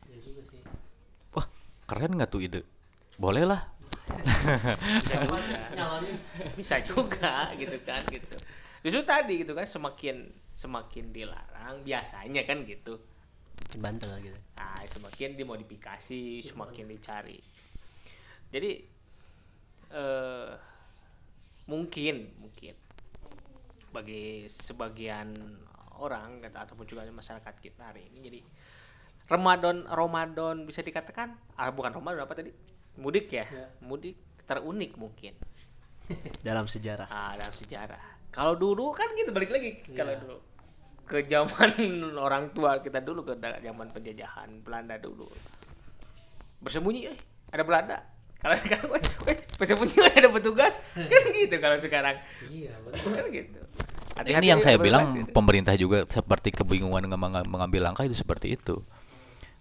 Iya 0.07 0.17
juga 0.23 0.41
sih. 0.47 0.63
Wah, 1.35 1.47
keren 1.87 2.19
nggak 2.19 2.29
tuh 2.29 2.43
ide? 2.43 2.61
Boleh 3.17 3.47
lah. 3.47 3.61
bisa 4.07 5.19
juga 5.19 5.39
Nyalamin. 5.75 6.15
bisa 6.55 6.75
juga 6.79 7.51
gitu 7.59 7.75
kan 7.83 7.99
gitu 8.07 8.35
justru 8.79 9.03
tadi 9.03 9.43
gitu 9.43 9.51
kan 9.51 9.67
semakin 9.67 10.31
semakin 10.47 11.11
dilarang 11.11 11.83
biasanya 11.83 12.47
kan 12.47 12.63
gitu 12.63 12.95
Bantel 13.75 14.15
gitu. 14.23 14.39
nah 14.55 14.79
semakin 14.87 15.35
dimodifikasi 15.35 16.39
semakin 16.39 16.87
dicari 16.87 17.35
jadi 18.47 18.79
eh 19.91 20.51
mungkin 21.67 22.31
mungkin 22.39 22.75
bagi 23.91 24.47
sebagian 24.47 25.35
orang 25.99 26.39
kata 26.39 26.63
ataupun 26.63 26.87
juga 26.87 27.03
masyarakat 27.11 27.55
kita 27.59 27.91
hari 27.91 28.07
ini 28.07 28.17
jadi 28.23 28.39
Ramadan 29.27 29.83
Ramadan 29.91 30.63
bisa 30.63 30.79
dikatakan 30.79 31.35
ah 31.59 31.67
bukan 31.67 31.91
Ramadan 31.91 32.23
apa 32.23 32.31
tadi? 32.31 32.51
Mudik 32.95 33.27
ya? 33.29 33.43
Mudik 33.83 34.15
terunik 34.47 34.95
mungkin. 34.95 35.35
Dalam 36.47 36.71
sejarah. 36.71 37.11
ah, 37.11 37.35
dalam 37.35 37.51
sejarah. 37.51 37.99
Kalau 38.31 38.55
dulu 38.55 38.95
kan 38.95 39.11
gitu 39.19 39.35
balik 39.35 39.51
lagi 39.51 39.83
kalau 39.91 40.15
dulu. 40.15 40.37
Ke 41.03 41.23
zaman 41.27 41.71
orang 42.27 42.55
tua 42.55 42.79
kita 42.79 43.03
dulu 43.03 43.27
ke 43.27 43.35
zaman 43.39 43.87
penjajahan 43.91 44.63
Belanda 44.63 44.95
dulu. 44.95 45.27
Bersembunyi 46.63 47.11
eh 47.11 47.17
ada 47.51 47.67
Belanda. 47.67 47.97
Kalau 48.39 48.55
sekarang 48.63 48.87
weh, 48.87 49.03
weh, 49.27 49.37
bersembunyi 49.59 49.95
eh, 49.99 50.13
ada 50.23 50.29
petugas. 50.31 50.79
Kan 50.95 51.23
gitu 51.35 51.55
kalau 51.59 51.75
sekarang. 51.83 52.15
Iya, 52.47 52.71
betul. 52.87 53.11
kan 53.11 53.25
gitu. 53.27 53.59
Ini 54.17 54.47
yang 54.49 54.61
saya 54.63 54.79
bilang 54.79 55.11
gitu. 55.13 55.29
pemerintah 55.35 55.75
juga 55.77 56.07
seperti 56.07 56.49
kebingungan 56.55 57.05
menga- 57.19 57.45
mengambil 57.45 57.91
langkah 57.91 58.07
itu 58.07 58.15
seperti 58.15 58.55
itu. 58.55 58.79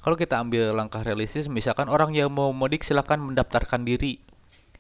Kalau 0.07 0.15
kita 0.15 0.39
ambil 0.39 0.71
langkah 0.71 1.03
realistis, 1.03 1.51
misalkan 1.51 1.91
orang 1.91 2.15
yang 2.15 2.31
mau 2.31 2.55
mudik 2.55 2.87
silakan 2.87 3.27
mendaftarkan 3.27 3.83
diri. 3.83 4.23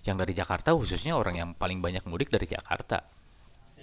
Yang 0.06 0.22
dari 0.22 0.32
Jakarta 0.38 0.70
khususnya 0.70 1.18
orang 1.18 1.34
yang 1.34 1.50
paling 1.50 1.82
banyak 1.82 2.06
mudik 2.06 2.30
dari 2.30 2.46
Jakarta. 2.46 3.02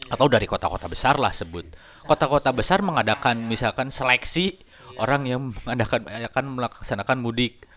Atau 0.08 0.32
dari 0.32 0.48
kota-kota 0.48 0.88
besar 0.88 1.20
lah 1.20 1.36
sebut. 1.36 1.68
Kota-kota 2.08 2.56
besar 2.56 2.80
mengadakan 2.80 3.44
misalkan 3.44 3.92
seleksi 3.92 4.56
orang 4.96 5.28
yang 5.28 5.52
mengadakan 5.52 6.08
akan 6.32 6.46
melaksanakan 6.64 7.20
mudik. 7.20 7.68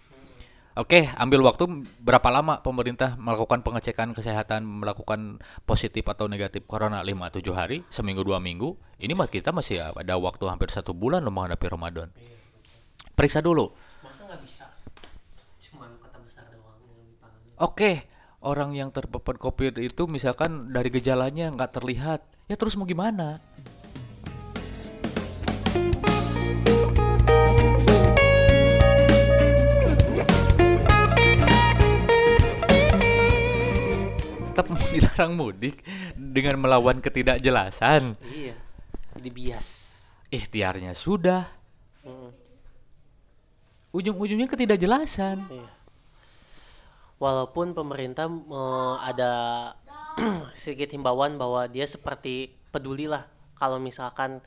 Oke, 0.78 1.10
ambil 1.18 1.42
waktu 1.42 1.66
berapa 1.98 2.30
lama 2.30 2.62
pemerintah 2.62 3.18
melakukan 3.18 3.66
pengecekan 3.66 4.14
kesehatan, 4.14 4.62
melakukan 4.62 5.42
positif 5.66 6.06
atau 6.06 6.30
negatif 6.30 6.70
corona 6.70 7.02
5-7 7.02 7.42
hari, 7.50 7.82
seminggu 7.90 8.22
dua 8.22 8.38
minggu. 8.38 8.78
Ini 9.02 9.10
kita 9.26 9.50
masih 9.50 9.90
ada 9.90 10.14
waktu 10.22 10.46
hampir 10.46 10.70
satu 10.70 10.94
bulan 10.94 11.26
loh 11.26 11.34
menghadapi 11.34 11.66
Ramadan. 11.66 12.14
Periksa 13.16 13.40
dulu. 13.40 13.72
Masa 14.04 14.28
nggak 14.28 14.44
bisa? 14.44 14.68
Cuman 15.56 15.88
kota 16.04 16.20
besar 16.20 16.44
doang. 16.52 16.76
Oke, 17.56 18.04
orang 18.44 18.76
yang 18.76 18.92
terpapar 18.92 19.40
COVID 19.40 19.80
itu 19.80 20.04
misalkan 20.04 20.68
dari 20.68 20.92
gejalanya 20.92 21.48
nggak 21.48 21.80
terlihat, 21.80 22.20
ya 22.44 22.60
terus 22.60 22.76
mau 22.76 22.84
gimana? 22.84 23.40
Tetap 34.52 34.66
mau 34.76 34.84
dilarang 34.92 35.32
mudik 35.32 35.80
dengan 36.12 36.60
melawan 36.60 37.00
ketidakjelasan. 37.00 38.20
Iya. 38.28 38.60
Jadi 39.16 39.28
bias. 39.32 39.68
Ikhtiarnya 40.28 40.92
sudah, 40.92 41.56
Mm. 42.06 42.45
Ujung-ujungnya 43.97 44.47
ketidakjelasan. 44.47 45.49
Iya. 45.49 45.68
Walaupun 47.16 47.72
pemerintah 47.72 48.28
eh, 48.28 48.94
ada 49.01 49.32
sedikit 50.61 50.92
himbauan 50.92 51.40
bahwa 51.40 51.64
dia 51.64 51.88
seperti 51.88 52.53
peduli 52.68 53.09
lah 53.09 53.24
kalau 53.57 53.80
misalkan 53.80 54.44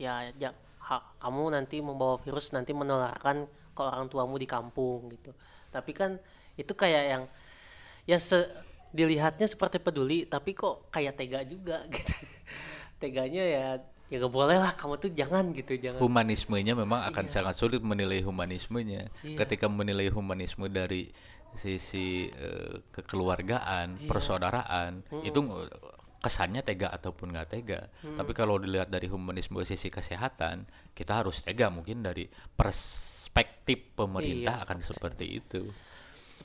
ya, 0.00 0.32
ya 0.40 0.56
ha- 0.80 1.04
kamu 1.20 1.52
nanti 1.52 1.84
membawa 1.84 2.16
virus 2.16 2.56
nanti 2.56 2.72
menularkan 2.72 3.44
ke 3.76 3.80
orang 3.84 4.08
tuamu 4.08 4.40
di 4.40 4.48
kampung 4.48 5.12
gitu. 5.12 5.36
Tapi 5.68 5.92
kan 5.92 6.16
itu 6.56 6.72
kayak 6.72 7.04
yang 7.04 7.22
ya 8.08 8.16
se- 8.16 8.48
dilihatnya 8.96 9.44
seperti 9.44 9.76
peduli 9.76 10.24
tapi 10.24 10.56
kok 10.56 10.88
kayak 10.88 11.20
tega 11.20 11.44
juga 11.44 11.84
gitu. 11.92 12.16
teganya 12.96 13.44
ya 13.44 13.66
ya 14.06 14.16
gak 14.18 14.30
boleh 14.30 14.56
lah 14.56 14.72
kamu 14.72 14.94
tuh 14.96 15.10
jangan 15.10 15.50
gitu 15.50 15.74
jangan. 15.76 15.98
Humanismenya 15.98 16.74
memang 16.74 17.02
akan 17.04 17.26
sangat 17.26 17.54
sulit 17.54 17.80
menilai 17.80 18.20
humanismenya. 18.20 19.10
Iya. 19.20 19.36
ketika 19.38 19.66
menilai 19.66 20.08
humanisme 20.08 20.66
dari 20.66 21.10
sisi 21.52 22.28
eh, 22.28 22.84
kekeluargaan 22.90 23.98
Iya. 23.98 24.06
persaudaraan 24.06 24.92
itu 25.22 25.38
nge- 25.38 25.72
kesannya 26.16 26.60
tega 26.60 26.90
ataupun 26.90 27.30
nggak 27.30 27.48
tega. 27.48 27.86
Tapi 27.92 28.32
kalau 28.32 28.56
dilihat 28.56 28.88
dari 28.88 29.06
humanisme 29.06 29.62
sisi 29.62 29.86
kesehatan 29.88 30.66
kita 30.90 31.22
harus 31.22 31.40
tega 31.40 31.66
mungkin 31.68 32.02
dari 32.02 32.26
perspektif 32.56 33.94
pemerintah 33.94 34.58
Iya, 34.58 34.64
akan 34.64 34.78
seperti 34.80 35.26
itu. 35.32 35.62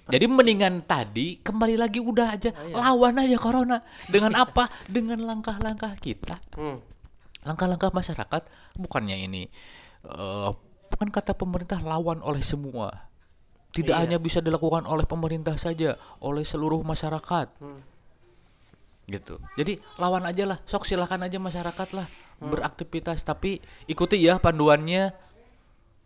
Jadi 0.06 0.26
mendingan 0.28 0.84
tadi 0.84 1.40
kembali 1.40 1.80
lagi 1.80 1.98
udah 1.98 2.28
aja 2.30 2.52
lawan 2.68 3.16
aja 3.18 3.38
corona. 3.38 3.80
Dengan 4.06 4.36
apa? 4.36 4.68
Dengan 4.86 5.24
langkah-langkah 5.24 5.96
kita. 5.96 6.36
Hmm. 6.54 6.78
Langkah-langkah 7.42 7.90
masyarakat 7.90 8.42
bukannya 8.76 9.18
ini 9.18 9.44
eh 10.06 10.50
bukan 10.92 11.10
kata 11.10 11.34
pemerintah 11.34 11.80
lawan 11.82 12.20
oleh 12.22 12.42
semua. 12.42 13.08
Tidak 13.72 13.96
Iya. 13.96 14.04
hanya 14.04 14.18
bisa 14.20 14.44
dilakukan 14.44 14.84
oleh 14.84 15.08
pemerintah 15.08 15.56
saja 15.56 15.96
oleh 16.20 16.44
seluruh 16.44 16.84
masyarakat. 16.84 17.48
Hmm. 17.60 17.82
gitu. 19.08 19.44
Jadi 19.60 19.76
lawan 20.00 20.24
aja 20.24 20.48
lah 20.48 20.64
sok 20.64 20.88
silakan 20.88 21.28
aja 21.28 21.36
masyarakat 21.36 21.90
lah 21.92 22.08
Hmm. 22.40 22.48
beraktivitas. 22.48 23.20
Tapi 23.22 23.60
ikuti 23.86 24.16
ya 24.20 24.40
panduannya. 24.40 25.12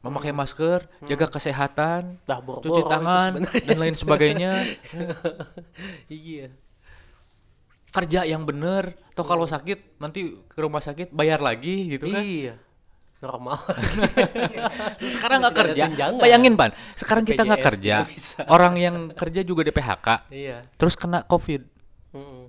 Memakai 0.01 0.33
Hmm. 0.33 0.41
masker 0.41 0.85
jaga 1.05 1.29
kesehatan 1.29 2.17
boro-boro 2.25 2.61
cuci 2.61 2.81
tangan 2.85 3.31
dan 3.41 3.77
lain 3.77 3.93
sebagainya. 3.93 4.51
Iya 6.09 6.49
kerja 7.95 8.27
yang 8.27 8.43
bener 8.43 8.99
atau 9.15 9.23
kalau 9.23 9.47
sakit 9.47 9.95
nanti 10.03 10.35
ke 10.51 10.59
rumah 10.59 10.83
sakit 10.83 11.15
bayar 11.15 11.39
lagi 11.39 11.87
gitu 11.95 12.11
kan? 12.11 12.19
Iya. 12.19 12.55
Normal. 13.23 13.57
Sekarang 15.15 15.39
nggak 15.39 15.55
kerja? 15.55 15.83
tunjangan. 15.87 16.21
bayangin 16.21 16.53
pan 16.59 16.71
sekarang 16.93 17.23
kita 17.23 17.47
nggak 17.47 17.63
kerja 17.63 18.05
orang 18.51 18.75
yang 18.75 18.95
kerja 19.15 19.41
juga 19.41 19.63
di 19.63 19.71
PHK 19.71 20.07
iya. 20.29 20.67
terus 20.75 20.93
kena 20.99 21.23
covid. 21.23 21.63
Mm-mm. 22.15 22.47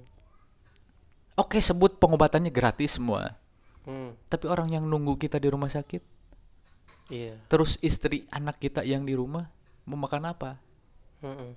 oke 1.38 1.59
sebut 1.59 1.99
pengobatannya 1.99 2.51
gratis 2.51 2.99
semua. 2.99 3.34
Hmm. 3.86 4.18
tapi 4.26 4.51
orang 4.51 4.74
yang 4.74 4.82
nunggu 4.82 5.14
kita 5.14 5.38
di 5.38 5.47
rumah 5.47 5.70
sakit? 5.70 6.03
Iya. 7.07 7.38
Terus 7.47 7.78
istri 7.78 8.26
anak 8.34 8.59
kita 8.59 8.82
yang 8.82 9.07
di 9.07 9.14
rumah 9.14 9.47
mau 9.86 9.94
makan 9.94 10.26
apa? 10.26 10.59
Mm-mm. 11.22 11.55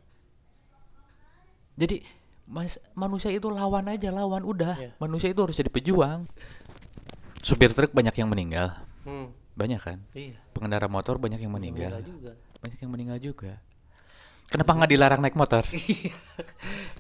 jadi 1.74 2.06
mas 2.50 2.82
manusia 2.98 3.30
itu 3.30 3.48
lawan 3.54 3.86
aja 3.86 4.10
lawan 4.10 4.42
udah. 4.42 4.74
Iya. 4.76 4.92
manusia 4.98 5.30
itu 5.30 5.40
harus 5.46 5.54
jadi 5.54 5.70
pejuang. 5.70 6.26
Supir 7.46 7.72
truk 7.72 7.94
banyak 7.94 8.18
yang 8.18 8.28
meninggal. 8.28 8.74
Hmm. 9.06 9.32
banyak 9.54 9.80
kan? 9.80 10.00
Iya. 10.16 10.40
Pengendara 10.56 10.88
motor 10.88 11.20
banyak 11.20 11.40
yang 11.40 11.52
meninggal. 11.52 12.00
Juga. 12.00 12.34
Banyak 12.64 12.80
yang 12.80 12.92
meninggal 12.92 13.20
juga. 13.20 13.60
Kenapa 14.50 14.72
nggak 14.74 14.92
dilarang 14.92 15.22
naik 15.22 15.38
motor? 15.38 15.62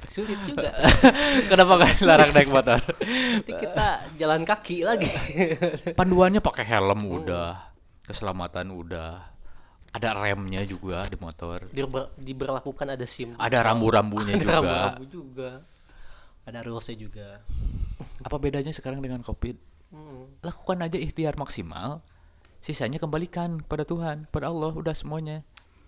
Sulit 0.05 0.37
juga. 0.45 0.69
Kenapa 1.51 1.71
nggak 1.81 1.97
dilarang 1.97 2.31
naik 2.35 2.51
motor? 2.51 2.77
Nanti 2.99 3.51
kita 3.57 3.87
jalan 4.19 4.43
kaki 4.45 4.85
lagi. 4.85 5.09
Panduannya 5.97 6.43
pakai 6.43 6.67
helm 6.67 6.99
udah. 7.09 7.73
Keselamatan 8.05 8.69
udah 8.69 9.38
ada 9.89 10.09
remnya 10.13 10.61
juga 10.63 11.01
di 11.05 11.17
motor. 11.17 11.69
Diber- 11.69 12.13
diberlakukan 12.15 12.87
ada 12.93 13.05
sim. 13.05 13.33
Ada 13.35 13.65
rambu-rambunya 13.65 14.37
Ada 14.37 14.41
juga. 14.41 14.53
rambu-rambu 14.55 15.03
juga. 15.05 15.49
Ada 16.45 16.59
rulesnya 16.61 16.97
juga. 16.97 17.29
Apa 18.21 18.37
bedanya 18.37 18.71
sekarang 18.71 18.99
dengan 18.99 19.21
covid 19.21 19.57
Hmm. 19.89 20.29
lakukan 20.45 20.85
aja 20.85 21.01
ikhtiar 21.01 21.33
maksimal. 21.33 22.05
Sisanya 22.61 23.01
kembalikan 23.01 23.57
pada 23.63 23.81
Tuhan 23.81 24.29
pada 24.29 24.53
Allah 24.53 24.69
udah 24.69 24.93
semuanya. 24.93 25.41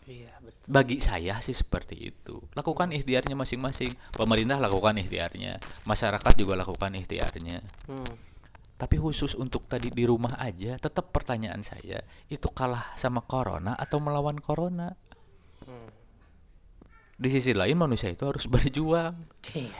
Iya 0.09 0.33
betul. 0.41 0.65
Bagi 0.65 0.97
saya 0.97 1.37
sih 1.37 1.53
seperti 1.53 2.09
itu. 2.09 2.41
Lakukan 2.57 2.89
ikhtiarnya 2.89 3.37
masing-masing. 3.37 3.93
Pemerintah 4.17 4.57
lakukan 4.57 4.97
ikhtiarnya. 4.97 5.61
Masyarakat 5.85 6.33
juga 6.33 6.57
lakukan 6.57 6.97
ikhtiarnya. 6.97 7.61
Hmm. 7.85 8.13
Tapi 8.81 8.97
khusus 8.97 9.37
untuk 9.37 9.69
tadi 9.69 9.93
di 9.93 10.09
rumah 10.09 10.41
aja 10.41 10.73
tetap 10.81 11.13
pertanyaan 11.13 11.61
saya 11.61 12.01
itu 12.33 12.49
kalah 12.49 12.97
sama 12.97 13.21
corona 13.21 13.77
atau 13.77 14.01
melawan 14.01 14.41
corona? 14.41 14.89
Hmm. 15.61 15.93
di 17.21 17.29
sisi 17.29 17.53
lain 17.53 17.77
manusia 17.77 18.09
itu 18.09 18.25
harus 18.25 18.49
berjuang. 18.49 19.13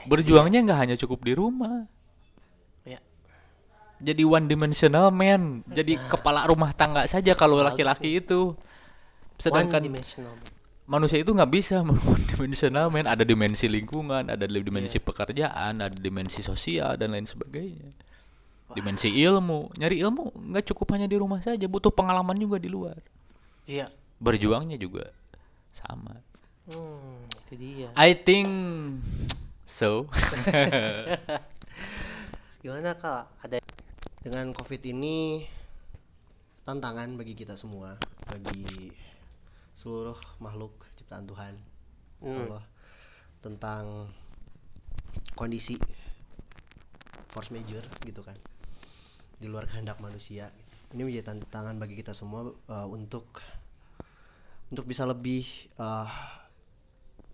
Berjuangnya 0.06 0.62
nggak 0.62 0.78
hanya 0.78 0.94
cukup 0.94 1.26
di 1.26 1.34
rumah. 1.34 1.90
Ya. 2.86 3.02
jadi 3.98 4.22
one 4.22 4.46
dimensional 4.46 5.10
man. 5.10 5.66
Jadi 5.66 5.98
kepala 6.06 6.46
rumah 6.46 6.70
tangga 6.70 7.02
saja 7.10 7.34
kalau 7.34 7.58
laki-laki 7.58 8.22
itu. 8.22 8.54
Sedangkan 9.42 9.82
manusia 10.86 11.18
itu 11.18 11.34
nggak 11.34 11.50
bisa 11.50 11.82
one 12.14 12.26
dimensional 12.30 12.94
man. 12.94 13.10
Ada 13.10 13.26
dimensi 13.26 13.66
lingkungan 13.66 14.30
ada 14.30 14.46
dimensi 14.46 15.02
Iya. 15.02 15.06
pekerjaan 15.10 15.82
ada 15.82 15.98
dimensi 15.98 16.46
sosial 16.46 16.94
dan 16.94 17.10
lain 17.10 17.26
sebagainya 17.26 17.90
dimensi 18.72 19.08
ilmu 19.08 19.72
nyari 19.76 20.00
ilmu 20.00 20.32
nggak 20.50 20.64
cukup 20.68 20.90
hanya 20.94 21.06
di 21.06 21.14
rumah 21.14 21.38
saja 21.38 21.64
butuh 21.64 21.88
pengalaman 21.88 22.34
juga 22.34 22.56
di 22.56 22.66
luar 22.66 22.98
Iya. 23.64 23.88
berjuangnya 24.18 24.76
juga 24.76 25.08
sama 25.72 26.20
Hmm, 26.62 27.26
itu 27.50 27.54
dia. 27.58 27.90
I 27.98 28.14
think 28.14 28.46
so 29.66 30.06
Gimana 32.62 32.94
kak? 32.94 33.26
Ada 33.42 33.58
dengan 34.22 34.54
covid 34.54 34.78
ini 34.86 35.42
tantangan 36.62 37.18
bagi 37.18 37.34
kita 37.34 37.58
semua 37.58 37.98
bagi 38.30 38.94
seluruh 39.74 40.14
makhluk 40.38 40.86
ciptaan 40.94 41.26
Tuhan 41.26 41.54
Hmm. 42.22 42.46
Allah 42.46 42.62
tentang 43.42 44.14
kondisi 45.34 45.74
force 47.26 47.50
major 47.50 47.82
gitu 48.06 48.22
kan 48.22 48.38
di 49.42 49.50
luar 49.50 49.66
kehendak 49.66 49.98
manusia 49.98 50.54
ini 50.94 51.02
menjadi 51.02 51.34
tantangan 51.34 51.74
bagi 51.82 51.98
kita 51.98 52.14
semua 52.14 52.46
uh, 52.70 52.86
untuk 52.86 53.26
untuk 54.70 54.86
bisa 54.86 55.02
lebih 55.02 55.44
uh, 55.82 56.06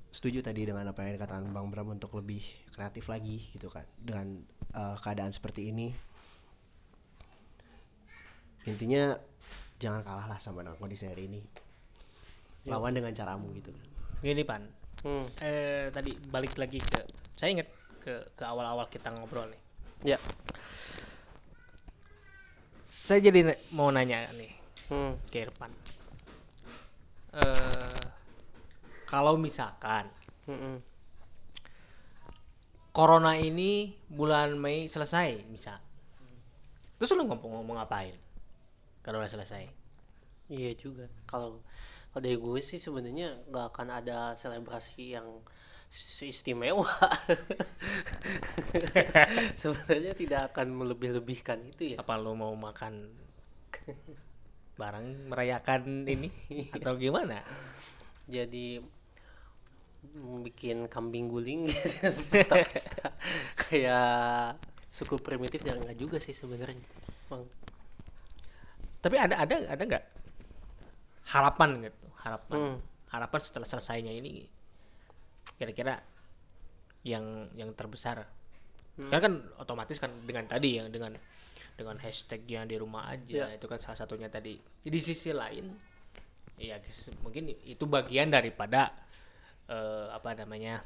setuju 0.09 0.41
tadi 0.41 0.65
dengan 0.65 0.89
apa 0.89 1.05
yang 1.05 1.21
dikatakan 1.21 1.53
Bang 1.53 1.69
Bram 1.69 1.93
untuk 1.93 2.17
lebih 2.17 2.41
kreatif 2.73 3.13
lagi 3.13 3.45
gitu 3.53 3.69
kan 3.69 3.85
dengan 4.01 4.41
uh, 4.73 4.97
keadaan 4.99 5.31
seperti 5.31 5.69
ini 5.69 5.93
intinya 8.65 9.15
jangan 9.77 10.01
kalah 10.03 10.27
lah 10.27 10.39
sama 10.41 10.65
dengan 10.65 10.81
kondisi 10.81 11.05
hari 11.05 11.29
ini 11.29 11.45
lawan 12.67 12.97
dengan 12.97 13.13
caramu 13.13 13.53
gitu 13.55 13.71
Gini 14.19 14.43
pan, 14.43 14.67
Hmm. 15.07 15.23
eh, 15.39 15.95
tadi 15.95 16.11
balik 16.27 16.59
lagi 16.59 16.83
ke, 16.83 17.07
saya 17.39 17.55
ingat 17.55 17.71
ke 18.03 18.19
ke 18.35 18.43
awal-awal 18.43 18.91
kita 18.91 19.15
ngobrol 19.15 19.47
nih. 19.47 19.63
Ya. 20.15 20.19
Saya 22.89 23.21
jadi 23.21 23.45
mau 23.69 23.93
nanya 23.93 24.33
nih 24.33 24.53
Hmm. 24.89 25.21
ke 25.29 25.45
Irfan. 25.45 25.69
Eh, 27.37 28.01
kalau 29.05 29.37
misalkan 29.37 30.09
Mm-mm. 30.49 30.81
corona 32.89 33.37
ini 33.37 33.93
bulan 34.09 34.57
Mei 34.57 34.89
selesai, 34.89 35.45
misal, 35.53 35.77
terus 36.97 37.13
lu 37.13 37.29
ngomong 37.29 37.61
ngomong 37.61 37.77
ngapain? 37.77 38.17
Kalau 39.05 39.21
udah 39.21 39.29
selesai. 39.29 39.69
Iya 40.49 40.73
juga. 40.73 41.05
Kalau 41.29 41.61
kalau 42.09 42.23
dari 42.25 42.41
gue 42.41 42.61
sih 42.65 42.81
sebenarnya 42.81 43.37
nggak 43.53 43.67
akan 43.77 43.89
ada 43.93 44.33
selebrasi 44.33 45.13
yang 45.13 45.29
istimewa. 45.91 46.85
sebenarnya 49.61 50.13
tidak 50.13 50.41
akan 50.53 50.67
melebih-lebihkan 50.77 51.65
itu 51.73 51.95
ya. 51.95 51.97
Apa 52.01 52.21
lu 52.21 52.37
mau 52.37 52.53
makan 52.53 53.09
barang 54.79 55.33
merayakan 55.33 56.07
ini 56.07 56.29
atau 56.77 56.95
gimana? 56.95 57.41
Jadi 58.29 58.79
bikin 60.45 60.87
kambing 60.87 61.27
guling 61.27 61.67
gitu, 61.67 62.15
pesta-pesta 62.31 63.11
kayak 63.59 64.55
suku 64.87 65.19
primitif 65.19 65.67
ya 65.67 65.75
enggak 65.75 65.99
juga 65.99 66.19
sih 66.23 66.37
sebenarnya. 66.37 66.85
Bang. 67.27 67.43
Tapi 69.03 69.17
ada 69.19 69.43
ada 69.43 69.55
ada 69.67 69.83
nggak 69.83 70.05
harapan 71.35 71.91
gitu, 71.91 72.07
harapan 72.25 72.59
Hmm. 72.59 72.77
harapan 73.13 73.41
setelah 73.43 73.69
selesainya 73.69 74.15
ini 74.15 74.47
kira-kira 75.57 76.03
yang 77.07 77.49
yang 77.57 77.73
terbesar. 77.73 78.27
Karena 78.99 79.21
kan 79.23 79.35
otomatis 79.63 80.03
kan 80.03 80.11
dengan 80.27 80.45
tadi 80.51 80.77
yang 80.83 80.91
dengan 80.91 81.15
dengan 81.79 81.95
hashtagnya 82.03 82.67
di 82.67 82.75
rumah 82.75 83.07
aja 83.15 83.47
Ya. 83.47 83.55
itu 83.55 83.71
kan 83.71 83.79
salah 83.79 83.95
satunya 83.95 84.27
tadi. 84.27 84.59
Di 84.83 84.99
sisi 84.99 85.31
lain 85.31 85.71
ya 86.59 86.75
mungkin 87.23 87.55
itu 87.63 87.87
bagian 87.87 88.35
daripada 88.35 88.91
eh, 89.71 90.07
apa 90.11 90.35
namanya 90.35 90.83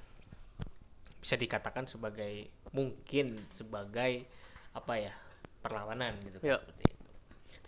bisa 1.17 1.39
dikatakan 1.41 1.89
sebagai 1.89 2.51
mungkin 2.77 3.41
sebagai 3.49 4.29
apa 4.77 4.95
ya 5.01 5.15
perlawanan 5.65 6.19
gitu 6.21 6.37
kan, 6.43 6.47
Ya. 6.53 6.57
seperti 6.61 6.85
itu. 6.93 7.09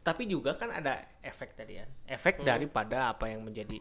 Tapi 0.05 0.22
juga 0.28 0.53
kan 0.61 0.68
ada 0.68 1.01
efek 1.24 1.57
tadi 1.57 1.80
kan, 1.80 1.88
efek 2.05 2.45
daripada 2.45 3.16
apa 3.16 3.32
yang 3.32 3.40
menjadi 3.40 3.80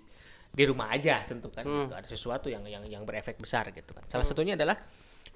di 0.54 0.64
rumah 0.70 0.94
aja 0.94 1.26
tentu 1.26 1.50
kan 1.50 1.66
gitu. 1.66 1.90
ada 1.90 2.06
sesuatu 2.06 2.46
yang 2.46 2.62
yang 2.70 2.86
yang 2.86 3.04
berefek 3.04 3.42
besar 3.42 3.74
gitu 3.74 3.90
kan. 3.90 4.06
Salah 4.06 4.22
satunya 4.22 4.54
adalah 4.54 4.78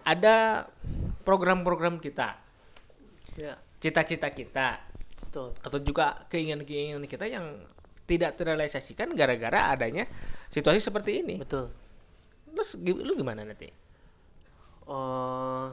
ada 0.05 0.70
program-program 1.26 1.97
kita, 1.97 2.38
Ya, 3.34 3.57
cita-cita 3.82 4.30
kita 4.30 4.78
betul. 5.26 5.57
atau 5.57 5.78
juga 5.82 6.22
keinginan-keinginan 6.30 7.05
kita 7.05 7.26
yang 7.26 7.65
tidak 8.05 8.38
terrealisasikan 8.38 9.11
gara-gara 9.18 9.74
adanya 9.74 10.05
situasi 10.47 10.80
seperti 10.80 11.26
ini. 11.26 11.36
Betul. 11.41 11.74
Terus 12.53 12.78
lu 12.80 13.13
gimana 13.13 13.41
nanti? 13.41 13.70
Oh, 14.88 15.70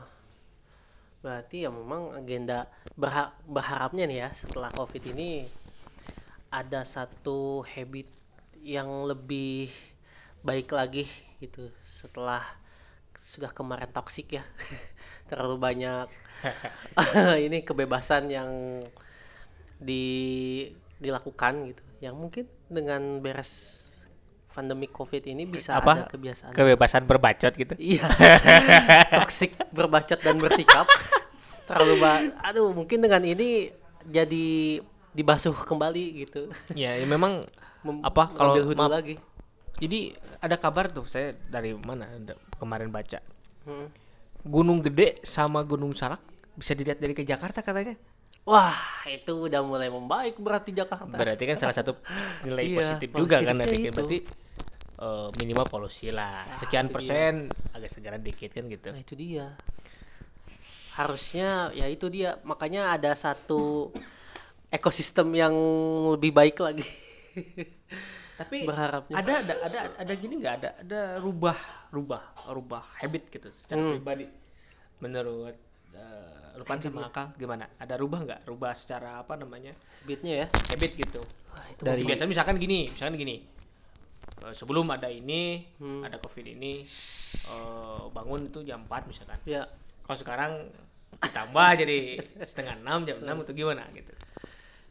berarti 1.22 1.64
ya 1.64 1.70
memang 1.70 2.12
agenda 2.12 2.66
berha- 2.98 3.32
berharapnya 3.46 4.04
nih 4.04 4.18
ya 4.24 4.28
setelah 4.34 4.68
COVID 4.74 5.14
ini 5.14 5.46
ada 6.50 6.82
satu 6.82 7.62
habit 7.64 8.10
yang 8.64 8.88
lebih 9.04 9.68
baik 10.40 10.72
lagi 10.72 11.04
gitu 11.40 11.68
setelah 11.84 12.40
sudah 13.14 13.52
kemarin 13.52 13.88
toksik 13.92 14.40
ya 14.40 14.44
terlalu 15.30 15.56
banyak 15.60 16.08
ini 17.46 17.60
kebebasan 17.62 18.32
yang 18.32 18.80
di 19.76 20.04
dilakukan 20.98 21.68
gitu 21.68 21.84
yang 22.00 22.16
mungkin 22.16 22.48
dengan 22.68 23.20
beres 23.20 23.84
pandemi 24.54 24.86
COVID 24.86 25.22
ini 25.26 25.50
bisa 25.50 25.82
ada 25.82 26.06
kebiasaan 26.06 26.54
Kebebasan 26.54 27.02
berbacot 27.10 27.58
gitu. 27.58 27.74
Iya. 27.74 28.06
Toksik 29.18 29.58
berbacot 29.74 30.22
dan 30.22 30.38
bersikap. 30.38 30.86
Terlalu 31.66 31.94
ba 31.98 32.22
aduh, 32.46 32.70
mungkin 32.70 33.02
dengan 33.02 33.26
ini 33.26 33.74
jadi 34.06 34.78
dibasuh 35.10 35.58
kembali 35.66 36.22
gitu. 36.22 36.54
ya, 36.78 36.94
ya 36.94 37.06
memang 37.10 37.42
Mem- 37.84 38.00
apa 38.00 38.32
kalau 38.32 38.56
maaf, 38.72 38.90
lagi. 38.90 39.20
Jadi 39.76 40.16
ada 40.40 40.56
kabar 40.56 40.88
tuh 40.88 41.04
saya 41.04 41.36
dari 41.52 41.76
mana 41.76 42.08
kemarin 42.56 42.88
baca. 42.88 43.20
Hmm. 43.68 43.92
Gunung 44.44 44.80
Gede 44.84 45.20
sama 45.24 45.64
Gunung 45.64 45.92
Salak 45.92 46.20
bisa 46.56 46.72
dilihat 46.72 47.00
dari 47.00 47.12
ke 47.12 47.24
Jakarta 47.24 47.60
katanya. 47.60 47.96
Wah, 48.44 48.76
itu 49.08 49.48
udah 49.48 49.64
mulai 49.64 49.88
membaik 49.88 50.36
berarti 50.36 50.76
Jakarta. 50.76 51.08
Berarti 51.08 51.44
kan 51.48 51.56
salah 51.56 51.72
satu 51.72 51.96
nilai 52.44 52.64
Iya, 52.68 52.76
positif 52.76 53.08
juga 53.16 53.36
kan 53.40 53.56
nanti 53.56 53.88
berarti 53.88 54.18
eh, 55.00 55.28
minimal 55.40 55.64
polusi 55.68 56.12
lah. 56.12 56.44
Sekian 56.52 56.92
persen 56.92 57.48
agak 57.72 57.88
segera 57.88 58.20
dikit 58.20 58.52
kan 58.52 58.68
gitu. 58.68 58.92
Nah, 58.92 59.00
itu 59.00 59.16
dia. 59.16 59.56
Harusnya 60.92 61.72
ya 61.72 61.88
itu 61.88 62.12
dia. 62.12 62.36
Makanya 62.44 62.92
ada 62.92 63.16
satu 63.16 63.90
ekosistem 64.68 65.32
yang 65.32 65.56
lebih 66.12 66.36
baik 66.36 66.60
lagi. 66.60 66.84
Tapi 68.40 68.66
Berharapnya. 68.66 69.14
ada 69.14 69.34
ada 69.40 69.54
ada 69.62 69.78
ada 69.94 70.12
gini 70.14 70.38
nggak 70.38 70.54
ada 70.58 70.70
ada 70.80 71.00
rubah 71.18 71.54
rubah 71.90 72.22
rubah 72.50 72.82
habit 72.98 73.30
gitu 73.30 73.46
secara 73.54 73.78
Hmm. 73.78 73.92
pribadi 73.94 74.26
menurut 74.98 75.54
uh, 75.94 76.54
Lupan 76.54 76.78
sama 76.78 77.06
Akal 77.06 77.34
gimana? 77.34 77.66
Ada 77.76 77.94
rubah 77.94 78.22
nggak? 78.22 78.40
Rubah 78.44 78.72
secara 78.74 79.18
apa 79.18 79.34
namanya 79.34 79.74
Beatnya 80.02 80.42
ya. 80.42 80.46
habit 80.70 80.92
gitu. 80.96 81.22
Wah, 81.50 81.66
itu 81.68 81.82
Dari 81.82 82.02
biasanya 82.02 82.30
misalkan 82.30 82.56
gini, 82.56 82.90
misalkan 82.90 83.14
gini. 83.16 83.36
eh, 84.36 84.50
sebelum 84.52 84.86
ada 84.88 85.06
ini, 85.06 85.62
Hmm. 85.78 86.02
ada 86.02 86.18
covid 86.18 86.46
ini, 86.48 86.86
eh, 87.40 88.02
bangun 88.08 88.48
itu 88.48 88.62
jam 88.62 88.82
4 88.82 89.06
misalkan. 89.06 89.38
ya 89.44 89.62
Kalau 90.02 90.18
sekarang 90.18 90.52
ditambah 91.16 91.68
jadi 91.76 91.98
setengah 92.42 92.74
enam 92.76 93.02
jam 93.02 93.16
enam 93.20 93.40
itu 93.40 93.52
gimana 93.52 93.86
gitu? 93.90 94.10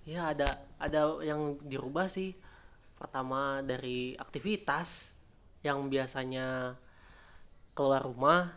Ya 0.04 0.36
ada 0.36 0.48
ada 0.80 1.24
yang 1.24 1.60
dirubah 1.64 2.12
sih. 2.12 2.36
Pertama 3.00 3.64
dari 3.64 4.16
aktivitas 4.20 5.16
yang 5.64 5.88
biasanya 5.88 6.76
keluar 7.74 8.04
rumah 8.04 8.52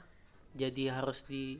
jadi 0.58 0.98
harus 0.98 1.22
di 1.24 1.58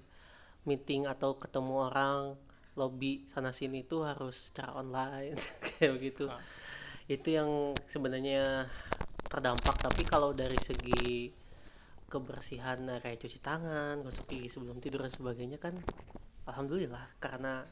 meeting 0.66 1.06
atau 1.06 1.38
ketemu 1.38 1.88
orang 1.88 2.34
lobby 2.76 3.24
sana 3.30 3.54
sini 3.54 3.86
itu 3.86 4.04
harus 4.04 4.50
secara 4.50 4.76
online 4.76 5.38
kayak 5.64 5.92
begitu. 5.96 6.26
Ah. 6.28 6.42
Itu 7.06 7.30
yang 7.30 7.72
sebenarnya 7.86 8.66
terdampak 9.26 9.78
tapi 9.78 10.02
kalau 10.02 10.34
dari 10.34 10.58
segi 10.58 11.30
kebersihan 12.06 12.86
kayak 13.02 13.18
cuci 13.18 13.38
tangan, 13.42 14.02
gosok 14.02 14.30
gigi 14.30 14.46
sebelum 14.50 14.78
tidur 14.78 15.02
dan 15.02 15.10
sebagainya 15.10 15.58
kan 15.58 15.74
alhamdulillah 16.46 17.18
karena 17.18 17.66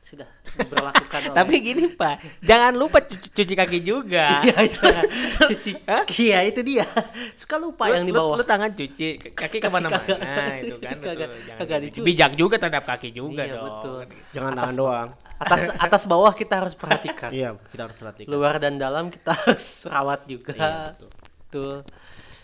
sudah 0.00 0.24
diberlakukan 0.50 1.20
oleh 1.28 1.36
Tapi 1.36 1.54
gini 1.60 1.84
Pak, 1.92 2.40
jangan 2.40 2.72
lupa 2.72 2.98
cuci, 3.00 3.28
cuci 3.30 3.54
kaki 3.54 3.78
juga. 3.80 4.40
Iya 4.48 4.56
itu 4.64 4.78
cuci. 5.52 5.72
Iya 6.18 6.38
itu 6.42 6.60
dia. 6.60 6.88
Suka 7.32 7.56
lupa 7.56 7.86
Lu- 7.86 7.94
yang 7.94 8.04
di 8.04 8.10
lu- 8.10 8.18
bawah. 8.18 8.36
Lu, 8.36 8.44
tangan 8.44 8.72
cuci, 8.72 9.08
kaki 9.30 9.58
ke 9.58 9.68
mana-mana 9.68 10.16
itu 10.58 10.76
kan. 10.76 10.96
kagak- 10.98 11.28
betul. 11.28 11.44
Jangan 11.44 11.58
kagak 11.60 11.78
gitu. 11.78 11.86
dicuci. 11.86 12.06
Bijak 12.06 12.32
juga 12.34 12.54
terhadap 12.56 12.84
kaki 12.86 13.08
juga 13.10 13.42
Iya, 13.44 13.54
dong. 13.54 13.64
betul. 13.68 14.00
Jangan 14.32 14.50
Atas 14.50 14.58
tangan 14.58 14.74
doang. 14.74 15.08
Atas 15.36 15.62
atas 15.70 16.02
bawah 16.04 16.32
kita 16.32 16.54
harus 16.58 16.74
perhatikan. 16.74 17.30
Iya, 17.30 17.48
kita 17.68 17.82
harus 17.84 17.96
perhatikan. 17.96 18.28
Luar 18.28 18.56
dan 18.56 18.76
dalam 18.76 19.08
kita 19.08 19.32
harus 19.32 19.84
rawat 19.84 20.24
juga. 20.24 20.52
Iya, 20.52 20.72
betul. 20.96 21.10
Betul. 21.40 21.74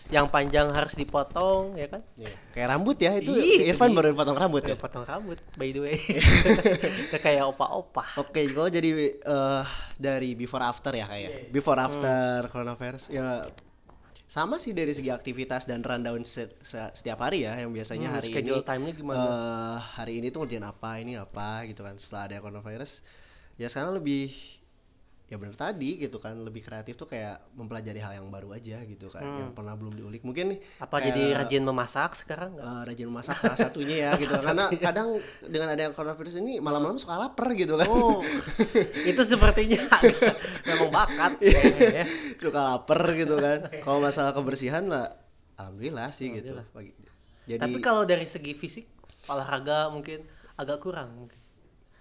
Yang 0.07 0.27
panjang 0.27 0.67
harus 0.69 0.93
dipotong 0.93 1.75
ya 1.75 1.87
kan? 1.87 2.01
Iya. 2.13 2.31
Kayak 2.51 2.67
rambut 2.71 2.97
ya 2.97 3.11
itu 3.13 3.31
itu 3.33 3.63
Irfan 3.65 3.89
dia. 3.89 3.97
baru 3.97 4.07
potong 4.13 4.37
rambut 4.37 4.63
ya. 4.63 4.71
Ya, 4.71 4.77
potong 4.77 5.03
rambut 5.03 5.39
by 5.53 5.69
the 5.69 5.81
way. 5.81 5.97
Kayak 7.23 7.43
opa-opa. 7.47 8.03
Oke, 8.17 8.47
kalau 8.47 8.67
jadi 8.67 8.89
eh, 9.13 9.63
dari 9.95 10.31
before 10.33 10.63
after 10.63 10.91
ya 10.91 11.05
kayak 11.05 11.49
before 11.49 11.75
after 11.75 12.47
coronavirus 12.47 13.03
ya 13.07 13.51
sama 14.23 14.55
sih 14.57 14.71
dari 14.71 14.91
segi 14.91 15.07
aktivitas 15.07 15.63
dan 15.63 15.79
rundown 15.79 16.19
se- 16.21 16.51
se- 16.59 16.91
setiap 16.93 17.19
hari 17.21 17.43
ya 17.43 17.55
yang 17.57 17.71
biasanya 17.71 18.11
Hmm, 18.11 18.15
hari 18.17 18.27
schedule 18.27 18.59
ini 18.59 18.65
time-nya 18.65 18.93
gimana? 18.93 19.23
eh, 19.23 19.77
hari 19.93 20.13
ini 20.19 20.27
tuh 20.27 20.43
ngerjain 20.43 20.63
apa 20.63 20.91
ini 20.97 21.15
apa 21.15 21.63
gitu 21.63 21.79
kan 21.79 21.95
setelah 21.95 22.23
ada 22.27 22.37
coronavirus 22.37 23.07
ya 23.55 23.67
sekarang 23.67 23.95
lebih 23.95 24.27
ya 25.27 25.35
benar 25.35 25.53
tadi 25.53 25.99
gitu 25.99 26.17
kan 26.17 26.39
lebih 26.39 26.63
kreatif 26.63 26.95
tuh 26.95 27.03
kayak 27.03 27.51
mempelajari 27.51 27.99
hal 27.99 28.15
yang 28.15 28.27
baru 28.27 28.55
aja 28.55 28.79
gitu 28.81 29.07
kan 29.07 29.19
yang 29.21 29.51
pernah 29.51 29.75
belum 29.75 29.91
diulik. 29.93 30.23
Mungkin 30.23 30.55
Hmm. 30.55 30.79
Apa 30.79 30.97
kayak, 30.97 31.05
jadi 31.09 31.23
rajin 31.35 31.63
memasak 31.63 32.15
sekarang 32.15 32.55
nggak? 32.55 32.63
eh, 32.63 32.81
rajin 32.85 33.09
masak 33.09 33.35
salah 33.35 33.59
satunya 33.59 33.95
ya 34.01 34.11
gitu. 34.17 34.31
Karena 34.33 34.71
kadang 34.71 35.19
dengan 35.41 35.67
ada 35.69 35.81
yang 35.81 35.91
coronavirus 35.91 36.39
ini 36.39 36.57
malam-malam 36.57 36.95
suka 36.95 37.19
lapar 37.19 37.51
gitu 37.53 37.75
kan. 37.75 37.87
Oh, 37.87 38.23
itu 39.03 39.21
sepertinya 39.21 39.83
memang 40.67 40.89
bakat. 40.89 41.31
Kayaknya 41.37 41.89
ya. 41.93 42.05
suka 42.37 42.59
lapar 42.65 42.99
gitu 43.11 43.35
kan. 43.35 43.59
Kalau 43.79 43.99
masalah 43.99 44.31
kebersihan 44.31 44.87
lah 44.87 45.11
alhamdulillah 45.55 46.07
sih 46.09 46.31
gitu. 46.31 46.55
Pagi- 46.71 46.95
jadi 47.43 47.59
Tapi 47.59 47.79
kalau 47.79 48.03
dari 48.03 48.23
segi 48.23 48.51
fisik, 48.51 48.87
olahraga 49.25 49.87
mungkin 49.87 50.23
agak 50.55 50.79
kurang 50.79 51.11
mungkin. 51.17 51.39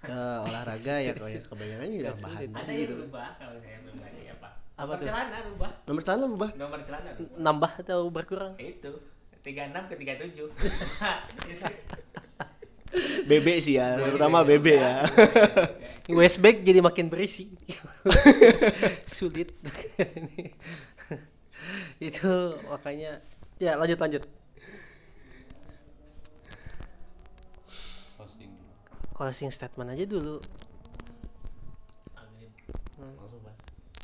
Eh, 0.08 0.38
olahraga 0.46 0.94
ya 0.98 1.12
kalau 1.14 1.28
ya 1.30 1.40
kebanyakan 1.42 1.86
udah 1.90 2.14
bahan 2.16 2.48
Ada 2.54 2.72
yang 2.72 2.90
rubah 2.96 3.28
kalau 3.36 3.56
saya 3.60 3.78
pribadi 3.82 4.22
apa? 4.30 4.48
Apa 4.76 4.86
Nomor 4.86 4.98
tuh? 4.98 5.06
celana 5.08 5.38
rubah. 5.44 5.70
nomor 5.88 6.02
celana 6.04 6.24
berubah 6.28 6.50
Nomor 6.54 6.80
celana 6.84 7.10
rubah. 7.16 7.36
Nambah 7.40 7.70
atau 7.82 8.00
berkurang? 8.12 8.52
Itu 8.60 8.92
36 9.42 9.90
ke 9.90 9.94
37. 9.94 10.46
BB 13.26 13.46
sih 13.60 13.74
ya 13.76 13.98
terutama 13.98 14.46
BB 14.46 14.66
ya 14.78 15.02
Waist 16.16 16.38
bag 16.38 16.62
jadi 16.62 16.78
makin 16.78 17.10
berisi. 17.10 17.50
Sulit. 19.10 19.50
itu 21.98 22.30
makanya 22.70 23.18
ya 23.58 23.74
lanjut 23.74 23.98
lanjut. 23.98 24.22
Closing 29.16 29.48
statement 29.48 29.96
aja 29.96 30.04
dulu. 30.04 30.36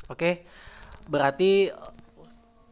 Oke, 0.09 0.41
berarti 1.05 1.69
eh, 1.69 1.91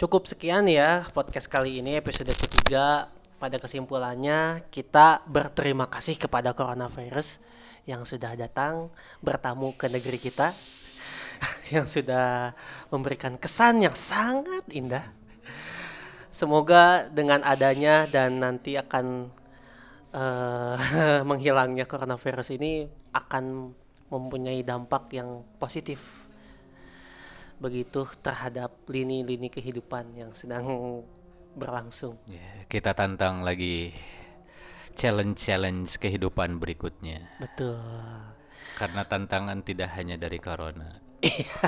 cukup 0.01 0.25
sekian 0.25 0.65
ya 0.65 1.05
podcast 1.13 1.45
kali 1.45 1.85
ini 1.85 2.01
episode 2.01 2.33
ketiga. 2.33 3.13
Pada 3.41 3.57
kesimpulannya 3.57 4.69
kita 4.69 5.25
berterima 5.25 5.89
kasih 5.89 6.13
kepada 6.17 6.53
coronavirus 6.53 7.41
yang 7.89 8.05
sudah 8.05 8.37
datang 8.37 8.93
bertamu 9.21 9.73
ke 9.73 9.89
negeri 9.89 10.21
kita, 10.21 10.53
yang 11.73 11.89
sudah 11.89 12.53
memberikan 12.93 13.37
kesan 13.41 13.81
yang 13.81 13.97
sangat 13.97 14.65
indah. 14.69 15.09
Semoga 16.29 17.05
dengan 17.09 17.41
adanya 17.41 18.05
dan 18.05 18.41
nanti 18.41 18.77
akan 18.77 19.33
eh, 20.13 21.21
menghilangnya 21.29 21.87
coronavirus 21.87 22.55
ini 22.55 22.87
akan 23.15 23.75
mempunyai 24.11 24.59
dampak 24.63 25.15
yang 25.15 25.43
positif 25.55 26.27
begitu 27.61 28.09
terhadap 28.25 28.73
lini-lini 28.89 29.47
kehidupan 29.47 30.17
yang 30.17 30.33
sedang 30.33 30.65
berlangsung. 31.53 32.17
Ya, 32.25 32.65
kita 32.65 32.97
tantang 32.97 33.45
lagi 33.45 33.93
challenge-challenge 34.97 36.01
kehidupan 36.01 36.57
berikutnya. 36.57 37.21
Betul. 37.37 37.79
Karena 38.81 39.05
tantangan 39.05 39.61
tidak 39.61 39.93
hanya 39.93 40.17
dari 40.17 40.41
corona. 40.41 40.97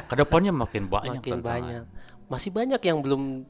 Ke 0.09 0.15
depannya 0.17 0.49
makin 0.49 0.89
banyak 0.89 1.21
Makin 1.21 1.33
tantangan. 1.39 1.45
banyak. 1.45 1.83
Masih 2.25 2.49
banyak 2.49 2.79
yang 2.79 2.97
belum 2.99 3.43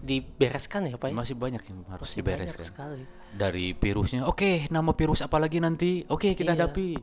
dibereskan 0.00 0.86
ya, 0.86 0.96
Pak. 0.96 1.10
ya? 1.10 1.14
Masih 1.14 1.36
banyak 1.36 1.62
yang 1.62 1.78
harus 1.86 2.08
Masih 2.08 2.22
banyak 2.22 2.48
dibereskan. 2.48 2.64
sekali. 2.64 3.02
Dari 3.30 3.64
virusnya, 3.72 4.24
oke, 4.24 4.66
nama 4.68 4.90
virus 4.90 5.20
apa 5.20 5.36
lagi 5.36 5.58
nanti? 5.58 6.02
Oke, 6.06 6.32
kita 6.32 6.52
Iya. 6.52 6.66
hadapi. 6.66 6.98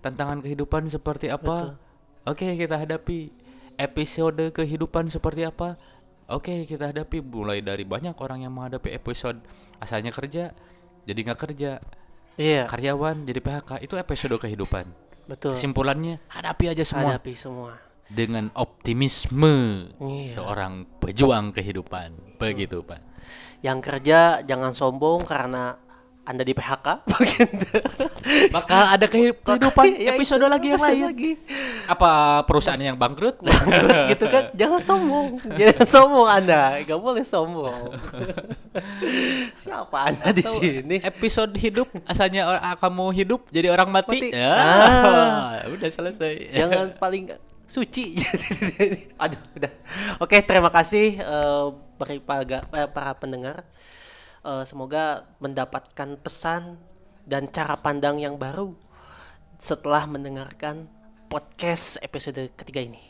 Tantangan 0.00 0.40
kehidupan 0.40 0.86
seperti 0.86 1.28
apa? 1.28 1.76
Oke, 2.22 2.54
kita 2.54 2.76
hadapi. 2.76 3.30
Episode 3.76 4.50
kehidupan 4.50 5.06
seperti 5.06 5.44
apa? 5.44 5.76
Oke, 6.26 6.64
kita 6.64 6.90
hadapi. 6.90 7.20
Mulai 7.20 7.60
dari 7.60 7.84
banyak 7.84 8.16
orang 8.16 8.42
yang 8.42 8.50
menghadapi 8.50 8.88
episode 8.90 9.38
asalnya 9.76 10.10
kerja, 10.10 10.56
jadi 11.04 11.18
nggak 11.22 11.40
kerja. 11.40 11.78
Iya, 12.36 12.64
Karyawan 12.66 13.24
jadi 13.24 13.40
PHK. 13.40 13.70
Itu 13.80 13.96
episode 13.96 14.36
kehidupan. 14.36 14.84
betul. 15.26 15.58
Kesimpulannya, 15.58 16.22
hadapi 16.30 16.70
aja 16.70 16.84
semua 16.86 17.18
Hadapi 17.18 17.34
semua. 17.34 17.74
Dengan 18.08 18.48
optimisme 18.52 19.90
Iya. 19.96 20.32
seorang 20.34 20.86
pejuang 20.98 21.50
kehidupan. 21.50 22.36
Begitu, 22.36 22.80
Pak. 22.80 23.00
Yang 23.60 23.78
kerja 23.82 24.18
jangan 24.40 24.70
sombong 24.70 25.22
karena 25.22 25.74
Anda 26.22 26.42
di 26.42 26.50
PHK. 26.52 27.06
Maka 28.50 28.76
ada 28.94 29.06
kehi- 29.06 29.30
kehidupan 29.32 29.84
Ya, 30.02 30.10
episode 30.12 30.42
lagi 30.42 30.70
yang 30.70 30.82
lain. 30.82 31.02
lagi. 31.06 31.32
Apa 31.86 32.42
perusahaan 32.42 32.74
yang 32.76 32.94
bangkrut? 32.94 33.38
gitu 34.06 34.26
kan 34.26 34.50
jangan 34.60 34.80
sombong 34.80 35.38
jangan 35.52 35.86
sombong 35.86 36.26
anda 36.26 36.82
nggak 36.82 36.98
boleh 36.98 37.22
sombong 37.22 37.94
siapa 39.54 40.10
anda 40.10 40.30
di 40.30 40.42
sini 40.42 40.96
episode 41.00 41.54
hidup 41.54 41.86
asalnya 42.04 42.42
or- 42.44 42.62
kamu 42.76 43.04
hidup 43.14 43.40
jadi 43.48 43.70
orang 43.70 43.88
mati. 43.88 44.18
Mati. 44.20 44.30
Ya, 44.34 44.50
Ah. 44.50 45.62
udah 45.68 45.88
selesai. 45.88 46.50
jangan 46.52 46.86
paling 46.96 47.30
suci 47.66 48.14
aduh 49.22 49.42
udah 49.58 49.72
oke 50.22 50.38
terima 50.46 50.70
kasih 50.70 51.18
eh, 51.18 51.66
bagi 51.98 52.22
para, 52.22 52.42
eh, 52.46 52.88
para 52.90 53.12
pendengar 53.18 53.66
Eh, 54.46 54.62
semoga 54.62 55.26
mendapatkan 55.42 56.22
pesan 56.22 56.78
dan 57.26 57.50
cara 57.50 57.74
pandang 57.82 58.22
yang 58.22 58.38
baru 58.38 58.78
setelah 59.58 60.06
mendengarkan 60.06 60.86
podcast 61.26 61.98
episode 61.98 62.54
ketiga 62.54 62.86
ini 62.86 63.02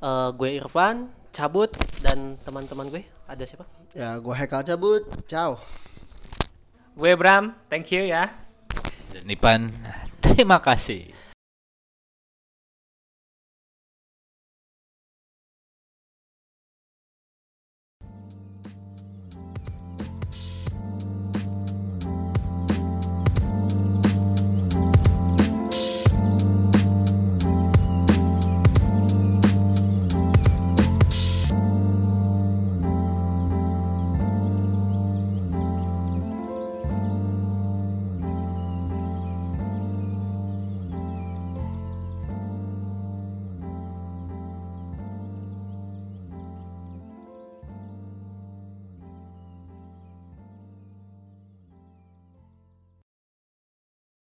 Eh, 0.00 0.28
gue 0.32 0.56
Irfan 0.56 1.12
cabut 1.28 1.76
dan 2.00 2.40
teman-teman 2.40 2.88
gue 2.88 3.04
ada 3.28 3.44
siapa 3.44 3.68
Ya, 3.96 4.12
gua 4.20 4.36
Hekal 4.36 4.60
cabut. 4.60 5.08
Ciao. 5.24 5.56
Gue 6.92 7.16
Bram, 7.16 7.56
thank 7.72 7.88
you 7.88 8.04
ya. 8.04 8.28
Dan 9.08 9.24
Ipan, 9.24 9.72
terima 10.20 10.60
kasih. 10.60 11.15